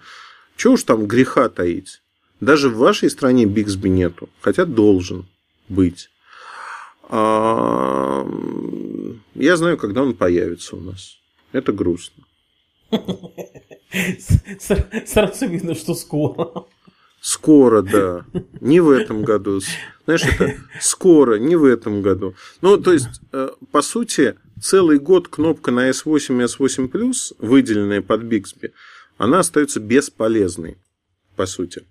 чего 0.58 0.74
уж 0.74 0.84
там 0.84 1.08
греха 1.08 1.48
таить. 1.50 2.02
Даже 2.42 2.70
в 2.70 2.78
вашей 2.78 3.10
стране 3.10 3.46
Бигсби 3.46 3.90
нету, 3.90 4.30
хотя 4.42 4.66
должен 4.66 5.28
быть. 5.70 6.10
А... 7.04 8.28
Я 9.36 9.58
знаю, 9.58 9.78
когда 9.78 10.04
он 10.04 10.14
появится 10.14 10.76
у 10.76 10.82
нас. 10.82 11.18
Это 11.52 11.72
грустно. 11.72 12.24
Сразу 15.06 15.48
видно, 15.48 15.76
что 15.76 15.96
скоро. 15.96 16.66
Скоро, 17.22 17.82
да. 17.82 18.26
Не 18.62 18.80
в 18.80 18.90
этом 18.90 19.24
году. 19.24 19.62
Знаешь, 20.06 20.24
это 20.24 20.56
скоро, 20.82 21.36
не 21.36 21.56
в 21.56 21.66
этом 21.66 22.02
году. 22.02 22.36
Ну, 22.62 22.78
то 22.78 22.94
есть, 22.94 23.22
э, 23.32 23.50
по 23.72 23.82
сути, 23.82 24.36
целый 24.62 25.00
год 25.00 25.28
кнопка 25.28 25.72
на 25.72 25.90
S8 25.90 26.42
и 26.42 26.46
S8 26.46 26.90
Plus, 26.90 27.36
выделенная 27.40 28.02
под 28.02 28.24
Bixby, 28.24 28.72
она 29.18 29.40
остается 29.40 29.80
бесполезной, 29.80 30.78
по 31.36 31.46
сути. 31.46 31.86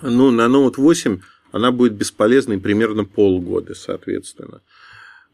Ну, 0.00 0.30
на 0.30 0.46
Note 0.46 0.74
8 0.78 1.20
она 1.52 1.72
будет 1.72 1.94
бесполезной 1.94 2.58
примерно 2.58 3.04
полгода, 3.04 3.74
соответственно. 3.74 4.62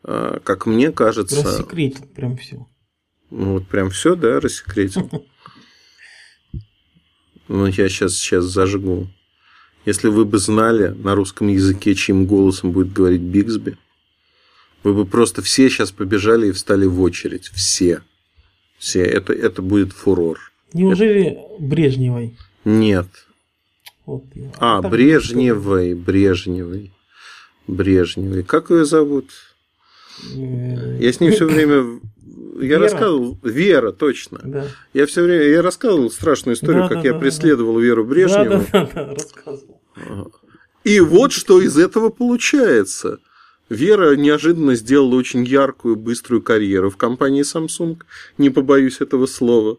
Э, 0.02 0.38
как 0.42 0.66
мне 0.66 0.90
кажется... 0.90 1.42
Рассекретил 1.42 2.06
прям 2.06 2.36
все. 2.36 2.66
Ну, 3.30 3.54
вот 3.54 3.68
прям 3.68 3.90
все, 3.90 4.16
да, 4.16 4.40
рассекретил. 4.40 5.08
Ну, 7.48 7.66
я 7.66 7.88
сейчас, 7.88 8.14
сейчас 8.14 8.44
зажгу. 8.44 9.08
Если 9.84 10.08
вы 10.08 10.24
бы 10.24 10.38
знали 10.38 10.88
на 10.88 11.14
русском 11.14 11.48
языке, 11.48 11.94
чьим 11.94 12.26
голосом 12.26 12.72
будет 12.72 12.92
говорить 12.92 13.20
Бигсби, 13.20 13.76
вы 14.82 14.94
бы 14.94 15.06
просто 15.06 15.42
все 15.42 15.68
сейчас 15.68 15.92
побежали 15.92 16.48
и 16.48 16.52
встали 16.52 16.86
в 16.86 17.00
очередь. 17.00 17.46
Все. 17.54 18.02
Все. 18.78 19.02
Это, 19.02 19.32
это 19.32 19.62
будет 19.62 19.92
фурор. 19.92 20.52
Неужели 20.72 21.26
это... 21.26 21.62
Брежневой? 21.62 22.36
Нет. 22.64 23.06
Вот, 24.04 24.24
а, 24.58 24.82
Брежневой, 24.82 25.94
Брежневой. 25.94 26.92
Брежневой. 27.66 28.44
Как 28.44 28.70
ее 28.70 28.84
зовут? 28.84 29.30
Э, 30.34 30.98
я 31.00 31.12
с 31.12 31.20
ней 31.20 31.30
все 31.30 31.46
время 31.46 32.00
я 32.60 32.68
Вера? 32.68 32.80
рассказывал, 32.80 33.38
Вера, 33.42 33.92
точно. 33.92 34.40
Да. 34.44 34.66
Я 34.94 35.06
все 35.06 35.22
время, 35.22 35.44
я 35.44 35.62
рассказывал 35.62 36.10
страшную 36.10 36.56
историю, 36.56 36.82
да, 36.82 36.88
как 36.88 36.98
да, 36.98 37.08
я 37.08 37.12
да, 37.14 37.18
преследовал 37.18 37.76
да. 37.76 37.80
Веру 37.80 38.04
Брежневу. 38.04 38.64
Да, 38.72 38.88
да, 38.94 39.04
да, 39.04 39.14
рассказывал. 39.14 39.80
И 40.84 41.00
вот 41.00 41.32
что 41.32 41.60
из 41.60 41.76
этого 41.76 42.10
получается. 42.10 43.18
Вера 43.68 44.14
неожиданно 44.14 44.76
сделала 44.76 45.16
очень 45.16 45.44
яркую, 45.44 45.96
быструю 45.96 46.42
карьеру 46.42 46.90
в 46.90 46.96
компании 46.96 47.42
Samsung. 47.42 47.98
Не 48.38 48.50
побоюсь 48.50 49.00
этого 49.00 49.26
слова. 49.26 49.78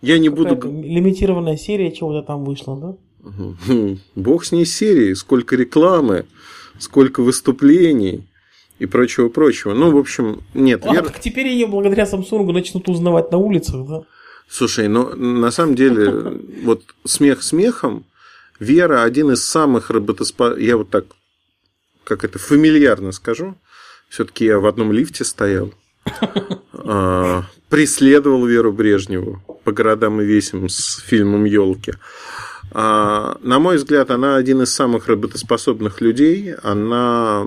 Я 0.00 0.18
не 0.18 0.30
буду... 0.30 0.54
Лимитированная 0.54 1.56
серия 1.56 1.92
чего-то 1.92 2.26
там 2.26 2.44
вышла, 2.44 2.76
да? 2.76 2.96
Бог 4.14 4.44
с 4.44 4.52
ней 4.52 4.64
серии. 4.64 5.12
Сколько 5.12 5.56
рекламы, 5.56 6.24
сколько 6.78 7.22
выступлений 7.22 8.26
и 8.78 8.86
прочего-прочего. 8.86 9.74
Ну, 9.74 9.90
в 9.90 9.96
общем, 9.96 10.42
нет. 10.54 10.82
А, 10.84 10.92
Вер... 10.92 11.04
так 11.04 11.20
теперь 11.20 11.46
ее 11.48 11.66
благодаря 11.66 12.04
Samsung 12.04 12.50
начнут 12.52 12.88
узнавать 12.88 13.30
на 13.30 13.38
улицах, 13.38 13.86
да? 13.86 14.02
Слушай, 14.48 14.88
ну 14.88 15.14
на 15.16 15.50
самом 15.50 15.74
деле, 15.74 16.10
вот 16.62 16.82
смех 17.04 17.42
смехом, 17.42 18.04
Вера 18.58 19.02
один 19.02 19.32
из 19.32 19.44
самых 19.44 19.90
работоспособных, 19.90 20.64
я 20.64 20.76
вот 20.76 20.90
так, 20.90 21.06
как 22.04 22.22
это, 22.22 22.38
фамильярно 22.38 23.10
скажу, 23.10 23.56
все-таки 24.08 24.44
я 24.44 24.60
в 24.60 24.66
одном 24.66 24.92
лифте 24.92 25.24
стоял, 25.24 25.72
а, 26.72 27.44
преследовал 27.68 28.44
Веру 28.46 28.72
Брежневу 28.72 29.42
по 29.64 29.72
городам 29.72 30.20
и 30.20 30.24
весим 30.24 30.68
с 30.68 30.98
фильмом 30.98 31.44
Елки. 31.44 31.94
А, 32.74 33.36
на 33.42 33.58
мой 33.58 33.76
взгляд, 33.76 34.10
она 34.10 34.36
один 34.36 34.62
из 34.62 34.72
самых 34.72 35.06
работоспособных 35.06 36.00
людей. 36.00 36.54
Она 36.62 37.46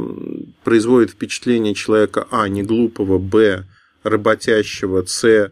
производит 0.63 1.11
впечатление 1.11 1.73
человека, 1.73 2.27
а, 2.29 2.47
не 2.47 2.61
глупого, 2.61 3.17
б, 3.17 3.65
работящего, 4.03 5.03
с, 5.03 5.51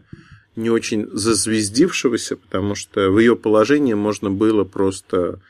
не 0.54 0.70
очень 0.70 1.08
зазвездившегося, 1.10 2.36
потому 2.36 2.76
что 2.76 3.10
в 3.10 3.18
ее 3.18 3.34
положении 3.34 3.94
можно 3.94 4.30
было 4.30 4.62
просто 4.62 5.40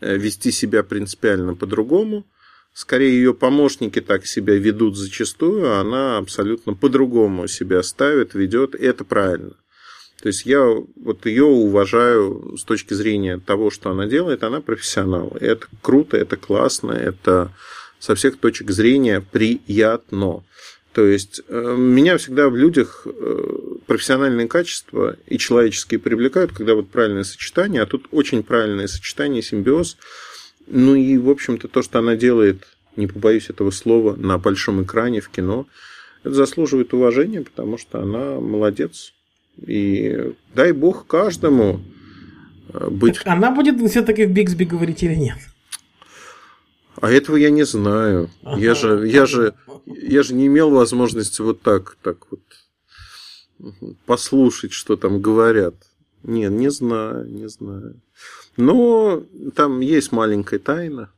э, 0.00 0.16
вести 0.16 0.52
себя 0.52 0.84
принципиально 0.84 1.56
по-другому. 1.56 2.24
Скорее, 2.72 3.16
ее 3.16 3.34
помощники 3.34 4.00
так 4.00 4.26
себя 4.26 4.54
ведут 4.54 4.96
зачастую, 4.96 5.72
а 5.72 5.80
она 5.80 6.18
абсолютно 6.18 6.74
по-другому 6.74 7.48
себя 7.48 7.82
ставит, 7.82 8.34
ведет, 8.34 8.76
и 8.76 8.84
это 8.84 9.04
правильно. 9.04 9.54
То 10.22 10.28
есть 10.28 10.46
я 10.46 10.64
вот 10.96 11.26
ее 11.26 11.44
уважаю 11.44 12.56
с 12.58 12.64
точки 12.64 12.94
зрения 12.94 13.38
того, 13.38 13.70
что 13.70 13.90
она 13.90 14.06
делает, 14.06 14.42
она 14.42 14.60
профессионал. 14.60 15.36
Это 15.40 15.66
круто, 15.82 16.16
это 16.16 16.36
классно, 16.36 16.92
это 16.92 17.52
со 17.98 18.14
всех 18.14 18.38
точек 18.38 18.70
зрения 18.70 19.20
приятно. 19.20 20.42
То 20.92 21.04
есть 21.04 21.42
э, 21.48 21.76
меня 21.76 22.16
всегда 22.16 22.48
в 22.48 22.56
людях 22.56 23.06
э, 23.06 23.58
профессиональные 23.86 24.48
качества 24.48 25.16
и 25.26 25.36
человеческие 25.36 26.00
привлекают, 26.00 26.52
когда 26.52 26.74
вот 26.74 26.88
правильное 26.88 27.24
сочетание, 27.24 27.82
а 27.82 27.86
тут 27.86 28.06
очень 28.12 28.42
правильное 28.42 28.86
сочетание, 28.86 29.42
симбиоз. 29.42 29.98
Ну 30.66 30.94
и, 30.94 31.18
в 31.18 31.28
общем-то, 31.28 31.68
то, 31.68 31.82
что 31.82 31.98
она 31.98 32.16
делает, 32.16 32.66
не 32.96 33.06
побоюсь 33.06 33.50
этого 33.50 33.70
слова, 33.70 34.16
на 34.16 34.38
большом 34.38 34.82
экране 34.82 35.20
в 35.20 35.28
кино, 35.28 35.66
это 36.24 36.34
заслуживает 36.34 36.94
уважения, 36.94 37.42
потому 37.42 37.76
что 37.76 38.00
она 38.00 38.40
молодец. 38.40 39.12
И 39.58 40.34
дай 40.54 40.72
бог 40.72 41.06
каждому 41.06 41.80
э, 42.72 42.90
быть... 42.90 43.18
Так 43.18 43.26
она 43.26 43.50
будет 43.50 43.80
все-таки 43.90 44.26
в 44.26 44.32
Бигсби 44.32 44.64
говорить 44.64 45.02
или 45.02 45.14
нет? 45.14 45.38
А 47.00 47.10
этого 47.10 47.36
я 47.36 47.50
не 47.50 47.64
знаю. 47.64 48.30
Ага. 48.42 48.60
Я 48.60 48.74
же, 48.74 49.08
я 49.08 49.26
же, 49.26 49.54
я 49.86 50.22
же 50.22 50.34
не 50.34 50.46
имел 50.46 50.70
возможности 50.70 51.42
вот 51.42 51.60
так, 51.62 51.96
так 52.02 52.26
вот 52.30 52.40
послушать, 54.06 54.72
что 54.72 54.96
там 54.96 55.20
говорят. 55.20 55.74
Нет, 56.22 56.52
не 56.52 56.70
знаю, 56.70 57.26
не 57.28 57.48
знаю. 57.48 58.00
Но 58.56 59.22
там 59.54 59.80
есть 59.80 60.12
маленькая 60.12 60.58
тайна. 60.58 61.10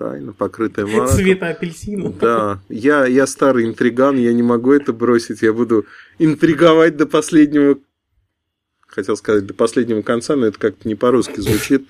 Тайна, 0.00 0.32
покрытая 0.32 0.86
мараком. 0.86 1.14
Цвета 1.14 1.48
апельсина. 1.48 2.10
Да. 2.10 2.62
Я, 2.70 3.04
я 3.04 3.26
старый 3.26 3.66
интриган, 3.66 4.16
я 4.16 4.32
не 4.32 4.42
могу 4.42 4.72
это 4.72 4.94
бросить. 4.94 5.42
Я 5.42 5.52
буду 5.52 5.84
интриговать 6.18 6.96
до 6.96 7.04
последнего 7.04 7.76
хотел 8.86 9.14
сказать 9.16 9.46
до 9.46 9.52
последнего 9.52 10.00
конца, 10.00 10.36
но 10.36 10.46
это 10.46 10.58
как-то 10.58 10.88
не 10.88 10.94
по-русски 10.94 11.40
звучит. 11.40 11.86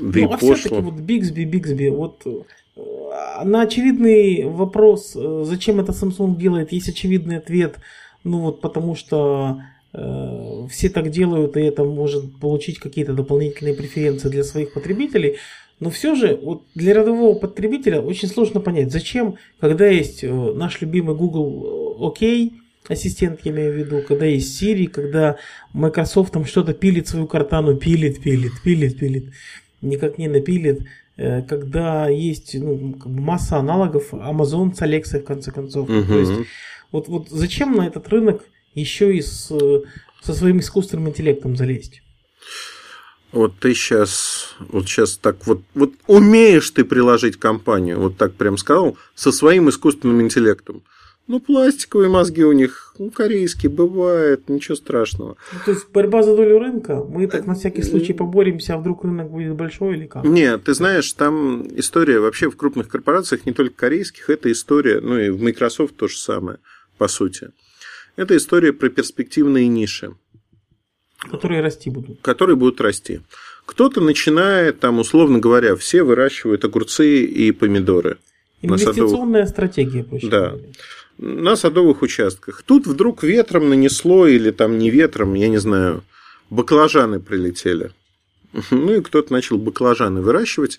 ну, 0.00 0.12
и 0.12 0.24
а 0.24 0.38
пошло. 0.38 0.80
вот 0.80 0.94
Бигсби, 0.94 1.44
Бигсби, 1.44 1.88
вот 1.88 2.22
э, 2.26 3.44
на 3.44 3.62
очевидный 3.62 4.44
вопрос, 4.44 5.12
э, 5.14 5.42
зачем 5.44 5.80
это 5.80 5.92
Samsung 5.92 6.36
делает, 6.36 6.72
есть 6.72 6.88
очевидный 6.88 7.36
ответ, 7.36 7.76
ну 8.24 8.40
вот 8.40 8.62
потому 8.62 8.96
что 8.96 9.60
э, 9.92 10.66
все 10.70 10.88
так 10.88 11.10
делают, 11.10 11.56
и 11.58 11.60
это 11.60 11.84
может 11.84 12.40
получить 12.40 12.78
какие-то 12.78 13.12
дополнительные 13.12 13.74
преференции 13.74 14.30
для 14.30 14.42
своих 14.42 14.72
потребителей. 14.72 15.36
Но 15.80 15.90
все 15.90 16.14
же 16.14 16.38
вот 16.40 16.62
для 16.74 16.94
рядового 16.94 17.38
потребителя 17.38 18.00
очень 18.00 18.28
сложно 18.28 18.60
понять, 18.60 18.92
зачем, 18.92 19.36
когда 19.60 19.86
есть 19.86 20.22
э, 20.22 20.32
наш 20.32 20.80
любимый 20.80 21.16
Google 21.16 21.98
OK, 22.00 22.52
ассистент, 22.88 23.40
я 23.44 23.52
имею 23.52 23.72
в 23.72 23.76
виду, 23.76 24.02
когда 24.06 24.26
есть 24.26 24.62
Siri, 24.62 24.86
когда 24.86 25.36
Microsoft 25.72 26.32
там 26.32 26.44
что-то 26.44 26.74
пилит 26.74 27.08
свою 27.08 27.26
картану, 27.26 27.76
пилит, 27.76 28.22
пилит, 28.22 28.52
пилит, 28.62 28.98
пилит, 28.98 29.32
никак 29.80 30.18
не 30.18 30.28
напилит, 30.28 30.86
э, 31.16 31.42
когда 31.42 32.08
есть 32.08 32.54
ну, 32.54 32.96
масса 33.04 33.58
аналогов, 33.58 34.12
Amazon 34.12 34.74
с 34.74 34.82
Alexa 34.82 35.20
в 35.20 35.24
конце 35.24 35.50
концов. 35.50 35.88
Угу. 35.88 36.04
То 36.06 36.18
есть, 36.18 36.32
вот, 36.92 37.08
вот 37.08 37.28
зачем 37.30 37.74
на 37.76 37.86
этот 37.86 38.08
рынок 38.08 38.44
еще 38.74 39.16
и 39.16 39.22
с, 39.22 39.52
со 40.22 40.34
своим 40.34 40.60
искусственным 40.60 41.08
интеллектом 41.08 41.56
залезть? 41.56 42.03
Вот 43.34 43.54
ты 43.58 43.74
сейчас, 43.74 44.54
вот 44.60 44.86
сейчас 44.86 45.16
так 45.16 45.44
вот, 45.46 45.60
вот 45.74 45.92
умеешь 46.06 46.70
ты 46.70 46.84
приложить 46.84 47.36
компанию, 47.36 47.98
вот 47.98 48.16
так 48.16 48.34
прям 48.34 48.56
сказал, 48.56 48.96
со 49.16 49.32
своим 49.32 49.68
искусственным 49.68 50.22
интеллектом. 50.22 50.84
Ну, 51.26 51.40
пластиковые 51.40 52.08
мозги 52.08 52.44
у 52.44 52.52
них, 52.52 52.94
ну, 52.96 53.10
корейские, 53.10 53.72
бывает, 53.72 54.48
ничего 54.48 54.76
страшного. 54.76 55.36
Ну, 55.52 55.58
то 55.64 55.70
есть 55.72 55.90
борьба 55.90 56.22
за 56.22 56.36
долю 56.36 56.60
рынка, 56.60 57.02
мы 57.02 57.26
так 57.26 57.46
на 57.46 57.54
всякий 57.56 57.82
случай 57.82 58.12
поборемся, 58.12 58.74
а 58.74 58.78
вдруг 58.78 59.02
рынок 59.02 59.30
будет 59.30 59.56
большой 59.56 59.96
или 59.96 60.06
как? 60.06 60.22
Нет, 60.22 60.64
ты 60.64 60.74
знаешь, 60.74 61.12
там 61.14 61.66
история 61.76 62.20
вообще 62.20 62.48
в 62.50 62.56
крупных 62.56 62.88
корпорациях, 62.88 63.46
не 63.46 63.52
только 63.52 63.74
корейских, 63.74 64.30
это 64.30 64.52
история, 64.52 65.00
ну 65.00 65.18
и 65.18 65.30
в 65.30 65.42
Microsoft 65.42 65.96
то 65.96 66.06
же 66.06 66.18
самое, 66.18 66.58
по 66.98 67.08
сути. 67.08 67.50
Это 68.14 68.36
история 68.36 68.72
про 68.72 68.90
перспективные 68.90 69.66
ниши. 69.66 70.14
Которые 71.30 71.60
расти 71.60 71.90
будут. 71.90 72.20
Которые 72.20 72.56
будут 72.56 72.80
расти. 72.80 73.20
Кто-то 73.66 74.00
начинает, 74.00 74.80
там, 74.80 74.98
условно 74.98 75.38
говоря, 75.38 75.74
все 75.76 76.02
выращивают 76.02 76.64
огурцы 76.64 77.24
и 77.24 77.50
помидоры. 77.52 78.18
Инвестиционная 78.62 79.46
стратегия, 79.46 80.04
проще 80.04 80.28
Да. 80.28 80.50
Говоря 80.50 80.68
на 81.18 81.56
садовых 81.56 82.02
участках. 82.02 82.62
Тут 82.62 82.86
вдруг 82.86 83.22
ветром 83.22 83.68
нанесло 83.68 84.26
или 84.26 84.50
там 84.50 84.78
не 84.78 84.90
ветром, 84.90 85.34
я 85.34 85.48
не 85.48 85.58
знаю, 85.58 86.02
баклажаны 86.50 87.20
прилетели. 87.20 87.92
Ну 88.70 88.94
и 88.94 89.00
кто-то 89.00 89.32
начал 89.32 89.58
баклажаны 89.58 90.20
выращивать. 90.20 90.78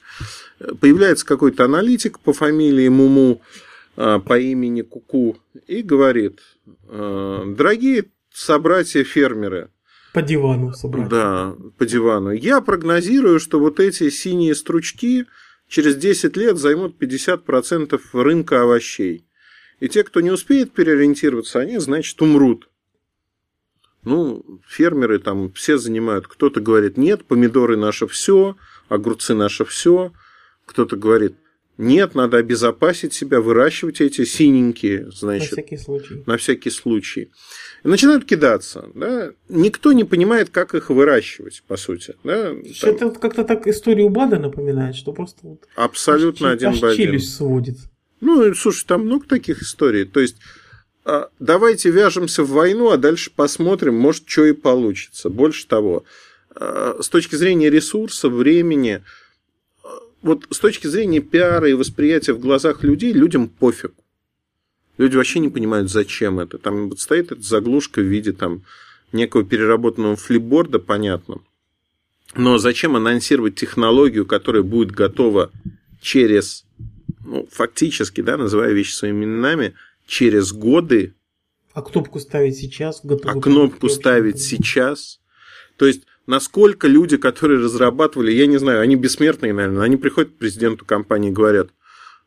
Появляется 0.80 1.26
какой-то 1.26 1.66
аналитик 1.66 2.20
по 2.20 2.32
фамилии 2.32 2.88
Муму, 2.88 3.42
а, 3.98 4.20
по 4.20 4.40
имени 4.40 4.82
Куку, 4.82 5.38
и 5.68 5.82
говорит, 5.82 6.40
«А, 6.88 7.44
дорогие 7.46 8.06
собратья-фермеры, 8.34 9.70
по 10.16 10.22
дивану 10.22 10.72
собрать. 10.72 11.10
Да, 11.10 11.54
по 11.78 11.86
дивану. 11.86 12.32
Я 12.32 12.62
прогнозирую, 12.62 13.42
что 13.42 13.60
вот 13.60 13.82
эти 13.82 14.10
синие 14.10 14.56
стручки 14.56 15.26
через 15.68 15.98
10 15.98 16.38
лет 16.38 16.58
займут 16.58 16.96
50% 16.98 18.00
рынка 18.14 18.62
овощей. 18.62 19.28
И 19.82 19.90
те, 19.90 20.06
кто 20.06 20.22
не 20.22 20.32
успеет 20.32 20.72
переориентироваться, 20.72 21.60
они, 21.60 21.80
значит, 21.80 22.22
умрут. 22.22 22.70
Ну, 24.06 24.62
фермеры 24.66 25.20
там 25.20 25.52
все 25.52 25.78
занимают. 25.78 26.30
Кто-то 26.30 26.62
говорит, 26.62 26.96
нет, 26.96 27.26
помидоры 27.26 27.76
наше 27.76 28.08
все, 28.08 28.56
огурцы 28.88 29.34
наше 29.34 29.66
все. 29.66 30.14
Кто-то 30.66 30.96
говорит, 30.96 31.36
нет, 31.78 32.16
надо 32.16 32.38
обезопасить 32.38 33.14
себя, 33.14 33.42
выращивать 33.42 34.00
эти 34.00 34.24
синенькие, 34.24 35.12
значит. 35.12 35.52
На 35.52 35.56
всякий 35.58 35.78
случай. 35.78 36.24
На 36.26 36.38
всякий 36.38 36.70
случай. 36.70 37.32
И 37.84 37.88
начинают 37.88 38.24
кидаться. 38.24 38.90
Да? 38.96 39.32
Никто 39.50 39.92
не 39.92 40.06
понимает, 40.06 40.50
как 40.50 40.74
их 40.74 40.90
выращивать, 40.90 41.64
по 41.68 41.76
сути. 41.76 42.16
Да? 42.24 42.54
Там... 42.80 42.96
Это 42.96 43.10
как-то 43.12 43.44
так 43.44 43.68
историю 43.68 44.08
Бада 44.10 44.40
напоминает, 44.40 44.96
что 44.96 45.12
просто 45.12 45.40
вот 45.44 45.68
Абсолютно 45.76 46.50
аж, 46.50 46.56
один 46.56 46.70
аж 46.70 46.80
в 46.80 46.86
один. 46.86 46.98
челюсть 46.98 47.36
сводит. 47.36 47.78
Ну, 48.22 48.54
слушай, 48.56 48.86
там 48.88 49.02
много 49.02 49.28
таких 49.28 49.62
историй. 49.62 50.06
То 50.06 50.22
есть, 50.22 50.38
а, 51.04 51.30
давайте 51.40 51.92
вяжемся 51.92 52.44
в 52.44 52.52
войну, 52.52 52.90
а 52.90 52.98
дальше 52.98 53.32
посмотрим, 53.36 53.96
может, 53.96 54.24
что 54.28 54.46
и 54.46 54.54
получится. 54.54 55.30
Больше 55.30 55.68
того, 55.68 56.06
а, 56.56 56.98
с 57.02 57.10
точки 57.10 57.36
зрения 57.36 57.70
ресурса, 57.70 58.30
времени, 58.30 59.04
вот 60.26 60.48
с 60.50 60.58
точки 60.58 60.88
зрения 60.88 61.20
пиара 61.20 61.70
и 61.70 61.74
восприятия 61.74 62.34
в 62.34 62.40
глазах 62.40 62.84
людей, 62.84 63.14
людям 63.14 63.48
пофиг. 63.48 63.94
Люди 64.98 65.16
вообще 65.16 65.40
не 65.40 65.50
понимают, 65.50 65.92
зачем 65.92 66.40
это. 66.40 66.58
Там 66.58 66.90
вот 66.90 67.00
стоит 67.00 67.32
эта 67.32 67.42
заглушка 67.42 68.02
в 68.02 68.06
виде 68.06 68.32
там, 68.32 68.64
некого 69.12 69.44
переработанного 69.44 70.16
флипборда, 70.16 70.80
понятно. 70.80 71.42
Но 72.36 72.58
зачем 72.58 72.96
анонсировать 72.96 73.54
технологию, 73.54 74.26
которая 74.26 74.64
будет 74.64 74.92
готова 74.92 75.52
через 76.02 76.66
ну, 77.24 77.48
фактически, 77.52 78.22
да, 78.22 78.36
называя 78.36 78.72
вещи 78.72 78.94
своими 78.94 79.26
именами, 79.26 79.76
через 80.08 80.52
годы. 80.52 81.14
А 81.74 81.84
кнопку 81.84 82.20
ставить 82.20 82.56
сейчас? 82.56 83.04
А 83.04 83.40
кнопку 83.40 83.90
ставить 83.90 84.42
сейчас? 84.42 85.20
То 85.78 85.86
есть, 85.86 86.04
насколько 86.28 86.88
люди, 86.88 87.18
которые 87.18 87.60
разрабатывали, 87.60 88.32
я 88.32 88.48
не 88.48 88.58
знаю, 88.58 88.82
они 88.82 88.96
бессмертные, 88.96 89.54
наверное, 89.54 89.84
они 89.84 89.98
приходят 89.98 90.32
к 90.32 90.38
президенту 90.38 90.86
компании 90.86 91.30
и 91.30 91.34
говорят, 91.34 91.70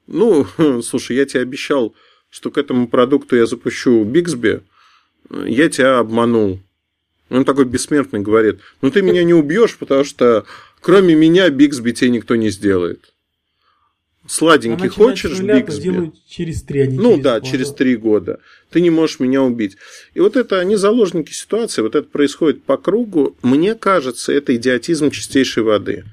ну, 0.06 0.46
слушай, 0.82 1.16
я 1.16 1.26
тебе 1.26 1.42
обещал, 1.42 1.94
что 2.30 2.50
к 2.50 2.58
этому 2.58 2.88
продукту 2.88 3.36
я 3.36 3.46
запущу 3.46 4.04
Бигсби, 4.04 4.62
я 5.30 5.68
тебя 5.68 5.98
обманул. 5.98 6.60
Он 7.30 7.44
такой 7.44 7.66
бессмертный 7.66 8.20
говорит, 8.20 8.60
ну 8.80 8.90
ты 8.90 9.02
меня 9.02 9.22
не 9.22 9.34
убьешь, 9.34 9.76
потому 9.76 10.04
что 10.04 10.46
кроме 10.80 11.14
меня 11.14 11.50
Бигсби 11.50 11.92
тебе 11.92 12.10
никто 12.10 12.36
не 12.36 12.48
сделает. 12.48 13.12
Сладенький 14.28 14.88
хочешь 14.88 15.40
Бигсби? 15.40 16.12
через 16.28 16.62
три, 16.62 16.80
а 16.80 16.86
не 16.86 16.98
Ну 16.98 17.12
через 17.12 17.24
да, 17.24 17.40
два. 17.40 17.48
через 17.48 17.72
три 17.72 17.96
года. 17.96 18.40
Ты 18.70 18.82
не 18.82 18.90
можешь 18.90 19.20
меня 19.20 19.42
убить. 19.42 19.76
И 20.12 20.20
вот 20.20 20.36
это, 20.36 20.60
они 20.60 20.76
заложники 20.76 21.32
ситуации, 21.32 21.80
вот 21.80 21.94
это 21.94 22.06
происходит 22.06 22.62
по 22.62 22.76
кругу. 22.76 23.34
Мне 23.42 23.74
кажется, 23.74 24.32
это 24.32 24.54
идиотизм 24.54 25.10
чистейшей 25.10 25.62
воды. 25.62 26.04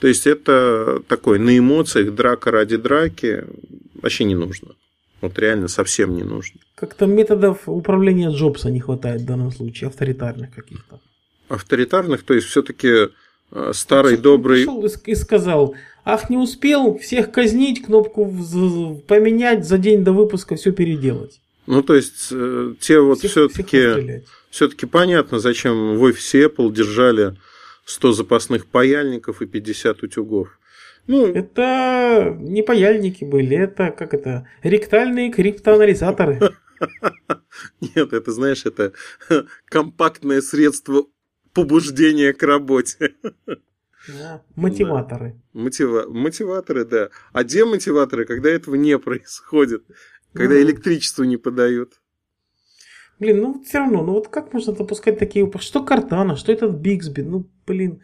То 0.00 0.06
есть 0.06 0.26
это 0.26 1.02
такой 1.08 1.38
на 1.38 1.56
эмоциях 1.56 2.14
драка 2.14 2.50
ради 2.50 2.76
драки 2.76 3.44
вообще 3.94 4.24
не 4.24 4.34
нужно. 4.34 4.74
Вот 5.22 5.38
реально 5.38 5.68
совсем 5.68 6.14
не 6.14 6.24
нужно. 6.24 6.60
Как-то 6.74 7.06
методов 7.06 7.68
управления 7.68 8.30
Джобса 8.30 8.70
не 8.70 8.80
хватает 8.80 9.22
в 9.22 9.24
данном 9.24 9.50
случае, 9.50 9.88
авторитарных 9.88 10.52
каких-то. 10.52 11.00
Авторитарных, 11.48 12.22
то 12.24 12.34
есть 12.34 12.48
все-таки 12.48 13.08
старый 13.72 14.16
добрый... 14.16 14.64
Пришел 14.64 14.84
и 14.84 15.14
сказал, 15.14 15.74
ах, 16.04 16.30
не 16.30 16.36
успел 16.36 16.98
всех 16.98 17.30
казнить, 17.30 17.84
кнопку 17.84 18.24
поменять, 19.06 19.66
за 19.66 19.78
день 19.78 20.04
до 20.04 20.12
выпуска 20.12 20.56
все 20.56 20.72
переделать. 20.72 21.40
Ну, 21.66 21.82
то 21.82 21.94
есть, 21.94 22.28
э, 22.30 22.74
те 22.80 23.00
вот 23.00 23.20
все-таки 23.20 24.22
все-таки 24.50 24.84
понятно, 24.86 25.38
зачем 25.38 25.96
в 25.96 26.02
офисе 26.02 26.44
Apple 26.44 26.72
держали 26.72 27.36
100 27.86 28.12
запасных 28.12 28.66
паяльников 28.66 29.40
и 29.40 29.46
50 29.46 30.02
утюгов. 30.02 30.58
Ну, 31.06 31.26
Это 31.26 32.36
не 32.38 32.62
паяльники 32.62 33.24
были, 33.24 33.56
это 33.56 33.90
как 33.90 34.14
это, 34.14 34.46
ректальные 34.62 35.32
криптоанализаторы. 35.32 36.38
нет, 37.80 38.12
это, 38.12 38.30
знаешь, 38.30 38.66
это 38.66 38.92
компактное 39.64 40.40
средство 40.40 41.06
побуждения 41.54 42.32
к 42.32 42.42
работе. 42.42 43.14
Да, 44.08 44.42
Мотиваторы. 44.56 45.40
Мотива- 45.54 46.08
Мотиваторы, 46.08 46.84
да. 46.84 47.10
А 47.32 47.44
демотиваторы, 47.44 48.24
когда 48.24 48.50
этого 48.50 48.74
не 48.74 48.98
происходит, 48.98 49.84
когда 50.32 50.54
Ну. 50.54 50.62
электричество 50.62 51.22
не 51.24 51.36
подают. 51.36 52.00
Блин, 53.18 53.40
ну 53.40 53.62
все 53.62 53.78
равно, 53.78 54.02
ну 54.02 54.12
вот 54.14 54.28
как 54.28 54.52
можно 54.52 54.72
допускать 54.72 55.18
такие 55.18 55.50
Что 55.60 55.84
Картана, 55.84 56.34
что 56.36 56.50
этот 56.52 56.74
Бигсби, 56.76 57.20
ну 57.22 57.48
блин. 57.66 58.02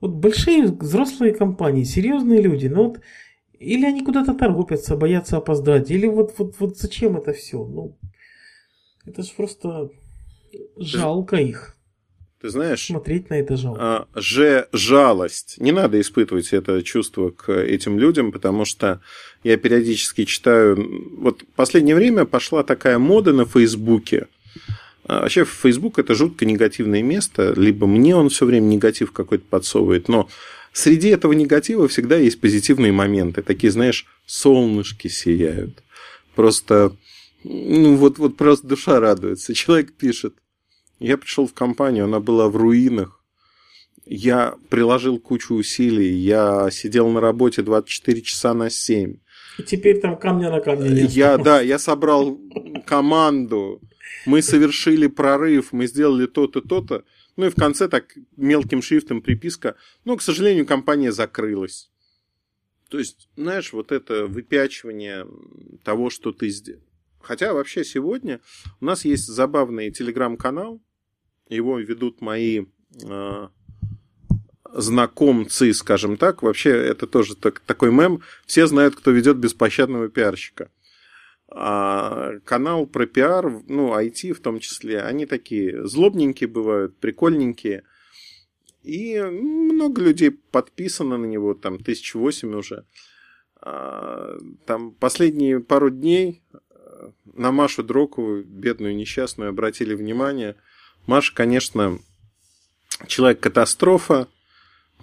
Вот 0.00 0.12
большие 0.12 0.66
взрослые 0.68 1.34
компании, 1.34 1.84
серьезные 1.84 2.40
люди, 2.40 2.68
ну 2.68 2.88
вот 2.88 3.00
или 3.58 3.84
они 3.84 4.02
куда-то 4.04 4.32
торопятся, 4.32 4.96
боятся 4.96 5.36
опоздать, 5.36 5.90
или 5.90 6.06
вот, 6.06 6.34
вот, 6.38 6.54
вот 6.60 6.78
зачем 6.78 7.16
это 7.18 7.32
все? 7.34 7.62
Ну, 7.62 7.98
это 9.04 9.22
же 9.22 9.32
просто 9.36 9.90
жалко 10.78 11.36
их. 11.36 11.76
Ты 12.40 12.48
знаешь, 12.48 12.86
Смотреть 12.86 13.28
на 13.28 13.34
это 13.34 13.56
жалко. 13.58 13.80
а, 13.82 14.08
же 14.18 14.66
жалость. 14.72 15.56
Не 15.58 15.72
надо 15.72 16.00
испытывать 16.00 16.52
это 16.54 16.82
чувство 16.82 17.30
к 17.30 17.52
этим 17.52 17.98
людям, 17.98 18.32
потому 18.32 18.64
что 18.64 19.00
я 19.44 19.58
периодически 19.58 20.24
читаю... 20.24 20.76
Вот 21.18 21.42
в 21.42 21.46
последнее 21.54 21.94
время 21.94 22.24
пошла 22.24 22.62
такая 22.62 22.98
мода 22.98 23.34
на 23.34 23.44
Фейсбуке. 23.44 24.26
А, 25.04 25.20
Вообще, 25.20 25.44
Фейсбук 25.44 25.98
это 25.98 26.14
жутко 26.14 26.46
негативное 26.46 27.02
место. 27.02 27.52
Либо 27.54 27.86
мне 27.86 28.16
он 28.16 28.30
все 28.30 28.46
время 28.46 28.64
негатив 28.64 29.12
какой-то 29.12 29.44
подсовывает, 29.50 30.08
но 30.08 30.26
среди 30.72 31.08
этого 31.08 31.32
негатива 31.34 31.88
всегда 31.88 32.16
есть 32.16 32.40
позитивные 32.40 32.92
моменты. 32.92 33.42
Такие, 33.42 33.70
знаешь, 33.70 34.06
солнышки 34.24 35.08
сияют. 35.08 35.82
Просто, 36.34 36.96
ну 37.44 37.96
вот, 37.96 38.16
вот 38.16 38.38
просто 38.38 38.66
душа 38.66 38.98
радуется. 38.98 39.52
Человек 39.52 39.92
пишет, 39.92 40.34
я 41.00 41.18
пришел 41.18 41.46
в 41.46 41.54
компанию, 41.54 42.04
она 42.04 42.20
была 42.20 42.48
в 42.48 42.56
руинах. 42.56 43.24
Я 44.04 44.56
приложил 44.68 45.18
кучу 45.18 45.54
усилий, 45.54 46.12
я 46.14 46.70
сидел 46.70 47.08
на 47.08 47.20
работе 47.20 47.62
24 47.62 48.22
часа 48.22 48.54
на 48.54 48.70
7. 48.70 49.16
И 49.58 49.62
теперь 49.62 50.00
там 50.00 50.16
камня 50.16 50.50
на 50.50 50.60
камне 50.60 50.90
нет. 50.90 51.10
Я, 51.10 51.38
да, 51.38 51.60
я 51.60 51.78
собрал 51.78 52.38
команду, 52.86 53.80
мы 54.26 54.42
совершили 54.42 55.06
прорыв, 55.06 55.72
мы 55.72 55.86
сделали 55.86 56.26
то-то, 56.26 56.60
то-то. 56.60 57.04
Ну 57.36 57.46
и 57.46 57.50
в 57.50 57.54
конце 57.54 57.88
так 57.88 58.16
мелким 58.36 58.82
шрифтом 58.82 59.22
приписка. 59.22 59.76
Но, 60.04 60.16
к 60.16 60.22
сожалению, 60.22 60.66
компания 60.66 61.12
закрылась. 61.12 61.90
То 62.88 62.98
есть, 62.98 63.28
знаешь, 63.36 63.72
вот 63.72 63.92
это 63.92 64.26
выпячивание 64.26 65.26
того, 65.84 66.10
что 66.10 66.32
ты 66.32 66.48
сделал. 66.48 66.82
Хотя 67.20 67.52
вообще 67.52 67.84
сегодня 67.84 68.40
у 68.80 68.84
нас 68.84 69.04
есть 69.04 69.26
забавный 69.26 69.90
телеграм-канал. 69.90 70.82
Его 71.50 71.78
ведут 71.78 72.20
мои 72.20 72.64
э, 73.04 73.48
знакомцы, 74.72 75.72
скажем 75.74 76.16
так. 76.16 76.42
Вообще 76.42 76.70
это 76.70 77.06
тоже 77.06 77.36
так- 77.36 77.60
такой 77.60 77.92
мем. 77.92 78.22
Все 78.46 78.66
знают, 78.66 78.94
кто 78.94 79.10
ведет 79.10 79.36
беспощадного 79.36 80.08
пиарщика. 80.08 80.70
А 81.52 82.38
канал 82.44 82.86
про 82.86 83.06
пиар, 83.06 83.50
ну, 83.66 83.92
IT 83.92 84.32
в 84.32 84.40
том 84.40 84.60
числе, 84.60 85.02
они 85.02 85.26
такие 85.26 85.84
злобненькие 85.86 86.48
бывают, 86.48 86.96
прикольненькие. 86.98 87.82
И 88.84 89.20
много 89.20 90.00
людей 90.00 90.30
подписано 90.30 91.18
на 91.18 91.26
него, 91.26 91.54
там, 91.54 91.78
тысяч 91.78 92.14
восемь 92.14 92.54
уже. 92.54 92.86
А, 93.60 94.38
Там 94.64 94.92
последние 94.92 95.60
пару 95.60 95.90
дней 95.90 96.42
э, 96.52 97.10
на 97.34 97.50
Машу 97.50 97.82
Дрокову, 97.82 98.42
бедную 98.42 98.94
несчастную, 98.94 99.50
обратили 99.50 99.94
внимание. 99.94 100.54
Маша, 101.06 101.34
конечно, 101.34 101.98
человек-катастрофа, 103.06 104.28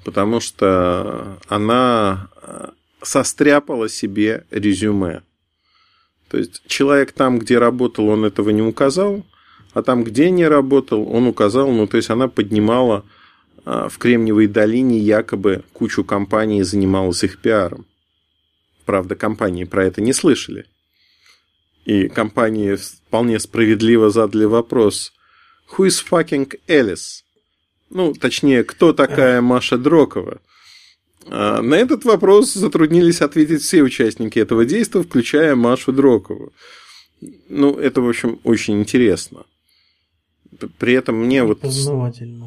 потому 0.04 0.40
что 0.40 1.40
она 1.48 2.30
э, 2.42 2.70
состряпала 3.02 3.90
себе 3.90 4.46
резюме. 4.52 5.24
То 6.30 6.38
есть 6.38 6.62
человек 6.68 7.12
там, 7.14 7.40
где 7.40 7.58
работал, 7.58 8.08
он 8.08 8.26
этого 8.26 8.50
не 8.50 8.62
указал, 8.62 9.26
а 9.74 9.84
там, 9.84 10.04
где 10.04 10.30
не 10.30 10.48
работал, 10.48 11.08
он 11.10 11.28
указал. 11.28 11.72
Ну, 11.72 11.88
то 11.88 11.98
есть 11.98 12.10
она 12.10 12.28
поднимала 12.28 13.06
а, 13.66 13.90
в 13.90 13.98
Кремниевой 13.98 14.48
долине 14.48 14.98
якобы 14.98 15.64
кучу 15.74 16.04
компаний 16.04 16.64
занималась 16.64 17.24
их 17.24 17.40
пиаром. 17.40 17.86
Правда, 18.86 19.16
компании 19.16 19.66
про 19.66 19.86
это 19.86 20.02
не 20.02 20.14
слышали. 20.14 20.66
И 21.86 22.10
компании 22.10 22.76
вполне 22.76 23.40
справедливо 23.40 24.10
задали 24.10 24.46
вопрос 24.46 25.14
«Who 25.76 25.88
is 25.88 26.04
fucking 26.10 26.60
Alice?» 26.68 27.24
Ну, 27.90 28.14
точнее, 28.14 28.64
кто 28.64 28.94
такая 28.94 29.42
Маша 29.42 29.78
Дрокова? 29.78 30.42
А, 31.30 31.62
На 31.62 31.76
этот 31.76 32.06
вопрос 32.06 32.54
затруднились 32.54 33.22
ответить 33.22 33.62
все 33.62 33.82
участники 33.82 34.40
этого 34.40 34.66
действия, 34.66 35.04
включая 35.04 35.56
Машу 35.56 35.92
Дрокову. 35.92 36.54
Ну, 37.50 37.74
это, 37.78 38.02
в 38.02 38.10
общем, 38.10 38.40
очень 38.44 38.80
интересно. 38.80 39.46
При 40.78 40.94
этом 40.94 41.16
мне 41.26 41.44
вот... 41.44 41.60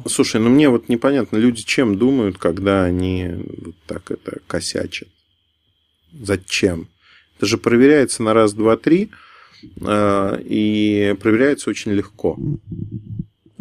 Слушай, 0.07 0.41
ну 0.41 0.49
мне 0.49 0.69
вот 0.69 0.89
непонятно, 0.89 1.37
люди 1.37 1.63
чем 1.63 1.97
думают, 1.97 2.37
когда 2.37 2.83
они 2.83 3.29
вот 3.57 3.75
так 3.85 4.11
это 4.11 4.39
косячат? 4.47 5.07
Зачем? 6.19 6.89
Это 7.37 7.45
же 7.45 7.57
проверяется 7.57 8.21
на 8.23 8.33
раз, 8.33 8.53
два, 8.53 8.75
три, 8.75 9.11
а, 9.81 10.37
и 10.43 11.15
проверяется 11.19 11.69
очень 11.69 11.91
легко. 11.91 12.37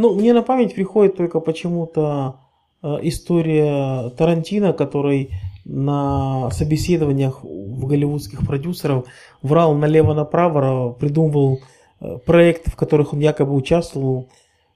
Ну, 0.00 0.14
мне 0.14 0.32
на 0.32 0.40
память 0.40 0.74
приходит 0.74 1.18
только 1.18 1.40
почему-то 1.40 2.36
э, 2.82 3.00
история 3.02 4.08
Тарантино, 4.16 4.72
который 4.72 5.28
на 5.66 6.50
собеседованиях 6.52 7.44
в 7.44 7.84
голливудских 7.84 8.46
продюсеров 8.46 9.04
врал 9.42 9.74
налево-направо, 9.74 10.94
придумывал 10.94 11.60
э, 12.00 12.16
проекты, 12.24 12.70
в 12.70 12.76
которых 12.76 13.12
он 13.12 13.20
якобы 13.20 13.54
участвовал. 13.54 14.30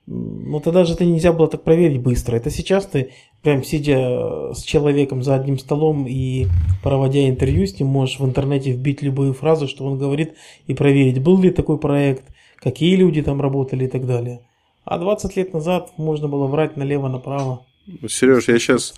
Но 0.06 0.60
тогда 0.60 0.84
же 0.84 0.92
это 0.92 1.06
нельзя 1.06 1.32
было 1.32 1.48
так 1.48 1.62
проверить 1.62 2.02
быстро. 2.02 2.36
Это 2.36 2.50
сейчас 2.50 2.84
ты, 2.84 3.12
прям 3.40 3.64
сидя 3.64 4.52
с 4.52 4.62
человеком 4.62 5.22
за 5.22 5.36
одним 5.36 5.58
столом 5.58 6.06
и 6.06 6.48
проводя 6.82 7.26
интервью 7.30 7.66
с 7.66 7.80
ним, 7.80 7.88
можешь 7.88 8.20
в 8.20 8.26
интернете 8.26 8.72
вбить 8.72 9.00
любые 9.00 9.32
фразы, 9.32 9.68
что 9.68 9.86
он 9.86 9.98
говорит, 9.98 10.34
и 10.66 10.74
проверить, 10.74 11.22
был 11.22 11.40
ли 11.40 11.48
такой 11.48 11.78
проект, 11.78 12.24
какие 12.58 12.94
люди 12.96 13.22
там 13.22 13.40
работали 13.40 13.86
и 13.86 13.88
так 13.88 14.06
далее. 14.06 14.42
А 14.84 14.98
20 14.98 15.36
лет 15.36 15.52
назад 15.52 15.92
можно 15.96 16.28
было 16.28 16.46
врать 16.46 16.76
налево-направо. 16.76 17.66
Сереж, 18.08 18.48
я 18.48 18.58
сейчас 18.58 18.94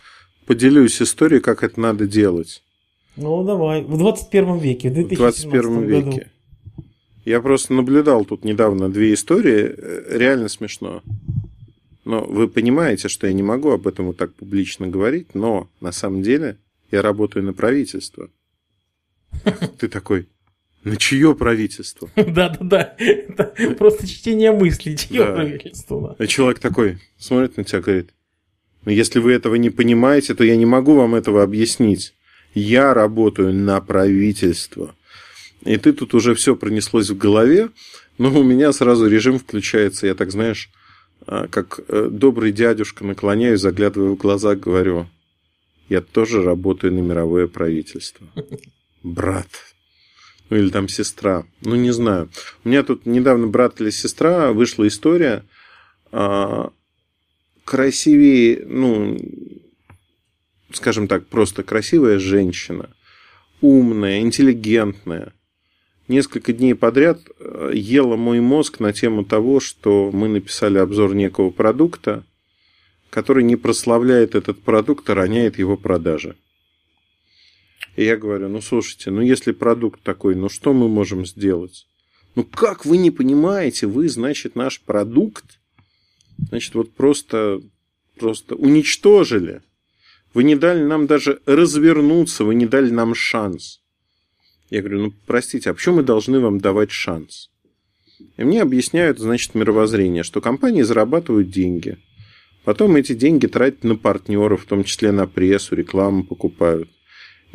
поделюсь 0.47 1.01
историей, 1.03 1.41
как 1.41 1.63
это 1.63 1.81
надо 1.81 2.07
делать 2.07 2.63
Ну, 3.17 3.45
давай. 3.45 3.83
В 3.83 3.97
21 3.97 4.59
веке, 4.59 4.89
в 4.89 4.93
в 4.93 4.95
2017 4.95 5.49
21 5.49 5.87
году. 5.89 6.11
веке. 6.11 6.31
Я 7.25 7.41
просто 7.41 7.75
наблюдал 7.75 8.25
тут 8.25 8.45
недавно 8.45 8.89
две 8.89 9.13
истории, 9.13 9.75
э, 9.77 10.19
реально 10.19 10.49
смешно. 10.49 11.03
Но 12.05 12.25
вы 12.25 12.47
понимаете, 12.47 13.09
что 13.09 13.27
я 13.27 13.33
не 13.33 13.43
могу 13.43 13.73
об 13.73 13.89
этом 13.89 14.07
вот 14.07 14.17
так 14.17 14.33
публично 14.35 14.87
говорить, 14.87 15.35
но 15.35 15.69
на 15.81 15.91
самом 15.91 16.23
деле 16.23 16.57
я 16.93 17.03
работаю 17.03 17.45
на 17.45 17.53
правительство. 17.53 18.31
Ты 19.79 19.89
такой, 19.89 20.29
На 20.87 20.97
чье 20.97 21.35
правительство? 21.35 22.09
Да-да-да. 22.17 22.95
Это 22.97 23.53
просто 23.77 24.07
чтение 24.07 24.53
мыслей, 24.53 24.97
чье 24.97 25.25
правительство. 25.25 26.15
И 26.21 26.29
человек 26.29 26.61
такой 26.61 26.99
смотрит 27.19 27.57
на 27.57 27.65
тебя 27.65 27.81
и 27.81 27.83
говорит, 27.83 28.11
ну, 28.85 28.93
если 28.93 29.19
вы 29.19 29.33
этого 29.33 29.57
не 29.57 29.71
понимаете, 29.71 30.37
то 30.37 30.45
я 30.45 30.57
не 30.57 30.65
могу 30.65 30.95
вам 30.95 31.17
этого 31.17 31.43
объяснить. 31.43 32.15
Я 32.55 32.95
работаю 32.95 33.53
на 33.53 33.81
правительство. 33.81 34.95
И 35.65 35.77
ты 35.77 35.93
тут 35.93 36.15
уже 36.15 36.37
все 36.37 36.55
пронеслось 36.55 37.11
в 37.11 37.19
голове, 37.19 37.71
но 38.17 38.31
у 38.39 38.45
меня 38.45 38.73
сразу 38.73 39.09
режим 39.09 39.41
включается. 39.41 40.07
Я 40.07 40.15
так, 40.15 40.31
знаешь, 40.31 40.71
а, 41.27 41.49
как 41.49 41.81
э, 41.89 42.09
добрый 42.13 42.53
дядюшка 42.53 43.05
наклоняюсь, 43.05 43.61
заглядываю 43.61 44.15
в 44.15 44.19
глаза, 44.19 44.55
говорю, 44.55 45.09
я 45.89 46.01
тоже 46.01 46.45
работаю 46.45 46.95
на 46.95 47.01
мировое 47.01 47.49
правительство. 47.49 48.25
Брат. 49.03 49.49
Ну, 50.49 50.57
или 50.57 50.71
там 50.71 50.89
сестра. 50.89 51.45
Ну, 51.63 51.75
не 51.77 51.93
знаю. 51.93 52.31
У 52.65 52.69
меня 52.69 52.83
тут 52.83 53.05
недавно 53.05 53.47
брат 53.47 53.81
или 53.81 53.91
сестра 53.91 54.53
вышла 54.53 54.87
история. 54.87 55.45
а, 56.13 56.71
красивее, 57.65 58.65
ну, 58.65 59.19
скажем 60.73 61.09
так, 61.09 61.27
просто 61.27 61.63
красивая 61.65 62.19
женщина, 62.19 62.91
умная, 63.61 64.21
интеллигентная, 64.21 65.35
несколько 66.09 66.53
дней 66.53 66.75
подряд 66.75 67.21
э, 67.39 67.73
ела 67.75 68.17
мой 68.17 68.41
мозг 68.41 68.79
на 68.79 68.93
тему 68.93 69.25
того, 69.25 69.59
что 69.61 70.11
мы 70.13 70.29
написали 70.29 70.79
обзор 70.79 71.15
некого 71.15 71.51
продукта, 71.51 72.25
который 73.11 73.43
не 73.43 73.57
прославляет 73.57 74.35
этот 74.35 74.63
продукт, 74.63 75.11
а 75.11 75.15
роняет 75.15 75.59
его 75.59 75.77
продажи. 75.77 76.37
И 77.97 78.05
я 78.05 78.17
говорю, 78.19 78.49
ну 78.49 78.61
слушайте, 78.61 79.11
ну 79.11 79.23
если 79.23 79.53
продукт 79.53 80.03
такой, 80.03 80.35
ну 80.35 80.51
что 80.51 80.75
мы 80.75 80.89
можем 80.89 81.25
сделать? 81.25 81.87
Ну 82.35 82.45
как 82.45 82.85
вы 82.85 82.99
не 82.99 83.11
понимаете, 83.11 83.87
вы, 83.87 84.09
значит, 84.11 84.55
наш 84.55 84.83
продукт, 84.83 85.59
значит, 86.51 86.75
вот 86.75 86.95
просто, 86.95 87.63
просто 88.19 88.55
уничтожили. 88.55 89.63
Вы 90.35 90.45
не 90.45 90.55
дали 90.55 90.83
нам 90.83 91.07
даже 91.07 91.41
развернуться, 91.47 92.45
вы 92.45 92.55
не 92.55 92.67
дали 92.67 92.91
нам 92.91 93.15
шанс. 93.15 93.81
Я 94.69 94.81
говорю, 94.81 95.05
ну 95.05 95.15
простите, 95.27 95.71
а 95.71 95.75
почему 95.75 95.97
мы 95.97 96.03
должны 96.03 96.39
вам 96.39 96.61
давать 96.61 96.91
шанс? 96.91 97.51
И 98.37 98.45
мне 98.45 98.61
объясняют, 98.61 99.19
значит, 99.19 99.55
мировоззрение, 99.55 100.23
что 100.23 100.43
компании 100.43 100.83
зарабатывают 100.83 101.51
деньги. 101.51 101.97
Потом 102.65 102.97
эти 102.97 103.15
деньги 103.15 103.47
тратят 103.47 103.85
на 103.85 103.97
партнеров, 103.97 104.65
в 104.65 104.67
том 104.67 104.85
числе 104.85 105.13
на 105.13 105.27
прессу, 105.27 105.75
рекламу 105.75 106.25
покупают. 106.25 106.91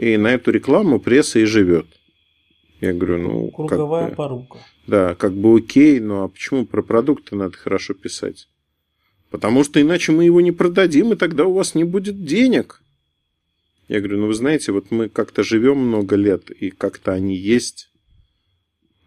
И 0.02 0.18
на 0.18 0.34
эту 0.34 0.50
рекламу 0.50 1.00
пресса 1.00 1.38
и 1.38 1.46
живет. 1.46 1.86
Я 2.80 2.92
говорю, 2.92 3.20
ну, 3.20 3.52
как 3.52 3.68
Круговая 3.68 4.10
бы, 4.10 4.16
порука. 4.16 4.58
да, 4.88 5.14
как 5.14 5.34
бы 5.34 5.56
окей, 5.56 6.00
но 6.00 6.24
а 6.24 6.28
почему 6.28 6.66
про 6.66 6.82
продукты 6.82 7.36
надо 7.36 7.56
хорошо 7.56 7.94
писать? 7.94 8.48
Потому 9.30 9.64
что 9.64 9.80
иначе 9.80 10.12
мы 10.12 10.26
его 10.26 10.42
не 10.42 10.52
продадим, 10.52 11.14
и 11.14 11.16
тогда 11.16 11.46
у 11.46 11.54
вас 11.54 11.76
не 11.76 11.84
будет 11.84 12.26
денег. 12.26 12.82
Я 13.90 14.00
говорю, 14.00 14.22
ну 14.22 14.28
вы 14.28 14.34
знаете, 14.34 14.72
вот 14.72 14.90
мы 14.90 15.08
как-то 15.08 15.44
живем 15.44 15.78
много 15.78 16.16
лет, 16.16 16.50
и 16.50 16.72
как-то 16.72 17.12
они 17.12 17.36
есть. 17.36 17.91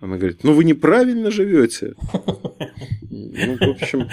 Она 0.05 0.19
говорит, 0.19 0.45
ну 0.45 0.53
вы 0.53 0.65
неправильно 0.65 1.31
живете. 1.31 1.95
Ну, 3.11 3.57
в 3.59 3.63
общем, 3.71 4.07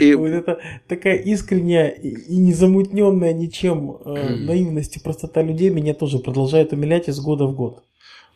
И- 0.00 0.14
Вот 0.20 0.28
это 0.28 0.58
такая 0.88 1.16
искренняя 1.18 1.88
и 1.90 2.36
незамутненная 2.36 3.34
ничем 3.34 3.98
э, 4.02 4.36
наивность 4.36 4.96
и 4.96 5.00
простота 5.00 5.42
людей 5.42 5.68
меня 5.68 5.92
тоже 5.92 6.18
продолжает 6.18 6.72
умилять 6.72 7.08
из 7.10 7.20
года 7.20 7.44
в 7.44 7.54
год. 7.54 7.82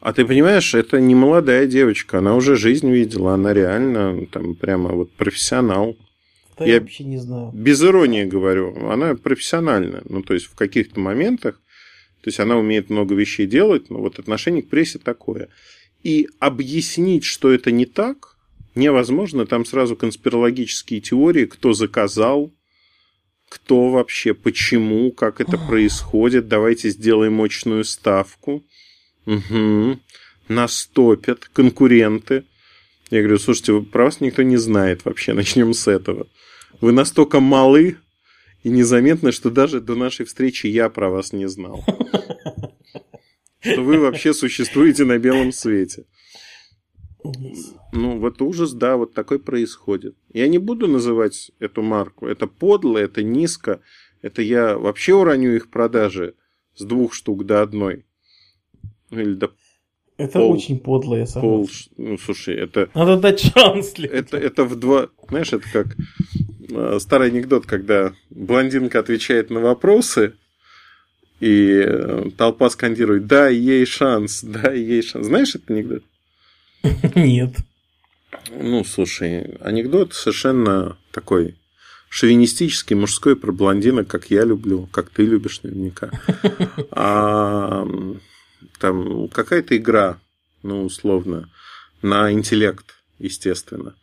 А 0.01 0.13
ты 0.13 0.27
понимаешь, 0.27 0.75
это 0.75 1.01
не 1.01 1.15
молодая 1.15 1.67
девочка, 1.67 2.19
она 2.19 2.37
уже 2.37 2.57
жизнь 2.57 2.91
видела, 2.91 3.33
она 3.33 3.55
реально 3.55 4.27
там 4.31 4.55
прямо 4.55 4.91
вот 4.93 5.13
профессионал. 5.13 5.97
Да 6.59 6.67
Я- 6.67 6.75
я 6.75 6.81
вообще 6.83 7.05
не 7.05 7.17
знаю. 7.17 7.53
Без 7.55 7.83
иронии 7.83 8.25
говорю, 8.25 8.77
она 8.91 9.15
профессиональная. 9.15 10.03
Ну, 10.07 10.23
то 10.23 10.35
есть 10.35 10.45
в 10.45 10.55
каких-то 10.55 11.01
моментах, 11.01 11.55
то 12.21 12.29
есть 12.29 12.39
она 12.39 12.59
умеет 12.59 12.91
много 12.91 13.15
вещей 13.15 13.47
делать, 13.47 13.89
но 13.89 13.99
вот 14.01 14.19
отношение 14.19 14.63
к 14.63 14.69
прессе 14.69 14.99
такое. 14.99 15.49
И 16.05 16.29
объяснить, 16.39 17.25
что 17.25 17.51
это 17.51 17.73
не 17.73 17.87
так, 17.87 18.37
невозможно. 18.75 19.47
Там 19.47 19.65
сразу 19.65 19.97
конспирологические 19.97 21.01
теории, 21.01 21.47
кто 21.47 21.73
заказал, 21.73 22.53
кто 23.49 23.89
вообще, 23.89 24.35
почему, 24.35 25.11
как 25.13 25.41
это 25.41 25.57
происходит. 25.57 26.47
Давайте 26.47 26.91
сделаем 26.91 27.33
мощную 27.33 27.85
ставку. 27.85 28.63
Угу. 29.25 29.99
Нас 30.49 30.91
топят 30.93 31.47
конкуренты. 31.47 32.45
Я 33.11 33.21
говорю, 33.21 33.39
слушайте, 33.39 33.81
про 33.81 34.05
вас 34.05 34.21
никто 34.21 34.43
не 34.43 34.59
знает 34.59 35.07
вообще, 35.07 35.33
начнем 35.33 35.73
с 35.73 35.89
этого. 35.89 36.27
Вы 36.83 36.93
настолько 36.93 37.41
малы 37.41 37.97
и 38.63 38.69
незаметны, 38.69 39.33
что 39.33 39.51
даже 39.51 39.81
до 39.81 39.95
нашей 39.95 40.27
встречи 40.27 40.67
я 40.67 40.91
про 40.91 41.09
вас 41.09 41.33
не 41.33 41.49
знал. 41.49 41.85
Что 43.65 43.83
вы 43.83 43.99
вообще 43.99 44.35
существуете 44.35 45.05
на 45.05 45.19
белом 45.19 45.53
свете. 45.53 46.05
Ну, 47.93 48.19
вот 48.19 48.43
ужас, 48.43 48.73
да, 48.73 48.97
вот 48.97 49.15
такой 49.15 49.39
происходит. 49.39 50.15
Я 50.33 50.47
не 50.49 50.59
буду 50.59 50.89
называть 50.89 51.53
эту 51.59 51.83
марку. 51.83 52.27
Это 52.27 52.47
подло, 52.47 52.99
это 52.99 53.23
низко. 53.23 53.81
Это 54.21 54.43
я 54.43 54.77
вообще 54.77 55.15
уроню 55.15 55.55
их 55.55 55.71
продажи 55.71 56.35
с 56.75 56.85
двух 56.85 57.15
штук 57.15 57.47
до 57.47 57.63
одной. 57.63 58.05
Ну, 59.11 59.21
или 59.21 59.35
до 59.35 59.53
Это 60.19 60.39
Пол- 60.41 60.53
очень 60.53 60.79
подло, 60.79 61.15
я 61.17 61.25
пол... 61.27 61.67
согласен. 61.67 61.91
Ну, 61.97 62.19
слушай, 62.19 62.55
это, 62.57 62.91
Надо 62.95 63.17
дать 63.17 63.41
шанс 63.41 63.97
людям. 63.97 64.17
это, 64.17 64.37
это 64.37 64.65
в 64.65 64.77
два... 64.77 65.09
Знаешь, 65.29 65.53
это 65.53 65.65
как 65.73 65.97
э, 66.71 66.99
старый 67.01 67.29
анекдот, 67.29 67.65
когда 67.65 68.13
блондинка 68.29 68.99
отвечает 68.99 69.51
на 69.51 69.61
вопросы, 69.61 70.35
и 71.45 71.85
э, 71.87 72.31
толпа 72.39 72.71
скандирует 72.71 73.27
«дай 73.27 73.55
ей 73.55 73.85
шанс, 73.85 74.41
дай 74.43 74.79
ей 74.79 75.03
шанс». 75.03 75.27
Знаешь 75.27 75.55
этот 75.55 75.71
анекдот? 75.71 76.03
Нет. 77.15 77.57
Ну, 78.51 78.83
слушай, 78.85 79.57
анекдот 79.61 80.15
совершенно 80.15 80.97
такой 81.13 81.57
шовинистический, 82.09 82.97
мужской 82.97 83.37
про 83.37 83.53
блондинок, 83.53 84.07
как 84.07 84.31
я 84.31 84.45
люблю, 84.45 84.89
как 84.91 85.11
ты 85.11 85.25
любишь 85.25 85.63
наверняка. 85.63 86.11
А 86.91 87.87
там 88.79 89.29
какая-то 89.29 89.77
игра, 89.77 90.19
ну, 90.63 90.85
условно, 90.85 91.51
на 92.01 92.33
интеллект, 92.33 92.97
естественно. 93.19 93.95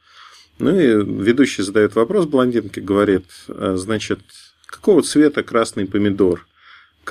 Ну 0.60 0.80
и 0.80 0.88
ведущий 1.24 1.64
задает 1.64 1.96
вопрос 1.96 2.28
блондинке, 2.28 2.82
говорит, 2.82 3.26
«А, 3.48 3.78
значит, 3.78 4.20
какого 4.68 5.02
цвета 5.02 5.42
красный 5.42 5.88
помидор? 5.88 6.46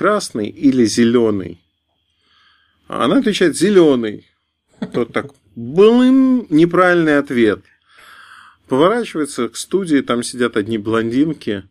Красный 0.00 0.48
или 0.48 0.86
зеленый? 0.86 1.60
Она 2.88 3.18
отвечает 3.18 3.54
зеленый. 3.54 4.26
Тот 4.94 5.12
так, 5.12 5.34
блин, 5.54 6.46
неправильный 6.48 7.18
ответ. 7.18 7.60
Поворачивается 8.66 9.50
к 9.50 9.58
студии, 9.58 10.00
там 10.00 10.22
сидят 10.22 10.56
одни 10.56 10.78
блондинки, 10.78 11.64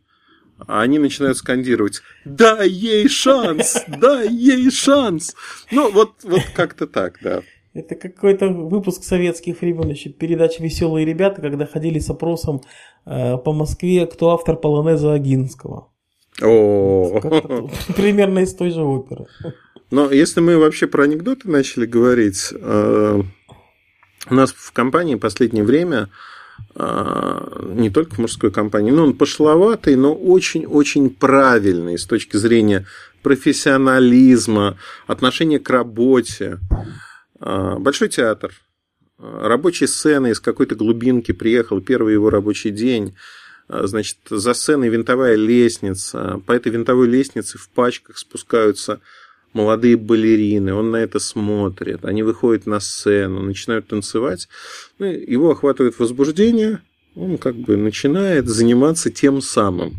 а 0.60 0.82
они 0.82 1.00
начинают 1.00 1.38
скандировать 1.38 2.04
«Дай 2.24 2.70
ей 2.70 3.10
шанс! 3.10 3.84
Дай 3.88 4.32
ей 4.32 4.70
шанс!» 4.70 5.36
Ну, 5.72 5.92
вот, 5.92 6.18
вот 6.22 6.44
как-то 6.56 6.86
так, 6.86 7.18
да. 7.24 7.42
Это 7.74 7.96
какой-то 7.96 8.50
выпуск 8.50 9.04
советских 9.04 9.60
времен 9.62 9.90
еще 9.90 10.12
передача 10.12 10.62
«Веселые 10.62 11.04
ребята», 11.04 11.42
когда 11.42 11.66
ходили 11.66 11.98
с 11.98 12.12
опросом 12.12 12.62
э, 13.08 13.38
по 13.38 13.54
Москве, 13.54 14.06
кто 14.06 14.30
автор 14.30 14.56
полонеза 14.56 15.14
Агинского. 15.14 15.90
О, 16.42 17.70
Примерно 17.96 18.40
из 18.40 18.54
той 18.54 18.72
же 18.72 18.82
оперы. 18.82 19.26
Но 19.92 20.12
если 20.12 20.40
мы 20.40 20.58
вообще 20.58 20.88
про 20.88 21.04
анекдоты 21.04 21.50
начали 21.50 21.86
говорить, 21.86 22.54
э, 22.54 23.22
у 24.30 24.34
нас 24.34 24.52
в 24.52 24.72
компании 24.72 25.16
в 25.16 25.20
последнее 25.20 25.64
время, 25.64 26.10
э, 26.76 27.64
не 27.76 27.90
только 27.90 28.16
в 28.16 28.20
мужской 28.20 28.52
компании, 28.52 28.92
но 28.92 29.04
он 29.04 29.14
пошловатый, 29.16 29.96
но 29.96 30.14
очень-очень 30.14 31.10
правильный 31.10 31.98
с 31.98 32.06
точки 32.06 32.38
зрения 32.38 32.86
профессионализма, 33.24 34.78
отношения 35.08 35.60
к 35.60 35.70
работе. 35.70 36.60
Э, 37.40 37.78
Большой 37.80 38.10
театр, 38.10 38.52
рабочая 39.18 39.88
сцена 39.88 40.28
из 40.28 40.40
какой-то 40.40 40.76
глубинки 40.76 41.32
приехал, 41.32 41.82
первый 41.82 42.14
его 42.14 42.30
рабочий 42.30 42.70
день. 42.70 43.16
Э, 43.70 43.82
Значит, 43.86 44.18
за 44.30 44.54
сценой 44.54 44.90
винтовая 44.90 45.36
лестница. 45.36 46.42
По 46.46 46.52
этой 46.54 46.72
винтовой 46.72 47.08
лестнице 47.08 47.58
в 47.58 47.70
пачках 47.70 48.18
спускаются 48.18 49.00
молодые 49.54 49.98
балерины, 49.98 50.74
он 50.74 50.92
на 50.92 50.98
это 50.98 51.18
смотрит, 51.18 52.06
они 52.06 52.22
выходят 52.22 52.68
на 52.68 52.80
сцену, 52.80 53.42
начинают 53.42 53.88
танцевать, 53.88 54.48
ну, 55.00 55.08
его 55.08 55.50
охватывает 55.50 55.98
возбуждение, 55.98 56.82
он 57.16 57.40
как 57.40 57.56
бы 57.56 57.76
начинает 57.76 58.48
заниматься 58.48 59.10
тем 59.10 59.42
самым. 59.42 59.96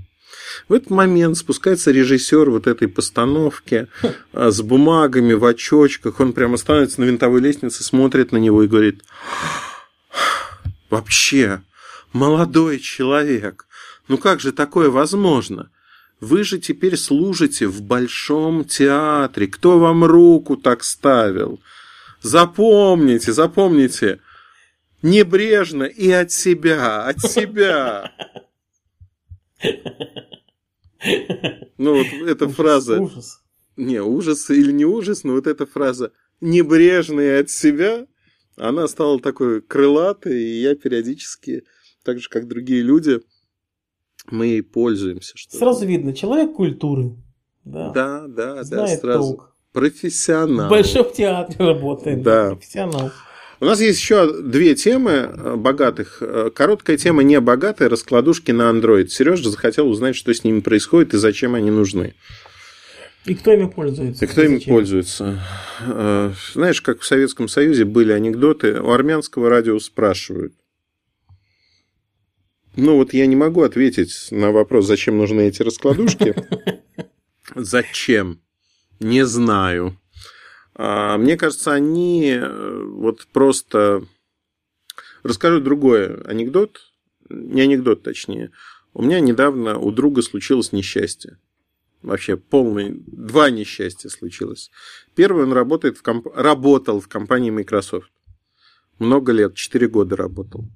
В 0.69 0.73
этот 0.73 0.91
момент 0.91 1.37
спускается 1.37 1.91
режиссер 1.91 2.49
вот 2.51 2.67
этой 2.67 2.89
постановки 2.89 3.89
а, 4.33 4.51
с 4.51 4.63
бумагами 4.63 5.33
в 5.33 5.45
очочках. 5.45 6.19
Он 6.21 6.33
прямо 6.33 6.57
становится 6.57 7.01
на 7.01 7.05
винтовой 7.05 7.41
лестнице, 7.41 7.85
смотрит 7.85 8.33
на 8.33 8.37
него 8.37 8.63
и 8.63 8.69
говорит, 8.69 9.03
вообще, 10.89 11.63
молодой 12.13 12.79
человек, 12.79 13.67
ну 14.09 14.19
как 14.19 14.41
же 14.41 14.53
такое 14.53 14.91
возможно? 14.91 15.71
Вы 16.21 16.45
же 16.45 16.59
теперь 16.59 16.97
служите 16.97 17.67
в 17.67 17.81
большом 17.83 18.65
театре. 18.65 19.47
Кто 19.47 19.79
вам 19.79 20.05
руку 20.05 20.57
так 20.57 20.85
ставил? 20.85 21.61
Запомните, 22.21 23.33
запомните. 23.33 24.21
Небрежно 25.03 25.85
и 25.85 26.11
от 26.11 26.31
себя, 26.31 27.05
от 27.05 27.21
себя. 27.21 28.13
Ну 31.79 31.97
вот 31.97 32.29
эта 32.29 32.45
ужас, 32.45 32.57
фраза... 32.57 33.01
Ужас. 33.01 33.41
Не, 33.77 34.03
ужас 34.03 34.51
или 34.51 34.73
не 34.73 34.85
ужас, 34.85 35.25
но 35.25 35.33
вот 35.33 35.47
эта 35.47 35.65
фраза 35.65 36.13
«небрежно 36.43 37.21
и 37.23 37.41
от 37.41 37.49
себя», 37.49 38.07
она 38.57 38.87
стала 38.89 39.19
такой 39.19 39.63
крылатой, 39.63 40.43
и 40.43 40.61
я 40.61 40.75
периодически, 40.75 41.65
так 42.05 42.21
же, 42.21 42.29
как 42.29 42.49
другие 42.49 42.83
люди, 42.83 43.21
мы 44.31 44.47
ей 44.47 44.63
пользуемся. 44.63 45.33
Что 45.37 45.57
сразу 45.57 45.87
видно, 45.87 46.13
человек 46.13 46.55
культуры. 46.55 47.17
Да, 47.65 47.91
да, 47.91 48.27
да, 48.27 48.63
Знает 48.65 49.01
да 49.01 49.01
сразу. 49.01 49.19
Толк. 49.21 49.57
Профессионал. 49.73 50.67
В 50.67 50.71
большом 50.71 51.13
театре 51.13 51.65
работает. 51.65 52.23
Да. 52.23 52.51
Профессионал. 52.51 53.13
У 53.61 53.67
нас 53.67 53.81
есть 53.81 54.01
еще 54.01 54.43
две 54.43 54.75
темы 54.75 55.11
э, 55.13 55.55
богатых. 55.57 56.19
Э, 56.23 56.51
короткая 56.53 56.97
тема 56.97 57.23
не 57.23 57.39
богатая, 57.41 57.91
раскладушки 57.91 58.53
на 58.53 58.71
Android. 58.71 59.09
Сережа 59.09 59.51
захотел 59.51 59.89
узнать, 59.89 60.17
что 60.17 60.33
с 60.33 60.45
ними 60.45 60.61
происходит 60.61 61.13
и 61.13 61.19
зачем 61.19 61.55
они 61.55 61.71
нужны. 61.71 62.15
И 63.27 63.35
кто 63.35 63.53
ими 63.53 63.67
пользуется? 63.67 64.25
И 64.25 64.29
кто 64.29 64.43
ими 64.43 64.59
пользуется? 64.59 65.45
Э, 65.87 66.33
знаешь, 66.55 66.81
как 66.81 67.01
в 67.01 67.07
Советском 67.07 67.49
Союзе 67.49 67.85
были 67.85 68.13
анекдоты, 68.13 68.81
у 68.81 68.93
армянского 68.93 69.51
радио 69.51 69.79
спрашивают. 69.79 70.55
Ну 72.77 72.97
вот 72.97 73.13
я 73.13 73.27
не 73.27 73.37
могу 73.37 73.63
ответить 73.63 74.29
на 74.31 74.53
вопрос, 74.53 74.87
зачем 74.87 75.19
нужны 75.19 75.49
эти 75.49 75.63
раскладушки. 75.63 76.35
Зачем? 77.55 78.41
Не 79.01 79.27
знаю. 79.27 79.99
А, 80.75 81.19
мне 81.19 81.37
кажется, 81.37 81.73
они 81.73 82.31
э, 82.31 82.85
вот 82.85 83.27
просто... 83.33 84.05
Расскажу 85.23 85.61
другой 85.61 86.23
анекдот, 86.23 86.81
не 87.29 87.61
анекдот 87.63 88.03
точнее. 88.03 88.53
У 88.95 89.03
меня 89.03 89.21
недавно 89.21 89.79
у 89.79 89.91
друга 89.91 90.23
случилось 90.23 90.73
несчастье. 90.73 91.39
Вообще 92.03 92.37
полный, 92.37 93.03
два 93.07 93.51
несчастья 93.51 94.09
случилось. 94.09 94.71
Первый, 95.15 95.45
он 95.45 95.53
работает 95.53 95.99
в 95.99 96.03
комп... 96.03 96.29
работал 96.35 97.01
в 97.01 97.09
компании 97.09 97.51
Microsoft. 97.51 98.11
Много 98.99 99.33
лет, 99.33 99.55
4 99.55 99.89
года 99.89 100.17
работал. 100.17 100.67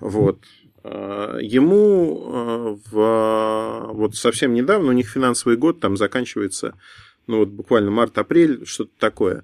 Вот. 0.00 0.40
А, 0.88 1.38
ему 1.38 2.22
а, 2.26 2.78
в, 2.90 3.92
вот 3.92 4.14
совсем 4.14 4.54
недавно, 4.54 4.90
у 4.90 4.92
них 4.92 5.08
финансовый 5.08 5.56
год 5.56 5.80
там 5.80 5.96
заканчивается 5.96 6.74
ну 7.26 7.38
вот 7.38 7.48
буквально 7.48 7.90
март-апрель, 7.90 8.64
что-то 8.66 8.92
такое. 8.98 9.42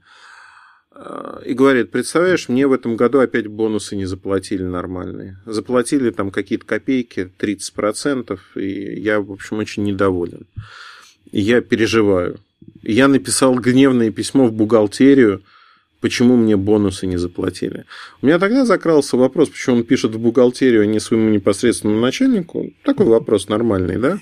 А, 0.93 1.41
и 1.45 1.53
говорит, 1.55 1.91
представляешь, 1.91 2.49
мне 2.49 2.67
в 2.67 2.73
этом 2.73 2.97
году 2.97 3.19
опять 3.19 3.47
бонусы 3.47 3.97
не 3.97 4.07
заплатили 4.07 4.63
нормальные. 4.63 5.39
Заплатили 5.47 6.11
там 6.11 6.31
какие-то 6.31 6.65
копейки, 6.65 7.31
30%, 7.39 8.39
и 8.57 9.01
я, 9.01 9.21
в 9.21 9.33
общем, 9.33 9.59
очень 9.59 9.85
недоволен. 9.85 10.47
И 11.31 11.41
я 11.41 11.61
переживаю. 11.61 12.39
Я 12.83 13.09
написал 13.09 13.55
гневное 13.57 14.11
письмо 14.11 14.47
в 14.47 14.53
бухгалтерию, 14.53 15.43
почему 16.03 16.37
мне 16.37 16.57
бонусы 16.57 17.07
не 17.07 17.17
заплатили. 17.17 17.87
У 18.21 18.27
меня 18.27 18.39
тогда 18.39 18.67
закрался 18.67 19.17
вопрос, 19.17 19.49
почему 19.49 19.77
он 19.77 19.85
пишет 19.85 20.15
в 20.15 20.19
бухгалтерию, 20.19 20.83
а 20.83 20.87
не 20.87 21.01
своему 21.01 21.31
непосредственному 21.31 22.01
начальнику. 22.01 22.75
Такой 22.85 23.07
вопрос 23.07 23.49
нормальный, 23.49 23.97
да? 23.97 24.19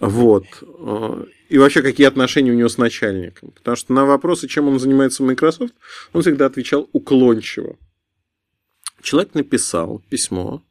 Вот. 0.00 0.46
И 1.50 1.58
вообще, 1.58 1.82
какие 1.82 2.06
отношения 2.06 2.52
у 2.52 2.54
него 2.54 2.68
с 2.68 2.78
начальником. 2.78 3.50
Потому 3.50 3.76
что 3.76 3.92
на 3.92 4.06
вопросы, 4.06 4.46
чем 4.46 4.68
он 4.68 4.78
занимается 4.78 5.22
в 5.22 5.26
Microsoft, 5.26 5.74
он 6.12 6.22
всегда 6.22 6.46
отвечал 6.46 6.88
уклончиво. 6.92 7.76
Человек 9.02 9.34
написал 9.34 10.02
письмо, 10.08 10.62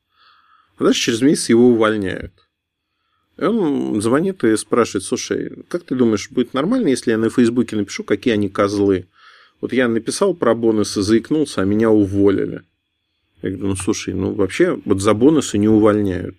а 0.77 0.83
дальше 0.83 1.01
через 1.01 1.21
месяц 1.21 1.49
его 1.49 1.67
увольняют. 1.67 2.33
И 3.37 3.43
он 3.43 4.01
звонит 4.01 4.43
и 4.43 4.55
спрашивает, 4.55 5.03
слушай, 5.03 5.65
как 5.67 5.83
ты 5.83 5.95
думаешь, 5.95 6.29
будет 6.29 6.53
нормально, 6.53 6.87
если 6.87 7.11
я 7.11 7.17
на 7.17 7.29
Фейсбуке 7.29 7.75
напишу, 7.75 8.03
какие 8.03 8.33
они 8.33 8.47
козлы? 8.49 9.07
Вот 9.61 9.73
я 9.73 9.87
написал 9.87 10.33
про 10.33 10.55
бонусы, 10.55 11.01
заикнулся, 11.01 11.61
а 11.61 11.65
меня 11.65 11.89
уволили. 11.89 12.63
Я 13.41 13.51
говорю, 13.51 13.67
ну 13.67 13.75
слушай, 13.75 14.13
ну 14.13 14.33
вообще 14.33 14.79
вот 14.85 15.01
за 15.01 15.13
бонусы 15.13 15.57
не 15.57 15.67
увольняют. 15.67 16.35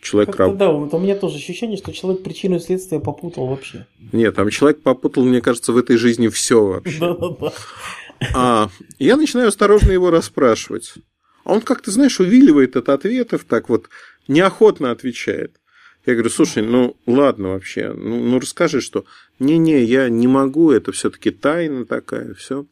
Человек 0.00 0.36
раб... 0.36 0.56
Да, 0.56 0.70
вот 0.72 0.94
у 0.94 0.98
меня 0.98 1.16
тоже 1.16 1.36
ощущение, 1.36 1.76
что 1.76 1.92
человек 1.92 2.22
причину 2.22 2.56
и 2.56 2.60
следствие 2.60 3.00
попутал 3.00 3.46
вообще. 3.46 3.86
Нет, 4.12 4.34
там 4.34 4.48
человек 4.48 4.80
попутал, 4.80 5.24
мне 5.24 5.42
кажется, 5.42 5.72
в 5.72 5.76
этой 5.76 5.96
жизни 5.96 6.28
все 6.28 6.64
вообще. 6.64 6.98
Да-да-да. 6.98 7.52
А 8.34 8.70
я 8.98 9.16
начинаю 9.16 9.48
осторожно 9.48 9.92
его 9.92 10.10
расспрашивать. 10.10 10.94
А 11.44 11.52
он 11.52 11.60
как-то, 11.60 11.90
знаешь, 11.90 12.20
увиливает 12.20 12.76
от 12.76 12.88
ответов, 12.88 13.44
так 13.44 13.68
вот 13.68 13.88
неохотно 14.28 14.90
отвечает. 14.90 15.59
Я 16.06 16.14
говорю, 16.14 16.30
слушай, 16.30 16.62
ну 16.62 16.96
ладно 17.06 17.50
вообще, 17.50 17.92
ну, 17.92 18.20
ну 18.20 18.40
расскажи, 18.40 18.80
что 18.80 19.04
не-не, 19.38 19.82
я 19.82 20.08
не 20.08 20.26
могу, 20.28 20.70
это 20.70 20.92
все-таки 20.92 21.30
тайна 21.30 21.84
такая, 21.84 22.34
все. 22.34 22.66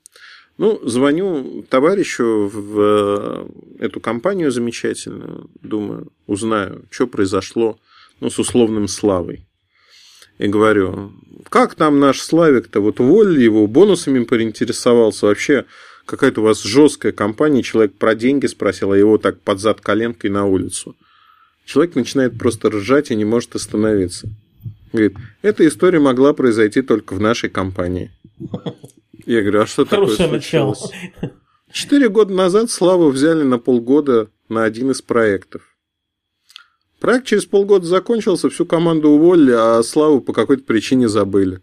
Ну, 0.57 0.81
звоню 0.83 1.65
товарищу 1.69 2.51
в 2.53 2.81
э, 2.81 3.47
эту 3.79 4.01
компанию 4.01 4.51
замечательную, 4.51 5.49
думаю, 5.63 6.11
узнаю, 6.27 6.87
что 6.91 7.07
произошло 7.07 7.79
ну, 8.19 8.29
с 8.29 8.41
условным 8.41 8.89
Славой. 8.89 9.47
И 10.39 10.49
говорю, 10.49 11.13
как 11.49 11.77
там 11.77 12.01
наш 12.01 12.21
Славик-то, 12.21 12.81
вот 12.81 12.99
уволили 12.99 13.43
его, 13.43 13.69
бонусами 13.69 14.25
поинтересовался, 14.25 15.27
вообще 15.27 15.65
какая-то 16.07 16.41
у 16.41 16.45
вас 16.45 16.63
жесткая 16.63 17.13
компания, 17.13 17.63
человек 17.63 17.95
про 17.95 18.17
деньги 18.17 18.47
спросил, 18.47 18.93
а 18.93 18.99
его 18.99 19.19
так 19.19 19.41
под 19.41 19.61
зад 19.61 19.81
коленкой 19.81 20.31
на 20.31 20.45
улицу. 20.47 20.97
Человек 21.69 21.97
начинает 21.97 22.39
просто 22.39 22.71
ржать 22.71 23.11
и 23.11 23.15
не 23.15 23.27
может 23.27 23.55
остановиться. 23.55 24.31
Говорит, 24.91 25.19
эта 25.43 25.69
история 25.69 25.99
могла 26.01 26.33
произойти 26.33 26.81
только 26.81 27.13
в 27.13 27.21
нашей 27.21 27.51
компании. 27.51 28.11
Я 29.27 29.43
говорю, 29.43 29.61
а 29.61 29.67
что 29.67 29.85
Хорошее 29.85 30.17
такое 30.17 30.41
случилось? 30.41 30.81
начало. 30.81 31.33
Четыре 31.71 32.09
года 32.09 32.33
назад 32.33 32.71
Славу 32.71 33.11
взяли 33.11 33.43
на 33.43 33.59
полгода 33.59 34.31
на 34.49 34.65
один 34.65 34.93
из 34.93 35.03
проектов. 35.03 35.61
Проект 37.01 37.27
через 37.27 37.45
полгода 37.45 37.85
закончился, 37.85 38.49
всю 38.49 38.65
команду 38.65 39.11
уволили, 39.11 39.53
а 39.53 39.83
Славу 39.83 40.23
по 40.23 40.33
какой-то 40.33 40.65
причине 40.65 41.07
забыли. 41.07 41.61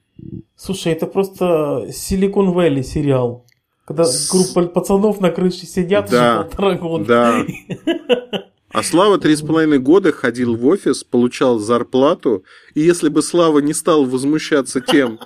Слушай, 0.56 0.93
это 0.93 1.08
просто 1.08 1.88
Silicon 1.89 2.53
Valley 2.53 2.84
сериал. 2.84 3.47
Когда 3.86 4.03
С... 4.03 4.30
группа 4.30 4.68
пацанов 4.68 5.20
на 5.20 5.32
крыше 5.32 5.66
сидят 5.66 6.12
да, 6.12 6.41
уже 6.41 6.43
полтора 6.43 6.76
года. 6.76 7.06
Да. 7.08 8.45
А 8.76 8.84
Слава 8.84 9.17
три 9.17 9.34
с 9.38 9.41
половиной 9.41 9.80
года 9.80 10.11
ходил 10.11 10.57
в 10.57 10.65
офис, 10.65 11.05
получал 11.05 11.59
зарплату, 11.59 12.43
и 12.73 12.82
если 12.82 13.07
бы 13.07 13.21
Слава 13.21 13.59
не 13.59 13.73
стал 13.73 14.03
возмущаться 14.03 14.82
тем, 14.82 15.17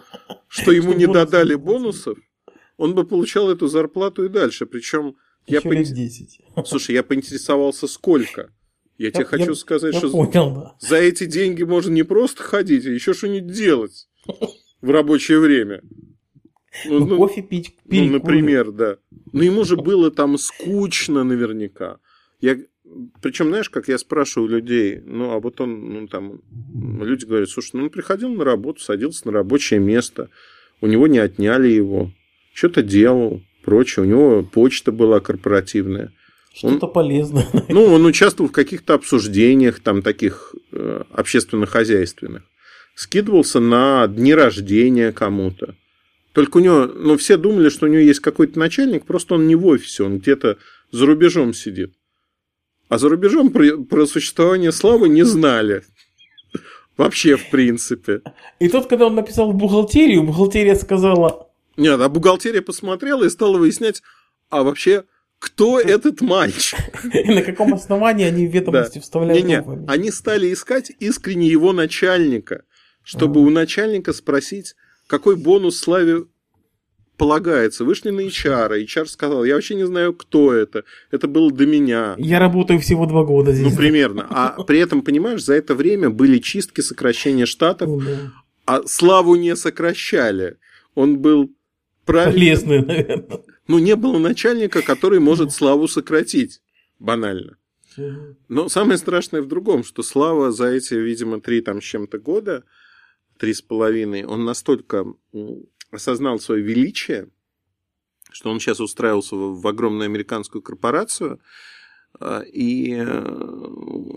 что 0.47 0.71
ему 0.71 0.93
не 0.93 1.07
додали 1.07 1.55
бонусов, 1.55 2.19
он 2.77 2.93
бы 2.93 3.07
получал 3.07 3.49
эту 3.49 3.67
зарплату 3.67 4.25
и 4.25 4.29
дальше. 4.29 4.67
Причем 4.67 5.15
я 5.47 5.61
по... 5.61 5.73
10. 5.73 6.41
Слушай, 6.67 6.93
я 6.93 7.01
поинтересовался, 7.01 7.87
сколько. 7.87 8.53
Я, 8.99 9.07
я 9.07 9.11
тебе 9.11 9.25
хочу 9.25 9.55
сказать, 9.55 9.95
я 9.95 9.99
что 9.99 10.11
понял, 10.11 10.53
да. 10.53 10.75
за 10.79 10.97
эти 10.97 11.25
деньги 11.25 11.63
можно 11.63 11.91
не 11.91 12.03
просто 12.03 12.43
ходить, 12.43 12.85
а 12.85 12.91
еще 12.91 13.15
что-нибудь 13.15 13.51
делать 13.51 14.07
в 14.79 14.91
рабочее 14.91 15.39
время. 15.39 15.81
Ну, 16.85 17.03
ну, 17.03 17.17
кофе 17.17 17.41
пить, 17.41 17.75
Ну, 17.85 18.11
например, 18.11 18.71
да. 18.71 18.97
Но 19.33 19.41
ему 19.41 19.63
же 19.63 19.75
было 19.75 20.11
там 20.11 20.37
скучно 20.37 21.23
наверняка. 21.23 21.97
Я, 22.41 22.57
причем, 23.21 23.49
знаешь, 23.49 23.69
как 23.69 23.87
я 23.87 23.97
спрашиваю 23.97 24.49
людей, 24.49 25.01
ну, 25.05 25.31
а 25.31 25.39
вот 25.39 25.61
он, 25.61 25.93
ну, 25.93 26.07
там, 26.07 26.41
люди 26.73 27.25
говорят, 27.25 27.49
слушай, 27.49 27.71
ну, 27.73 27.83
он 27.83 27.89
приходил 27.89 28.29
на 28.29 28.43
работу, 28.43 28.81
садился 28.81 29.27
на 29.27 29.33
рабочее 29.33 29.79
место, 29.79 30.29
у 30.81 30.87
него 30.87 31.07
не 31.07 31.19
отняли 31.19 31.67
его, 31.67 32.11
что-то 32.53 32.81
делал, 32.81 33.41
прочее. 33.63 34.05
У 34.05 34.07
него 34.07 34.43
почта 34.43 34.91
была 34.91 35.19
корпоративная. 35.19 36.11
Что-то 36.53 36.87
он, 36.87 36.93
полезное. 36.93 37.47
Ну, 37.69 37.85
он 37.85 38.05
участвовал 38.05 38.49
в 38.49 38.53
каких-то 38.53 38.95
обсуждениях, 38.95 39.79
там, 39.79 40.01
таких 40.01 40.55
э, 40.71 41.03
общественно-хозяйственных. 41.11 42.43
Скидывался 42.95 43.59
на 43.59 44.07
дни 44.07 44.33
рождения 44.33 45.11
кому-то. 45.11 45.75
Только 46.33 46.57
у 46.57 46.59
него, 46.59 46.85
ну, 46.85 47.17
все 47.17 47.37
думали, 47.37 47.69
что 47.69 47.85
у 47.85 47.89
него 47.89 48.01
есть 48.01 48.19
какой-то 48.19 48.59
начальник, 48.59 49.05
просто 49.05 49.35
он 49.35 49.47
не 49.47 49.55
в 49.55 49.65
офисе, 49.65 50.03
он 50.03 50.19
где-то 50.19 50.57
за 50.91 51.05
рубежом 51.05 51.53
сидит. 51.53 51.93
А 52.89 52.97
за 52.97 53.07
рубежом 53.07 53.51
про, 53.51 53.77
про 53.77 54.05
существование 54.07 54.71
славы 54.71 55.09
не 55.09 55.23
знали. 55.23 55.83
Вообще, 56.97 57.37
в 57.37 57.49
принципе. 57.49 58.21
И 58.59 58.67
тут, 58.67 58.87
когда 58.87 59.05
он 59.05 59.15
написал 59.15 59.51
в 59.51 59.55
бухгалтерию, 59.55 60.23
бухгалтерия 60.23 60.75
сказала... 60.75 61.49
Нет, 61.77 62.01
а 62.01 62.09
бухгалтерия 62.09 62.61
посмотрела 62.61 63.23
и 63.23 63.29
стала 63.29 63.57
выяснять, 63.57 64.01
а 64.49 64.63
вообще, 64.63 65.05
кто 65.37 65.79
этот 65.79 66.19
мальчик? 66.19 66.79
И 67.13 67.29
на 67.33 67.41
каком 67.41 67.73
основании 67.73 68.25
они 68.25 68.47
в 68.47 68.51
ведомости 68.51 68.99
вставляют 68.99 69.41
Не-не, 69.41 69.63
они 69.87 70.11
стали 70.11 70.51
искать 70.51 70.91
искренне 70.99 71.47
его 71.47 71.71
начальника, 71.71 72.63
чтобы 73.03 73.39
А. 73.39 73.43
у 73.43 73.49
начальника 73.49 74.11
спросить, 74.11 74.75
какой 75.07 75.37
бонус 75.37 75.77
Славе 75.77 76.25
полагается. 77.20 77.86
Вышли 77.86 78.09
на 78.09 78.22
HR, 78.22 78.84
HR 78.84 79.05
сказал, 79.05 79.43
я 79.43 79.53
вообще 79.53 79.76
не 79.76 79.86
знаю, 79.86 80.13
кто 80.13 80.51
это. 80.53 80.84
Это 81.11 81.28
было 81.28 81.51
до 81.51 81.67
меня. 81.67 82.15
Я 82.17 82.39
работаю 82.39 82.80
всего 82.80 83.05
два 83.05 83.24
года 83.24 83.51
здесь. 83.53 83.72
Ну, 83.72 83.78
примерно. 83.78 84.26
А 84.32 84.63
при 84.63 84.80
этом, 84.80 85.03
понимаешь, 85.03 85.43
за 85.43 85.53
это 85.53 85.76
время 85.76 86.09
были 86.09 86.39
чистки, 86.39 86.82
сокращения 86.82 87.45
штатов, 87.45 87.89
Ну, 87.89 87.99
да. 87.99 88.32
а 88.65 88.82
Славу 88.88 89.36
не 89.36 89.55
сокращали. 89.55 90.57
Он 90.95 91.20
был 91.20 91.51
правильно... 92.05 92.34
Полезные, 92.34 92.82
наверное. 92.82 93.39
Ну, 93.67 93.78
не 93.78 93.95
было 93.95 94.17
начальника, 94.17 94.82
который 94.82 95.20
может 95.20 95.51
Славу 95.51 95.88
сократить. 95.88 96.61
Банально. 96.97 97.57
Но 98.47 98.70
самое 98.70 98.97
страшное 98.97 99.41
в 99.41 99.47
другом, 99.47 99.84
что 99.84 100.03
Слава 100.03 100.51
за 100.51 100.67
эти, 100.67 100.93
видимо, 100.93 101.41
три 101.41 101.61
там 101.61 101.82
с 101.82 101.86
чем-то 101.86 102.17
года, 102.17 102.63
три 103.38 103.53
с 103.53 103.61
половиной, 103.61 104.24
он 104.24 104.45
настолько 104.45 105.05
осознал 105.91 106.39
свое 106.39 106.61
величие, 106.63 107.29
что 108.31 108.49
он 108.49 108.59
сейчас 108.59 108.79
устраивался 108.79 109.35
в, 109.35 109.67
огромную 109.67 110.05
американскую 110.05 110.61
корпорацию, 110.61 111.39
а, 112.19 112.41
и 112.41 112.95
э, 112.95 113.25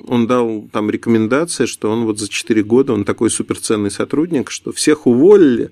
он 0.08 0.26
дал 0.26 0.68
там 0.72 0.90
рекомендации, 0.90 1.66
что 1.66 1.90
он 1.90 2.04
вот 2.04 2.18
за 2.18 2.28
4 2.28 2.62
года, 2.62 2.92
он 2.92 3.04
такой 3.04 3.30
суперценный 3.30 3.90
сотрудник, 3.90 4.50
что 4.50 4.72
всех 4.72 5.06
уволили, 5.06 5.70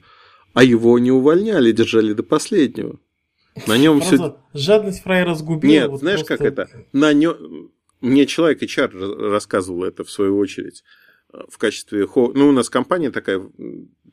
а 0.55 0.64
его 0.64 0.98
не 0.98 1.12
увольняли, 1.12 1.72
держали 1.72 2.12
до 2.12 2.22
последнего. 2.22 2.98
На 3.66 3.76
нем 3.76 4.01
все 4.01 4.36
жадность 4.55 5.03
фраера 5.03 5.34
сгубила. 5.34 5.70
нет, 5.70 5.88
вот 5.88 6.01
знаешь, 6.01 6.24
просто- 6.24 6.36
как 6.36 6.46
это? 6.46 6.86
На 6.92 7.12
нем... 7.12 7.70
Мне 8.01 8.24
человек 8.24 8.62
HR 8.62 8.92
ра- 8.92 9.30
рассказывал 9.30 9.84
это 9.84 10.05
в 10.05 10.11
свою 10.11 10.38
очередь 10.38 10.82
э, 11.32 11.38
в 11.48 11.59
качестве... 11.59 12.09
Ну, 12.14 12.48
у 12.48 12.53
нас 12.53 12.70
компания 12.70 13.11
такая, 13.11 13.42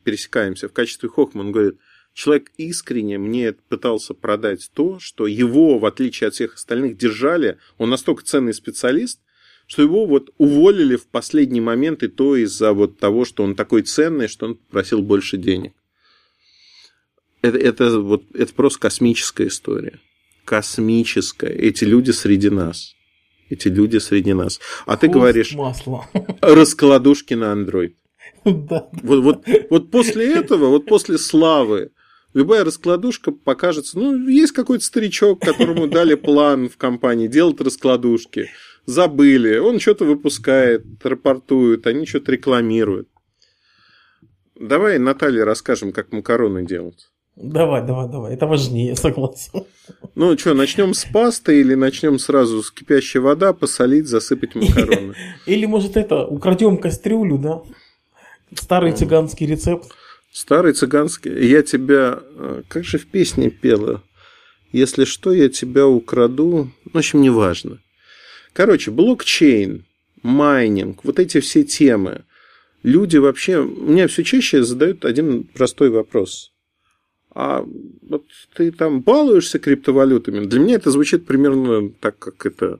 пересекаемся, 0.07 0.69
в 0.69 0.73
качестве 0.73 1.09
Хохма, 1.09 1.41
он 1.41 1.51
говорит, 1.51 1.79
человек 2.13 2.53
искренне 2.55 3.17
мне 3.17 3.51
пытался 3.51 4.13
продать 4.13 4.71
то, 4.73 4.99
что 4.99 5.27
его, 5.27 5.79
в 5.79 5.85
отличие 5.85 6.29
от 6.29 6.33
всех 6.33 6.55
остальных, 6.55 6.97
держали, 6.97 7.57
он 7.77 7.89
настолько 7.89 8.23
ценный 8.23 8.53
специалист, 8.53 9.19
что 9.67 9.81
его 9.81 10.05
вот 10.05 10.29
уволили 10.37 10.95
в 10.95 11.07
последний 11.07 11.59
момент, 11.59 12.03
и 12.03 12.07
то 12.07 12.37
из-за 12.37 12.71
вот 12.71 12.99
того, 12.99 13.25
что 13.25 13.43
он 13.43 13.53
такой 13.53 13.81
ценный, 13.81 14.29
что 14.29 14.45
он 14.45 14.55
просил 14.55 15.01
больше 15.01 15.35
денег. 15.35 15.73
Это, 17.41 17.57
это, 17.57 17.99
вот, 17.99 18.23
это 18.33 18.53
просто 18.53 18.79
космическая 18.79 19.47
история. 19.47 19.99
Космическая. 20.45 21.51
Эти 21.51 21.83
люди 21.83 22.11
среди 22.11 22.49
нас. 22.49 22.95
Эти 23.49 23.67
люди 23.67 23.97
среди 23.97 24.31
нас. 24.31 24.61
А 24.85 24.95
ты 24.95 25.07
Хвост 25.07 25.19
говоришь, 25.19 25.51
масла. 25.51 26.07
раскладушки 26.39 27.33
на 27.33 27.51
Android. 27.51 27.95
Да. 28.69 28.87
Вот, 29.03 29.23
вот, 29.23 29.45
вот 29.69 29.91
после 29.91 30.33
этого, 30.33 30.67
вот 30.67 30.85
после 30.85 31.17
славы, 31.17 31.91
любая 32.33 32.63
раскладушка 32.63 33.31
покажется, 33.31 33.99
ну, 33.99 34.27
есть 34.27 34.53
какой-то 34.53 34.83
старичок, 34.83 35.41
которому 35.41 35.87
дали 35.87 36.15
план 36.15 36.69
в 36.69 36.77
компании 36.77 37.27
делать 37.27 37.59
раскладушки, 37.61 38.49
забыли, 38.85 39.57
он 39.57 39.79
что-то 39.79 40.05
выпускает, 40.05 40.85
рапортует, 41.03 41.87
они 41.87 42.05
что-то 42.05 42.31
рекламируют. 42.31 43.09
Давай 44.59 44.97
Наталье 44.97 45.43
расскажем, 45.43 45.91
как 45.91 46.11
макароны 46.11 46.65
делать. 46.65 47.09
Давай, 47.35 47.85
давай, 47.85 48.09
давай. 48.09 48.33
Это 48.33 48.47
важнее, 48.47 48.95
согласен. 48.95 49.63
Ну 50.15 50.35
что, 50.37 50.55
начнем 50.55 50.95
с 50.95 51.05
пасты 51.05 51.59
или 51.59 51.75
начнем 51.75 52.17
сразу 52.17 52.63
с 52.63 52.71
кипящей 52.71 53.19
вода, 53.19 53.53
посолить, 53.53 54.07
засыпать 54.07 54.55
макароны? 54.55 55.13
Или, 55.45 55.67
может, 55.67 55.97
это, 55.97 56.25
украдем 56.25 56.77
кастрюлю, 56.77 57.37
да? 57.37 57.61
Старый 58.53 58.93
цыганский 58.93 59.45
рецепт. 59.47 59.91
Старый 60.31 60.73
цыганский. 60.73 61.47
Я 61.47 61.63
тебя... 61.63 62.19
э, 62.21 62.63
Как 62.67 62.83
же 62.83 62.97
в 62.97 63.07
песне 63.07 63.49
пела? 63.49 64.03
Если 64.71 65.05
что, 65.05 65.31
я 65.33 65.49
тебя 65.49 65.87
украду. 65.87 66.71
Ну, 66.85 66.91
В 66.93 66.97
общем, 66.97 67.21
неважно. 67.21 67.79
Короче, 68.53 68.91
блокчейн, 68.91 69.85
майнинг, 70.23 71.03
вот 71.03 71.19
эти 71.19 71.39
все 71.39 71.63
темы. 71.63 72.23
Люди 72.83 73.17
вообще... 73.17 73.63
Меня 73.63 74.07
все 74.07 74.23
чаще 74.23 74.63
задают 74.63 75.05
один 75.05 75.43
простой 75.43 75.89
вопрос. 75.89 76.53
А 77.33 77.63
вот 78.01 78.25
ты 78.55 78.71
там 78.71 79.01
балуешься 79.01 79.59
криптовалютами? 79.59 80.45
Для 80.45 80.59
меня 80.59 80.75
это 80.75 80.91
звучит 80.91 81.25
примерно 81.25 81.89
так, 81.99 82.17
как 82.17 82.45
это... 82.45 82.79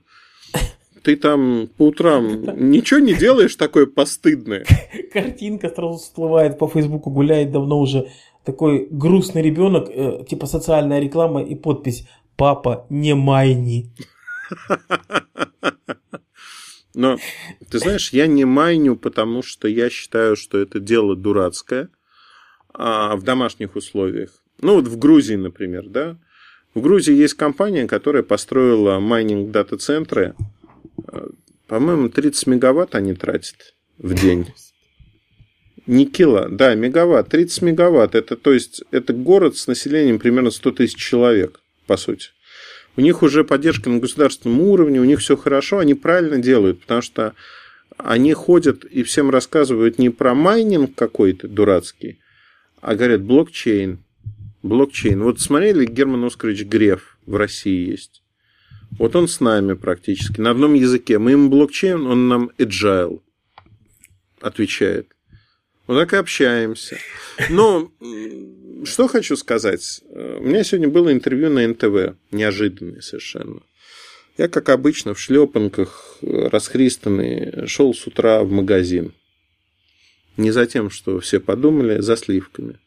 Ты 1.04 1.16
там 1.16 1.70
по 1.78 1.88
утрам 1.88 2.72
ничего 2.72 3.00
не 3.00 3.14
делаешь 3.14 3.56
такое 3.56 3.86
постыдное? 3.86 4.66
Картинка 5.14 5.70
сразу 5.70 5.98
всплывает 5.98 6.58
по 6.58 6.68
Фейсбуку, 6.68 7.10
гуляет 7.10 7.52
давно 7.52 7.80
уже 7.80 8.10
такой 8.43 8.88
грустный 8.89 9.41
ребенок, 9.41 9.89
э, 9.89 10.24
типа 10.30 10.45
социальная 10.45 11.00
реклама 11.00 11.43
и 11.43 11.56
подпись 11.56 12.08
«Папа, 12.36 12.86
не 12.89 13.16
майни». 13.16 13.91
Но, 16.93 17.18
ты 17.70 17.78
знаешь, 17.78 18.12
я 18.12 18.26
не 18.26 18.43
майню, 18.45 18.95
потому 18.95 19.43
что 19.43 19.68
я 19.68 19.89
считаю, 19.89 20.36
что 20.36 20.58
это 20.58 20.80
дело 20.80 21.16
дурацкое 21.16 21.89
а, 22.74 23.16
в 23.16 23.24
домашних 23.24 23.76
условиях. 23.76 24.32
Ну, 24.62 24.76
вот 24.76 24.88
в 24.88 24.98
Грузии, 24.98 25.36
например, 25.36 25.88
да. 25.88 26.18
В 26.74 26.82
Грузии 26.82 27.14
есть 27.14 27.36
компания, 27.36 27.86
которая 27.88 28.24
построила 28.24 29.00
майнинг 29.00 29.52
дата-центры. 29.52 30.34
А, 30.39 30.43
По-моему, 31.68 32.10
30 32.10 32.48
мегаватт 32.48 32.95
они 32.95 33.14
тратят 33.14 33.76
в 33.98 34.14
день. 34.14 34.48
Не 35.86 36.06
кило, 36.06 36.48
да, 36.50 36.76
мегаватт, 36.76 37.30
30 37.30 37.62
мегаватт. 37.62 38.16
Это, 38.16 38.36
то 38.36 38.54
есть, 38.54 38.84
это 38.91 39.14
город 39.14 39.58
с 39.58 39.68
населением 39.68 40.20
примерно 40.20 40.52
100 40.52 40.72
тысяч 40.72 40.98
человек, 40.98 41.62
по 41.86 41.98
сути. 41.98 42.30
У 42.98 43.02
них 43.02 43.22
уже 43.22 43.43
поддержка 43.43 43.89
на 43.89 44.00
государственном 44.00 44.60
уровне, 44.62 45.00
у 45.00 45.06
них 45.06 45.20
все 45.20 45.38
хорошо, 45.38 45.78
они 45.78 45.93
правильно 45.93 46.39
делают, 46.39 46.82
потому 46.82 47.02
что 47.02 47.34
они 47.98 48.34
ходят 48.34 48.84
и 48.86 49.04
всем 49.04 49.30
рассказывают 49.30 50.00
не 50.00 50.10
про 50.10 50.34
майнинг 50.34 50.95
какой-то 50.95 51.48
дурацкий, 51.48 52.20
а 52.82 52.95
говорят 52.95 53.22
блокчейн. 53.22 54.00
Блокчейн. 54.64 55.22
Вот 55.22 55.39
смотрели, 55.39 55.86
Герман 55.86 56.24
Оскарович 56.26 56.66
Греф 56.66 57.18
в 57.26 57.36
России 57.36 57.91
есть. 57.91 58.24
Вот 58.92 59.16
он 59.16 59.28
с 59.28 59.40
нами 59.40 59.74
практически, 59.74 60.42
на 60.42 60.52
одном 60.52 60.74
языке. 60.74 61.20
Мы 61.20 61.32
ему 61.32 61.50
блокчейн, 61.50 62.06
он 62.06 62.28
нам 62.28 62.52
agile 62.58 63.22
отвечает. 64.42 65.08
Вот 65.86 65.98
так 66.00 66.14
и 66.14 66.18
общаемся. 66.18 66.98
Но 67.50 67.92
что 68.84 69.08
хочу 69.08 69.36
сказать. 69.36 70.02
Э, 70.10 70.38
У 70.40 70.44
меня 70.44 70.64
сегодня 70.64 70.90
было 70.90 71.12
интервью 71.12 71.50
на 71.50 71.66
НТВ. 71.68 72.18
Неожиданное 72.32 73.02
совершенно. 73.02 73.62
Я, 74.38 74.50
как 74.50 74.70
обычно, 74.70 75.14
в 75.14 75.20
шлепанках, 75.20 76.18
э, 76.22 76.50
расхристанный, 76.50 77.68
шел 77.68 77.94
с 77.94 78.06
утра 78.06 78.44
в 78.44 78.52
магазин. 78.52 79.14
Не 80.36 80.52
за 80.52 80.68
тем, 80.68 80.90
что 80.90 81.20
все 81.20 81.40
подумали, 81.40 82.02
за 82.02 82.18
сливками. 82.18 82.80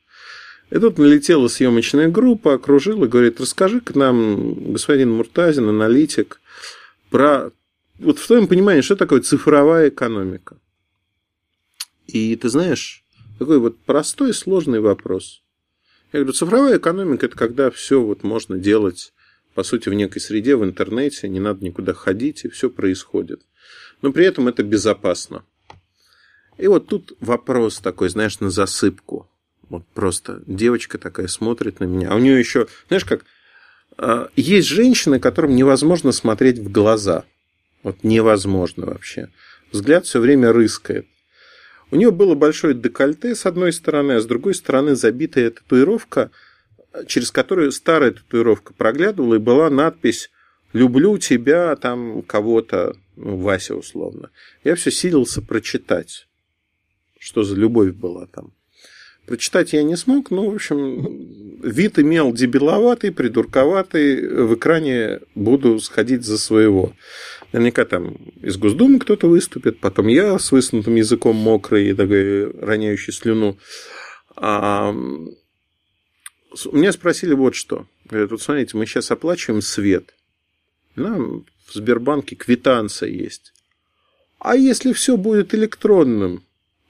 И 0.70 0.78
тут 0.78 0.98
налетела 0.98 1.48
съемочная 1.48 2.08
группа, 2.08 2.54
окружила, 2.54 3.06
говорит, 3.06 3.40
расскажи 3.40 3.80
к 3.80 3.94
нам, 3.96 4.72
господин 4.72 5.12
Муртазин, 5.12 5.68
аналитик, 5.68 6.40
про... 7.10 7.50
Вот 7.98 8.18
в 8.18 8.26
твоем 8.26 8.46
понимании, 8.46 8.80
что 8.80 8.96
такое 8.96 9.20
цифровая 9.20 9.88
экономика? 9.88 10.56
И 12.06 12.34
ты 12.36 12.48
знаешь, 12.48 13.04
такой 13.38 13.58
вот 13.58 13.78
простой, 13.80 14.32
сложный 14.32 14.80
вопрос. 14.80 15.42
Я 16.12 16.20
говорю, 16.20 16.32
цифровая 16.32 16.78
экономика– 16.78 17.26
это 17.26 17.36
когда 17.36 17.70
все 17.70 18.00
вот 18.00 18.22
можно 18.22 18.56
делать, 18.56 19.12
по 19.54 19.64
сути, 19.64 19.88
в 19.88 19.94
некой 19.94 20.20
среде, 20.20 20.56
в 20.56 20.64
интернете, 20.64 21.28
не 21.28 21.40
надо 21.40 21.64
никуда 21.64 21.94
ходить, 21.94 22.44
и 22.44 22.48
все 22.48 22.70
происходит. 22.70 23.42
Но 24.02 24.12
при 24.12 24.24
этом 24.24 24.48
это 24.48 24.62
безопасно. 24.62 25.44
И 26.58 26.66
вот 26.68 26.86
тут 26.86 27.12
вопрос 27.20 27.80
такой, 27.80 28.08
знаешь, 28.08 28.40
на 28.40 28.50
засыпку. 28.50 29.28
Вот 29.70 29.86
просто 29.94 30.42
девочка 30.46 30.98
такая 30.98 31.28
смотрит 31.28 31.78
на 31.78 31.84
меня. 31.84 32.10
А 32.10 32.16
у 32.16 32.18
нее 32.18 32.38
еще, 32.38 32.66
знаешь, 32.88 33.04
как 33.04 33.24
э, 33.96 34.26
есть 34.34 34.68
женщины, 34.68 35.20
которым 35.20 35.54
невозможно 35.54 36.10
смотреть 36.10 36.58
в 36.58 36.70
глаза. 36.70 37.24
Вот 37.84 38.02
невозможно 38.02 38.86
вообще. 38.86 39.28
Взгляд 39.70 40.04
все 40.04 40.18
время 40.18 40.52
рыскает. 40.52 41.06
У 41.92 41.96
нее 41.96 42.10
было 42.10 42.34
большое 42.34 42.74
декольте 42.74 43.34
с 43.36 43.46
одной 43.46 43.72
стороны, 43.72 44.12
а 44.12 44.20
с 44.20 44.26
другой 44.26 44.54
стороны 44.54 44.96
забитая 44.96 45.50
татуировка, 45.50 46.32
через 47.06 47.30
которую 47.30 47.70
старая 47.70 48.10
татуировка 48.10 48.74
проглядывала, 48.74 49.36
и 49.36 49.38
была 49.38 49.70
надпись 49.70 50.30
«Люблю 50.72 51.18
тебя, 51.18 51.74
там, 51.76 52.22
кого-то, 52.22 52.96
ну, 53.16 53.36
Вася 53.36 53.76
условно». 53.76 54.30
Я 54.64 54.74
все 54.74 54.90
силился 54.90 55.42
прочитать. 55.42 56.26
что 57.18 57.42
за 57.44 57.54
любовь 57.54 57.92
была 57.92 58.26
там. 58.26 58.52
Прочитать 59.30 59.72
я 59.74 59.84
не 59.84 59.96
смог, 59.96 60.32
но, 60.32 60.50
в 60.50 60.56
общем, 60.56 61.60
вид 61.62 62.00
имел 62.00 62.32
дебиловатый, 62.32 63.12
придурковатый. 63.12 64.26
В 64.26 64.56
экране 64.56 65.20
буду 65.36 65.78
сходить 65.78 66.24
за 66.24 66.36
своего. 66.36 66.94
Наверняка 67.52 67.84
там 67.84 68.16
из 68.42 68.56
Госдумы 68.56 68.98
кто-то 68.98 69.28
выступит, 69.28 69.78
потом 69.78 70.08
я 70.08 70.36
с 70.36 70.50
высунутым 70.50 70.96
языком 70.96 71.36
мокрый 71.36 71.90
и 71.90 71.92
роняющий 71.92 73.12
слюну. 73.12 73.56
А... 74.34 74.92
Меня 76.72 76.90
спросили 76.90 77.32
вот 77.32 77.54
что. 77.54 77.86
Говорят, 78.06 78.32
вот 78.32 78.42
смотрите, 78.42 78.76
мы 78.76 78.84
сейчас 78.84 79.12
оплачиваем 79.12 79.62
свет. 79.62 80.12
Нам 80.96 81.46
в 81.68 81.74
Сбербанке 81.74 82.34
квитанция 82.34 83.10
есть. 83.10 83.52
А 84.40 84.56
если 84.56 84.92
все 84.92 85.16
будет 85.16 85.54
электронным 85.54 86.42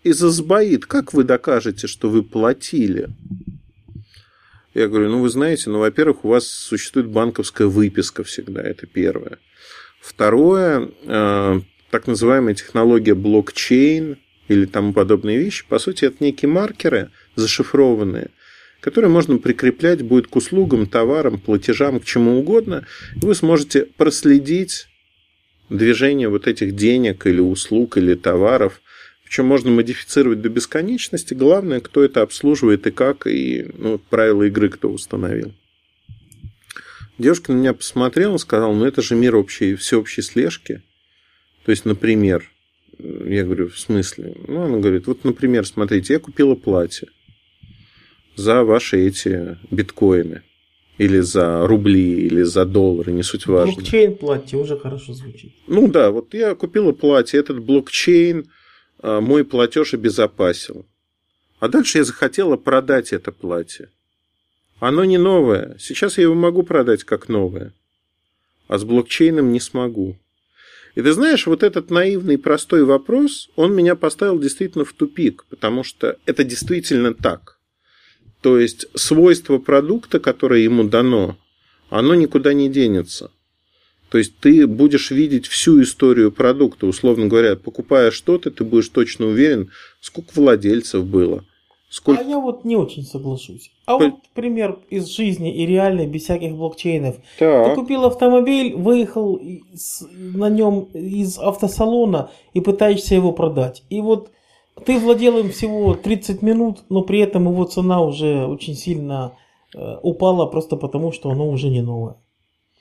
и 0.03 0.13
засбоит, 0.13 0.87
как 0.87 1.13
вы 1.13 1.25
докажете, 1.25 1.87
что 1.87 2.09
вы 2.09 2.23
платили? 2.23 3.09
Я 4.73 4.89
говорю, 4.89 5.11
ну 5.11 5.21
вы 5.21 5.29
знаете, 5.29 5.69
ну, 5.69 5.81
во-первых, 5.81 6.25
у 6.25 6.29
вас 6.29 6.47
существует 6.47 7.09
банковская 7.09 7.67
выписка 7.67 8.23
всегда, 8.23 8.63
это 8.63 8.87
первое. 8.87 9.39
Второе, 10.01 10.91
э, 11.03 11.61
так 11.91 12.07
называемая 12.07 12.55
технология 12.55 13.15
блокчейн 13.15 14.17
или 14.49 14.65
тому 14.67 14.93
подобные 14.93 15.39
вещи, 15.39 15.65
по 15.69 15.79
сути, 15.79 16.05
это 16.05 16.17
некие 16.21 16.49
маркеры 16.49 17.11
зашифрованные, 17.35 18.31
которые 18.81 19.11
можно 19.11 19.39
прикреплять 19.39 20.03
будет 20.03 20.29
к 20.29 20.37
услугам, 20.37 20.87
товарам, 20.87 21.39
платежам, 21.39 22.01
к 22.01 22.05
чему 22.05 22.39
угодно. 22.39 22.87
И 23.21 23.27
вы 23.27 23.35
сможете 23.35 23.87
проследить 23.97 24.89
движение 25.69 26.29
вот 26.29 26.47
этих 26.47 26.75
денег 26.75 27.27
или 27.27 27.41
услуг 27.41 27.97
или 27.97 28.15
товаров. 28.15 28.81
Причем 29.31 29.47
можно 29.47 29.71
модифицировать 29.71 30.43
до 30.43 30.49
бесконечности. 30.49 31.35
Главное, 31.35 31.79
кто 31.79 32.03
это 32.03 32.23
обслуживает 32.23 32.89
и 32.89 32.91
как, 32.91 33.29
и 33.29 33.65
ну, 33.79 34.01
правила 34.11 34.43
игры 34.43 34.69
кто 34.69 34.89
установил. 34.91 35.53
Девушка 37.17 37.53
на 37.53 37.59
меня 37.59 37.73
посмотрела 37.73 38.35
и 38.35 38.39
сказала, 38.41 38.75
ну 38.75 38.85
это 38.85 39.03
же 39.03 39.15
мир 39.15 39.37
общей, 39.37 39.77
всеобщей 39.77 40.23
слежки. 40.23 40.83
То 41.65 41.71
есть, 41.71 41.85
например, 41.85 42.51
я 42.99 43.45
говорю, 43.45 43.69
в 43.69 43.79
смысле? 43.79 44.35
Ну, 44.49 44.63
она 44.63 44.79
говорит, 44.79 45.07
вот, 45.07 45.23
например, 45.23 45.65
смотрите, 45.65 46.15
я 46.15 46.19
купила 46.19 46.57
платье 46.57 47.07
за 48.35 48.65
ваши 48.65 49.07
эти 49.07 49.59
биткоины. 49.71 50.43
Или 50.99 51.21
за 51.21 51.69
рубли, 51.69 52.27
или 52.27 52.43
за 52.43 52.65
доллары, 52.65 53.13
не 53.13 53.23
суть 53.23 53.47
важно. 53.47 53.75
Блокчейн 53.75 54.17
платье 54.17 54.59
уже 54.59 54.77
хорошо 54.77 55.15
звучит. 55.15 55.53
Ну 55.69 55.87
да, 55.87 56.11
вот 56.11 56.35
я 56.35 56.57
купила 56.57 56.91
платье, 56.91 57.39
этот 57.39 57.63
блокчейн 57.63 58.49
мой 59.03 59.45
платеж 59.45 59.95
обезопасил. 59.95 60.87
А 61.59 61.69
дальше 61.69 61.99
я 61.99 62.05
захотела 62.05 62.57
продать 62.57 63.13
это 63.13 63.33
платье. 63.33 63.91
Оно 64.79 65.05
не 65.05 65.19
новое. 65.19 65.77
Сейчас 65.79 66.17
я 66.17 66.25
его 66.25 66.35
могу 66.35 66.63
продать 66.63 67.05
как 67.05 67.29
новое. 67.29 67.75
А 68.67 68.79
с 68.79 68.85
блокчейном 68.85 69.53
не 69.53 69.61
смогу. 69.61 70.17
И 70.95 71.03
ты 71.03 71.13
знаешь, 71.13 71.47
вот 71.47 71.63
этот 71.63 71.91
наивный 71.91 72.39
простой 72.39 72.85
вопрос, 72.85 73.51
он 73.57 73.75
меня 73.75 73.95
поставил 73.95 74.39
действительно 74.39 74.85
в 74.85 74.93
тупик, 74.93 75.45
потому 75.49 75.85
что 75.85 76.19
это 76.27 76.45
действительно 76.45 77.15
так. 77.15 77.59
То 78.41 78.59
есть 78.59 78.87
свойство 78.95 79.59
продукта, 79.59 80.19
которое 80.19 80.63
ему 80.63 80.85
дано, 80.85 81.39
оно 81.91 82.15
никуда 82.15 82.55
не 82.55 82.69
денется. 82.71 83.31
То 84.11 84.19
есть 84.19 84.37
ты 84.39 84.67
будешь 84.67 85.11
видеть 85.11 85.47
всю 85.47 85.81
историю 85.83 86.33
продукта. 86.33 86.87
Условно 86.87 87.29
говоря, 87.29 87.57
покупая 87.57 88.11
что-то, 88.11 88.51
ты 88.51 88.65
будешь 88.65 88.89
точно 88.89 89.27
уверен, 89.27 89.71
сколько 90.01 90.31
владельцев 90.35 91.05
было. 91.05 91.45
Сколько... 91.89 92.23
А 92.23 92.25
я 92.25 92.39
вот 92.39 92.65
не 92.65 92.77
очень 92.77 93.05
соглашусь. 93.05 93.71
А 93.87 93.99
вот 93.99 94.15
пример 94.35 94.79
из 94.91 95.07
жизни 95.09 95.55
и 95.55 95.67
реальной, 95.67 96.07
без 96.07 96.23
всяких 96.23 96.55
блокчейнов. 96.55 97.17
Так. 97.39 97.69
Ты 97.69 97.75
купил 97.75 98.05
автомобиль, 98.05 98.75
выехал 98.77 99.41
на 100.13 100.49
нем 100.49 100.89
из 100.93 101.39
автосалона 101.39 102.31
и 102.53 102.61
пытаешься 102.61 103.15
его 103.15 103.33
продать. 103.33 103.83
И 103.91 104.01
вот 104.01 104.31
ты 104.87 104.99
владел 104.99 105.39
им 105.39 105.51
всего 105.51 105.95
30 105.95 106.43
минут, 106.43 106.85
но 106.89 107.03
при 107.03 107.21
этом 107.21 107.49
его 107.49 107.65
цена 107.65 108.01
уже 108.01 108.47
очень 108.47 108.75
сильно 108.75 109.37
э, 109.75 109.97
упала 110.03 110.47
просто 110.47 110.77
потому, 110.77 111.13
что 111.13 111.31
оно 111.31 111.49
уже 111.49 111.69
не 111.69 111.83
новое. 111.83 112.17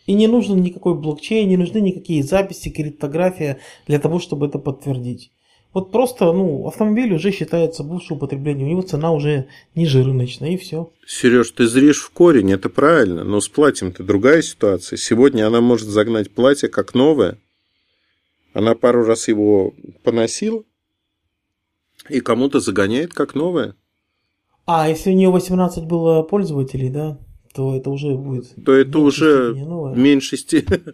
И 0.09 0.13
не 0.15 0.27
нужен 0.27 0.63
никакой 0.63 0.95
блокчейн, 0.95 1.47
не 1.47 1.55
нужны 1.55 1.77
никакие 1.81 2.23
записи, 2.23 2.71
криптография 2.71 3.59
для 3.85 3.99
того, 3.99 4.17
чтобы 4.17 4.47
это 4.47 4.57
подтвердить. 4.57 5.31
Вот 5.71 5.91
просто, 5.91 6.33
ну, 6.33 6.65
автомобиль 6.65 7.13
уже 7.13 7.31
считается 7.31 7.83
бывшим 7.83 8.17
употреблением, 8.17 8.69
у 8.69 8.71
него 8.71 8.81
цена 8.81 9.11
уже 9.11 9.49
ниже 9.75 10.03
рыночной, 10.03 10.55
и 10.55 10.57
все. 10.57 10.91
Сереж, 11.05 11.51
ты 11.51 11.67
зришь 11.67 12.01
в 12.01 12.09
корень, 12.09 12.51
это 12.51 12.69
правильно, 12.69 13.23
но 13.23 13.39
с 13.39 13.49
платьем-то 13.49 14.01
другая 14.01 14.41
ситуация. 14.41 14.97
Сегодня 14.97 15.45
она 15.45 15.61
может 15.61 15.87
загнать 15.87 16.31
платье 16.31 16.69
как 16.69 16.95
новое. 16.95 17.37
Она 18.55 18.73
пару 18.73 19.05
раз 19.05 19.27
его 19.27 19.75
поносила, 20.03 20.63
и 22.09 22.19
кому-то 22.19 22.59
загоняет 22.59 23.13
как 23.13 23.35
новое. 23.35 23.75
А, 24.65 24.89
если 24.89 25.11
у 25.11 25.15
нее 25.15 25.29
18 25.29 25.85
было 25.85 26.23
пользователей, 26.23 26.89
да, 26.89 27.19
то 27.53 27.75
это 27.75 27.89
уже 27.89 28.15
будет... 28.15 28.53
То 28.63 28.73
это 28.73 28.99
уже 28.99 29.53
в 29.53 29.97
меньшей 29.97 30.37
степени. 30.37 30.93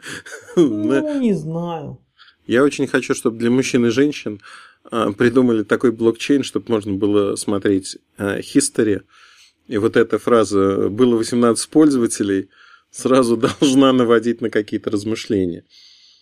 Ну, 0.55 1.19
не 1.19 1.33
знаю. 1.33 1.99
Я 2.47 2.63
очень 2.63 2.87
хочу, 2.87 3.13
чтобы 3.13 3.37
для 3.37 3.49
мужчин 3.49 3.85
и 3.85 3.89
женщин 3.89 4.39
а, 4.91 5.11
придумали 5.11 5.63
такой 5.63 5.91
блокчейн, 5.91 6.43
чтобы 6.43 6.71
можно 6.71 6.93
было 6.93 7.35
смотреть 7.35 7.97
а, 8.17 8.39
history. 8.39 9.01
И 9.67 9.77
вот 9.77 9.97
эта 9.97 10.19
фраза 10.19 10.89
«было 10.89 11.15
18 11.15 11.69
пользователей» 11.69 12.49
сразу 12.91 13.35
должна 13.61 13.91
наводить 13.93 14.41
на 14.41 14.49
какие-то 14.49 14.91
размышления. 14.91 15.65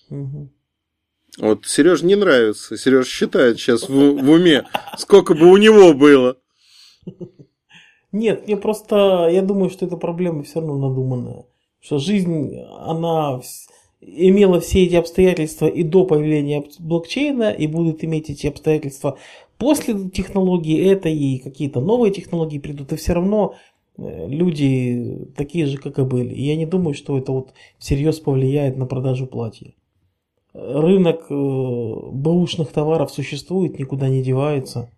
Угу. 0.10 0.50
Вот 1.40 1.66
Сереж 1.66 2.04
не 2.04 2.16
нравится. 2.16 2.78
Сереж 2.78 3.08
считает 3.08 3.58
сейчас 3.58 3.90
в, 3.90 3.92
в 3.92 4.30
уме, 4.30 4.66
сколько 4.98 5.34
бы 5.34 5.52
у 5.52 5.58
него 5.58 5.94
было. 5.94 6.38
Нет, 8.14 8.48
мне 8.48 8.56
просто, 8.56 9.28
я 9.30 9.42
думаю, 9.42 9.70
что 9.70 9.86
эта 9.86 9.98
проблема 9.98 10.44
все 10.44 10.62
равно 10.62 10.78
надуманная. 10.88 11.46
Что 11.82 11.98
жизнь, 11.98 12.56
она 12.80 13.42
имела 14.00 14.62
все 14.62 14.86
эти 14.86 14.96
обстоятельства 14.96 15.66
и 15.66 15.84
до 15.84 16.06
появления 16.06 16.64
блокчейна, 16.80 17.52
и 17.52 17.68
будет 17.68 18.04
иметь 18.06 18.30
эти 18.30 18.48
обстоятельства 18.48 19.18
после 19.58 20.10
технологии 20.10 20.90
этой, 20.90 21.14
и 21.14 21.40
какие-то 21.40 21.82
новые 21.82 22.14
технологии 22.14 22.60
придут, 22.60 22.94
и 22.94 22.96
все 22.96 23.14
равно 23.14 23.56
э, 23.98 24.28
люди 24.28 25.28
такие 25.36 25.66
же, 25.66 25.78
как 25.78 26.00
и 26.00 26.04
были. 26.04 26.34
И 26.34 26.44
я 26.44 26.56
не 26.56 26.66
думаю, 26.66 26.94
что 26.94 27.18
это 27.18 27.34
вот 27.34 27.54
всерьез 27.80 28.20
повлияет 28.20 28.78
на 28.78 28.86
продажу 28.86 29.28
платья 29.28 29.74
рынок 30.54 31.26
э, 31.30 31.34
бэушных 31.34 32.72
товаров 32.72 33.12
существует, 33.12 33.80
никуда 33.80 34.10
не 34.10 34.22
девается. 34.24 34.92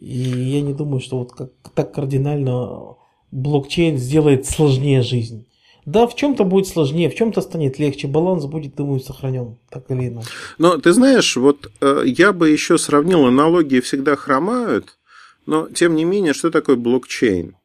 И 0.00 0.18
я 0.18 0.60
не 0.60 0.72
думаю, 0.72 1.00
что 1.00 1.18
вот 1.18 1.32
как, 1.32 1.50
так 1.74 1.94
кардинально 1.94 2.96
блокчейн 3.30 3.98
сделает 3.98 4.46
сложнее 4.46 5.02
жизнь. 5.02 5.46
Да, 5.86 6.06
в 6.06 6.16
чем-то 6.16 6.44
будет 6.44 6.66
сложнее, 6.66 7.10
в 7.10 7.14
чем-то 7.14 7.42
станет 7.42 7.78
легче, 7.78 8.06
баланс 8.06 8.46
будет, 8.46 8.74
думаю, 8.74 9.00
сохранен, 9.00 9.58
так 9.68 9.90
или 9.90 10.08
иначе. 10.08 10.28
Но 10.56 10.78
ты 10.78 10.92
знаешь, 10.92 11.36
вот 11.36 11.70
э, 11.80 12.04
я 12.06 12.32
бы 12.32 12.48
еще 12.48 12.78
сравнил, 12.78 13.26
аналогии 13.26 13.80
всегда 13.80 14.16
хромают, 14.16 14.96
но 15.44 15.68
тем 15.68 15.94
не 15.94 16.04
менее, 16.04 16.32
что 16.32 16.50
такое 16.50 16.76
блокчейн? 16.76 17.56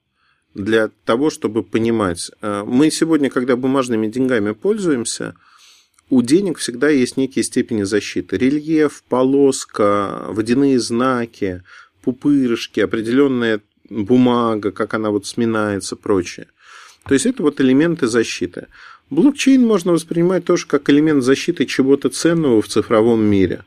Для 0.53 0.89
того, 1.05 1.29
чтобы 1.29 1.63
понимать. 1.63 2.29
Э, 2.41 2.63
мы 2.65 2.91
сегодня, 2.91 3.29
когда 3.29 3.55
бумажными 3.55 4.07
деньгами 4.07 4.51
пользуемся, 4.51 5.35
у 6.09 6.21
денег 6.21 6.57
всегда 6.57 6.89
есть 6.89 7.15
некие 7.15 7.43
степени 7.43 7.83
защиты. 7.83 8.37
Рельеф, 8.37 9.03
полоска, 9.07 10.25
водяные 10.27 10.79
знаки, 10.79 11.63
пупырышки, 12.01 12.79
определенная 12.79 13.61
бумага, 13.89 14.71
как 14.71 14.93
она 14.93 15.09
вот 15.09 15.25
сминается, 15.25 15.95
прочее. 15.95 16.47
То 17.05 17.13
есть 17.13 17.25
это 17.25 17.43
вот 17.43 17.59
элементы 17.61 18.07
защиты. 18.07 18.67
Блокчейн 19.09 19.65
можно 19.65 19.91
воспринимать 19.91 20.45
тоже 20.45 20.67
как 20.67 20.89
элемент 20.89 21.23
защиты 21.23 21.65
чего-то 21.65 22.09
ценного 22.09 22.61
в 22.61 22.67
цифровом 22.67 23.23
мире. 23.23 23.63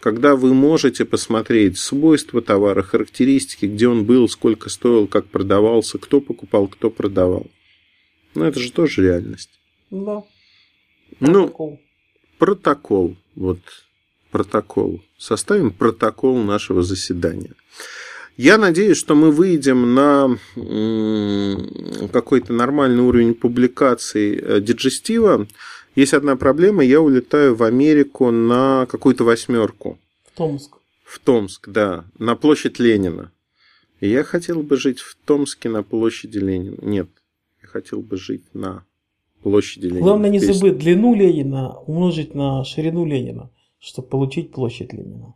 Когда 0.00 0.34
вы 0.34 0.54
можете 0.54 1.04
посмотреть 1.04 1.78
свойства 1.78 2.40
товара, 2.40 2.82
характеристики, 2.82 3.66
где 3.66 3.86
он 3.86 4.04
был, 4.04 4.28
сколько 4.28 4.70
стоил, 4.70 5.06
как 5.06 5.26
продавался, 5.26 5.98
кто 5.98 6.20
покупал, 6.20 6.68
кто 6.68 6.90
продавал. 6.90 7.46
Ну, 8.34 8.44
это 8.44 8.58
же 8.58 8.72
тоже 8.72 9.02
реальность. 9.02 9.50
Да. 9.90 10.24
Протокол. 11.18 11.70
Ну, 11.70 11.80
протокол. 12.38 13.16
Вот 13.34 13.60
протокол. 14.30 15.00
Составим 15.18 15.70
протокол 15.70 16.38
нашего 16.38 16.82
заседания. 16.82 17.54
Я 18.36 18.56
надеюсь, 18.56 18.96
что 18.96 19.14
мы 19.14 19.30
выйдем 19.30 19.94
на 19.94 20.38
какой-то 22.12 22.52
нормальный 22.52 23.02
уровень 23.02 23.34
публикаций 23.34 24.36
э, 24.36 24.60
диджестива. 24.60 25.46
Есть 25.94 26.14
одна 26.14 26.36
проблема, 26.36 26.82
я 26.82 27.00
улетаю 27.00 27.54
в 27.54 27.62
Америку 27.62 28.30
на 28.30 28.86
какую-то 28.86 29.24
восьмерку. 29.24 29.98
В 30.24 30.36
Томск. 30.36 30.76
В 31.04 31.18
Томск, 31.18 31.68
да. 31.68 32.04
На 32.18 32.34
площадь 32.36 32.78
Ленина. 32.78 33.30
И 34.00 34.08
я 34.08 34.24
хотел 34.24 34.62
бы 34.62 34.76
жить 34.76 35.00
в 35.00 35.16
Томске 35.26 35.68
на 35.68 35.82
площади 35.82 36.38
Ленина. 36.38 36.78
Нет, 36.80 37.08
я 37.62 37.68
хотел 37.68 38.00
бы 38.00 38.16
жить 38.16 38.44
на 38.54 38.84
площади 39.42 39.86
Ленина. 39.86 40.00
Главное 40.00 40.30
не 40.30 40.38
забыть 40.38 40.78
длину 40.78 41.14
Ленина 41.14 41.74
умножить 41.80 42.34
на 42.34 42.64
ширину 42.64 43.04
Ленина, 43.04 43.50
чтобы 43.80 44.08
получить 44.08 44.52
площадь 44.52 44.92
Ленина. 44.92 45.34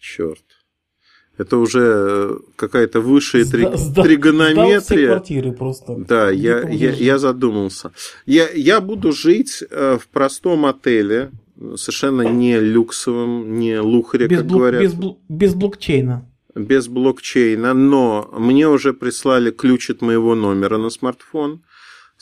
Черт. 0.00 0.42
Это 1.38 1.56
уже 1.56 1.80
э, 1.80 2.38
какая-то 2.56 3.00
высшая 3.00 3.44
три... 3.44 3.64
Сда- 3.64 4.02
тригонометрия. 4.02 4.80
все 4.80 5.06
квартиры 5.06 5.52
просто. 5.52 5.96
Да, 5.96 6.30
я, 6.30 6.68
я, 6.68 6.90
я 6.90 7.18
задумался. 7.18 7.92
Я, 8.26 8.50
я 8.50 8.80
буду 8.80 9.12
жить 9.12 9.62
э, 9.70 9.96
в 9.98 10.08
простом 10.08 10.66
отеле, 10.66 11.30
совершенно 11.76 12.22
не 12.22 12.60
люксовом, 12.60 13.58
не 13.58 13.78
лухаре, 13.80 14.26
без, 14.26 14.38
как 14.38 14.46
блок- 14.46 14.58
говорят, 14.58 14.82
без 14.82 14.92
бл- 14.94 15.16
без 15.28 15.54
блокчейна. 15.54 16.28
без 16.54 16.88
блокчейна, 16.88 17.72
но 17.72 18.28
мне 18.38 18.68
уже 18.68 18.92
прислали 18.92 19.50
ключ 19.50 19.88
от 19.90 20.02
моего 20.02 20.34
номера 20.34 20.76
на 20.76 20.90
смартфон. 20.90 21.62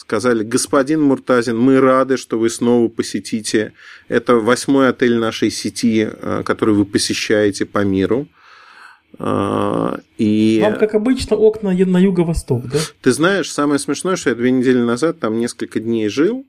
Сказали, 0.01 0.43
господин 0.45 1.03
Муртазин, 1.03 1.59
мы 1.59 1.79
рады, 1.79 2.17
что 2.17 2.39
вы 2.39 2.49
снова 2.49 2.89
посетите. 2.89 3.75
Это 4.09 4.37
восьмой 4.37 4.89
отель 4.89 5.19
нашей 5.19 5.51
сети, 5.51 6.09
э, 6.11 6.43
который 6.43 6.75
вы 6.75 6.87
посещаете 6.87 7.67
по 7.67 7.85
миру. 7.85 8.27
А, 9.19 10.01
И 10.17 10.59
Вам, 10.63 10.79
как 10.79 10.95
обычно, 10.95 11.37
окна 11.37 11.73
на 11.73 11.99
юго-восток, 11.99 12.67
да? 12.73 12.79
ты 13.03 13.13
знаешь, 13.13 13.53
самое 13.53 13.79
смешное, 13.79 14.17
что 14.17 14.31
я 14.31 14.37
две 14.37 14.51
недели 14.51 14.79
назад 14.79 15.21
там 15.21 15.39
несколько 15.39 15.81
дней 15.81 16.09
жил, 16.09 16.47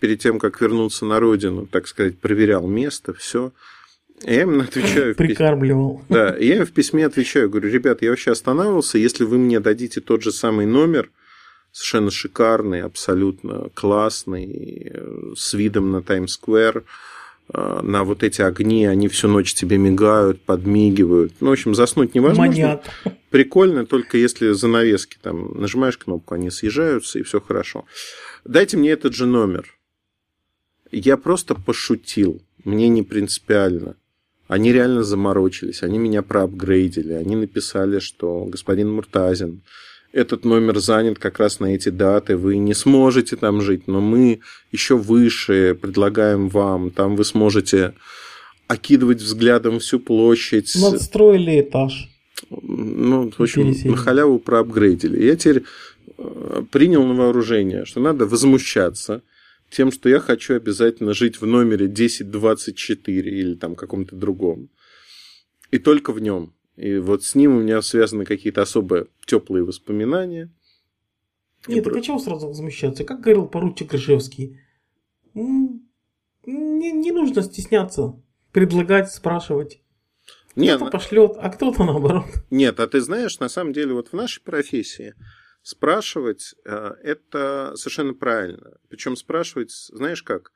перед 0.00 0.20
тем, 0.20 0.38
как 0.38 0.58
вернуться 0.62 1.04
на 1.04 1.20
родину, 1.20 1.66
так 1.66 1.86
сказать, 1.86 2.18
проверял 2.18 2.66
место, 2.66 3.12
все. 3.12 3.52
Я 4.22 4.42
им 4.42 4.58
отвечаю. 4.58 5.14
Прикармливал. 5.16 6.02
Да, 6.08 6.34
я 6.34 6.56
им 6.56 6.64
в 6.64 6.72
письме 6.72 7.04
отвечаю, 7.04 7.50
говорю, 7.50 7.68
ребят, 7.68 8.00
я 8.00 8.08
вообще 8.08 8.30
останавливался, 8.30 8.96
если 8.96 9.24
вы 9.24 9.36
мне 9.36 9.60
дадите 9.60 10.00
тот 10.00 10.22
же 10.22 10.32
самый 10.32 10.64
номер, 10.64 11.10
совершенно 11.72 12.10
шикарный, 12.10 12.82
абсолютно 12.82 13.68
классный, 13.74 14.90
э, 14.92 15.32
с 15.36 15.54
видом 15.54 15.90
на 15.90 16.02
Таймс-сквер, 16.02 16.84
э, 17.52 17.80
на 17.82 18.04
вот 18.04 18.22
эти 18.22 18.42
огни, 18.42 18.86
они 18.86 19.08
всю 19.08 19.28
ночь 19.28 19.54
тебе 19.54 19.78
мигают, 19.78 20.40
подмигивают. 20.42 21.34
Ну, 21.40 21.50
в 21.50 21.52
общем, 21.52 21.74
заснуть 21.74 22.14
невозможно. 22.14 22.52
Манят. 22.52 22.90
Прикольно, 23.30 23.86
только 23.86 24.18
если 24.18 24.52
занавески 24.52 25.18
там 25.22 25.60
нажимаешь 25.60 25.98
кнопку, 25.98 26.34
они 26.34 26.50
съезжаются, 26.50 27.18
и 27.18 27.22
все 27.22 27.40
хорошо. 27.40 27.84
Дайте 28.44 28.76
мне 28.76 28.90
этот 28.90 29.14
же 29.14 29.26
номер. 29.26 29.76
Я 30.90 31.16
просто 31.16 31.54
пошутил. 31.54 32.42
Мне 32.64 32.88
не 32.88 33.02
принципиально. 33.02 33.96
Они 34.48 34.72
реально 34.72 35.04
заморочились, 35.04 35.84
они 35.84 35.98
меня 35.98 36.22
проапгрейдили, 36.22 37.12
они 37.12 37.36
написали, 37.36 38.00
что 38.00 38.46
господин 38.46 38.92
Муртазин, 38.92 39.62
этот 40.12 40.44
номер 40.44 40.78
занят 40.78 41.18
как 41.18 41.38
раз 41.38 41.60
на 41.60 41.74
эти 41.74 41.88
даты, 41.88 42.36
вы 42.36 42.56
не 42.56 42.74
сможете 42.74 43.36
там 43.36 43.60
жить, 43.60 43.86
но 43.86 44.00
мы 44.00 44.40
еще 44.72 44.96
выше 44.96 45.78
предлагаем 45.80 46.48
вам, 46.48 46.90
там 46.90 47.16
вы 47.16 47.24
сможете 47.24 47.94
окидывать 48.66 49.20
взглядом 49.20 49.78
всю 49.78 50.00
площадь. 50.00 50.72
Надстроили 50.80 51.60
этаж. 51.60 52.08
Ну, 52.50 53.30
в 53.30 53.40
общем, 53.40 53.64
Переселили. 53.64 53.90
на 53.90 53.96
халяву 53.96 54.38
проапгрейдили. 54.38 55.24
Я 55.24 55.36
теперь 55.36 55.64
э, 56.18 56.62
принял 56.70 57.04
на 57.04 57.14
вооружение, 57.14 57.84
что 57.84 58.00
надо 58.00 58.26
возмущаться 58.26 59.22
тем, 59.70 59.92
что 59.92 60.08
я 60.08 60.20
хочу 60.20 60.54
обязательно 60.54 61.14
жить 61.14 61.40
в 61.40 61.46
номере 61.46 61.86
1024 61.86 63.30
или 63.30 63.54
там 63.54 63.74
каком-то 63.74 64.16
другом. 64.16 64.68
И 65.70 65.78
только 65.78 66.12
в 66.12 66.20
нем. 66.20 66.52
И 66.80 66.96
вот 66.96 67.24
с 67.24 67.34
ним 67.34 67.56
у 67.56 67.60
меня 67.60 67.82
связаны 67.82 68.24
какие-то 68.24 68.62
особые 68.62 69.08
теплые 69.26 69.64
воспоминания. 69.64 70.50
Нет, 71.68 71.84
так 71.84 71.94
а 71.94 72.00
чего 72.00 72.18
сразу 72.18 72.48
возмущаться? 72.48 73.04
Как 73.04 73.20
говорил 73.20 73.46
поручик 73.46 73.92
Ржевский, 73.92 74.58
не, 75.34 75.82
не 76.46 77.12
нужно 77.12 77.42
стесняться 77.42 78.18
предлагать, 78.50 79.12
спрашивать. 79.12 79.82
Нет, 80.56 80.76
Кто-то 80.76 80.90
пошлет, 80.90 81.32
а 81.36 81.50
кто-то 81.50 81.84
наоборот. 81.84 82.24
Нет, 82.50 82.80
а 82.80 82.88
ты 82.88 83.02
знаешь, 83.02 83.38
на 83.40 83.50
самом 83.50 83.74
деле, 83.74 83.92
вот 83.92 84.08
в 84.08 84.12
нашей 84.14 84.42
профессии 84.42 85.14
спрашивать 85.62 86.54
э, 86.64 86.94
это 87.02 87.74
совершенно 87.76 88.14
правильно. 88.14 88.78
Причем 88.88 89.16
спрашивать, 89.16 89.70
знаешь 89.70 90.22
как, 90.22 90.50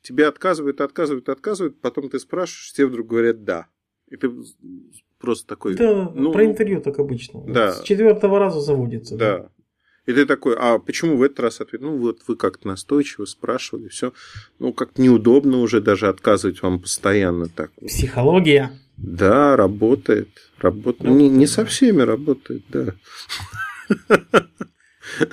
тебе 0.00 0.26
отказывают, 0.26 0.80
отказывают, 0.80 1.28
отказывают, 1.28 1.80
потом 1.82 2.08
ты 2.08 2.18
спрашиваешь, 2.18 2.72
тебе 2.72 2.86
вдруг 2.86 3.08
говорят 3.08 3.44
да. 3.44 3.68
И 4.08 4.16
ты 4.16 4.30
просто 5.20 5.46
такой, 5.46 5.74
Да, 5.76 6.10
ну, 6.14 6.32
про 6.32 6.44
интервью 6.44 6.80
так 6.80 6.98
обычно. 6.98 7.42
да. 7.46 7.72
С 7.72 7.82
четвертого 7.82 8.38
раза 8.38 8.60
заводится. 8.60 9.16
да. 9.16 9.48
И 10.06 10.12
ты 10.12 10.24
такой, 10.26 10.56
а 10.58 10.78
почему 10.78 11.16
в 11.18 11.22
этот 11.22 11.38
раз 11.40 11.60
ответ? 11.60 11.82
Ну, 11.82 11.98
вот 11.98 12.20
вы 12.26 12.34
как-то 12.34 12.66
настойчиво 12.66 13.26
спрашивали, 13.26 13.88
все. 13.88 14.12
Ну, 14.58 14.72
как-то 14.72 15.00
неудобно 15.00 15.58
уже 15.58 15.80
даже 15.80 16.08
отказывать 16.08 16.62
вам 16.62 16.80
постоянно 16.80 17.48
так. 17.48 17.70
Психология. 17.86 18.72
Да, 18.96 19.56
работает. 19.56 20.28
Работает. 20.58 21.10
Не, 21.14 21.28
не 21.28 21.46
со 21.46 21.64
всеми 21.64 22.00
работает, 22.00 22.64
да. 22.70 22.94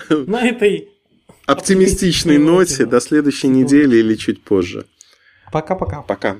На 0.09 0.45
этой 0.47 0.89
оптимистичной 1.45 2.37
ноте 2.37 2.85
да. 2.85 2.91
до 2.91 2.99
следующей 3.01 3.47
недели 3.47 3.97
или 3.97 4.15
чуть 4.15 4.43
позже. 4.43 4.85
пока-пока. 5.51 6.01
Пока. 6.01 6.37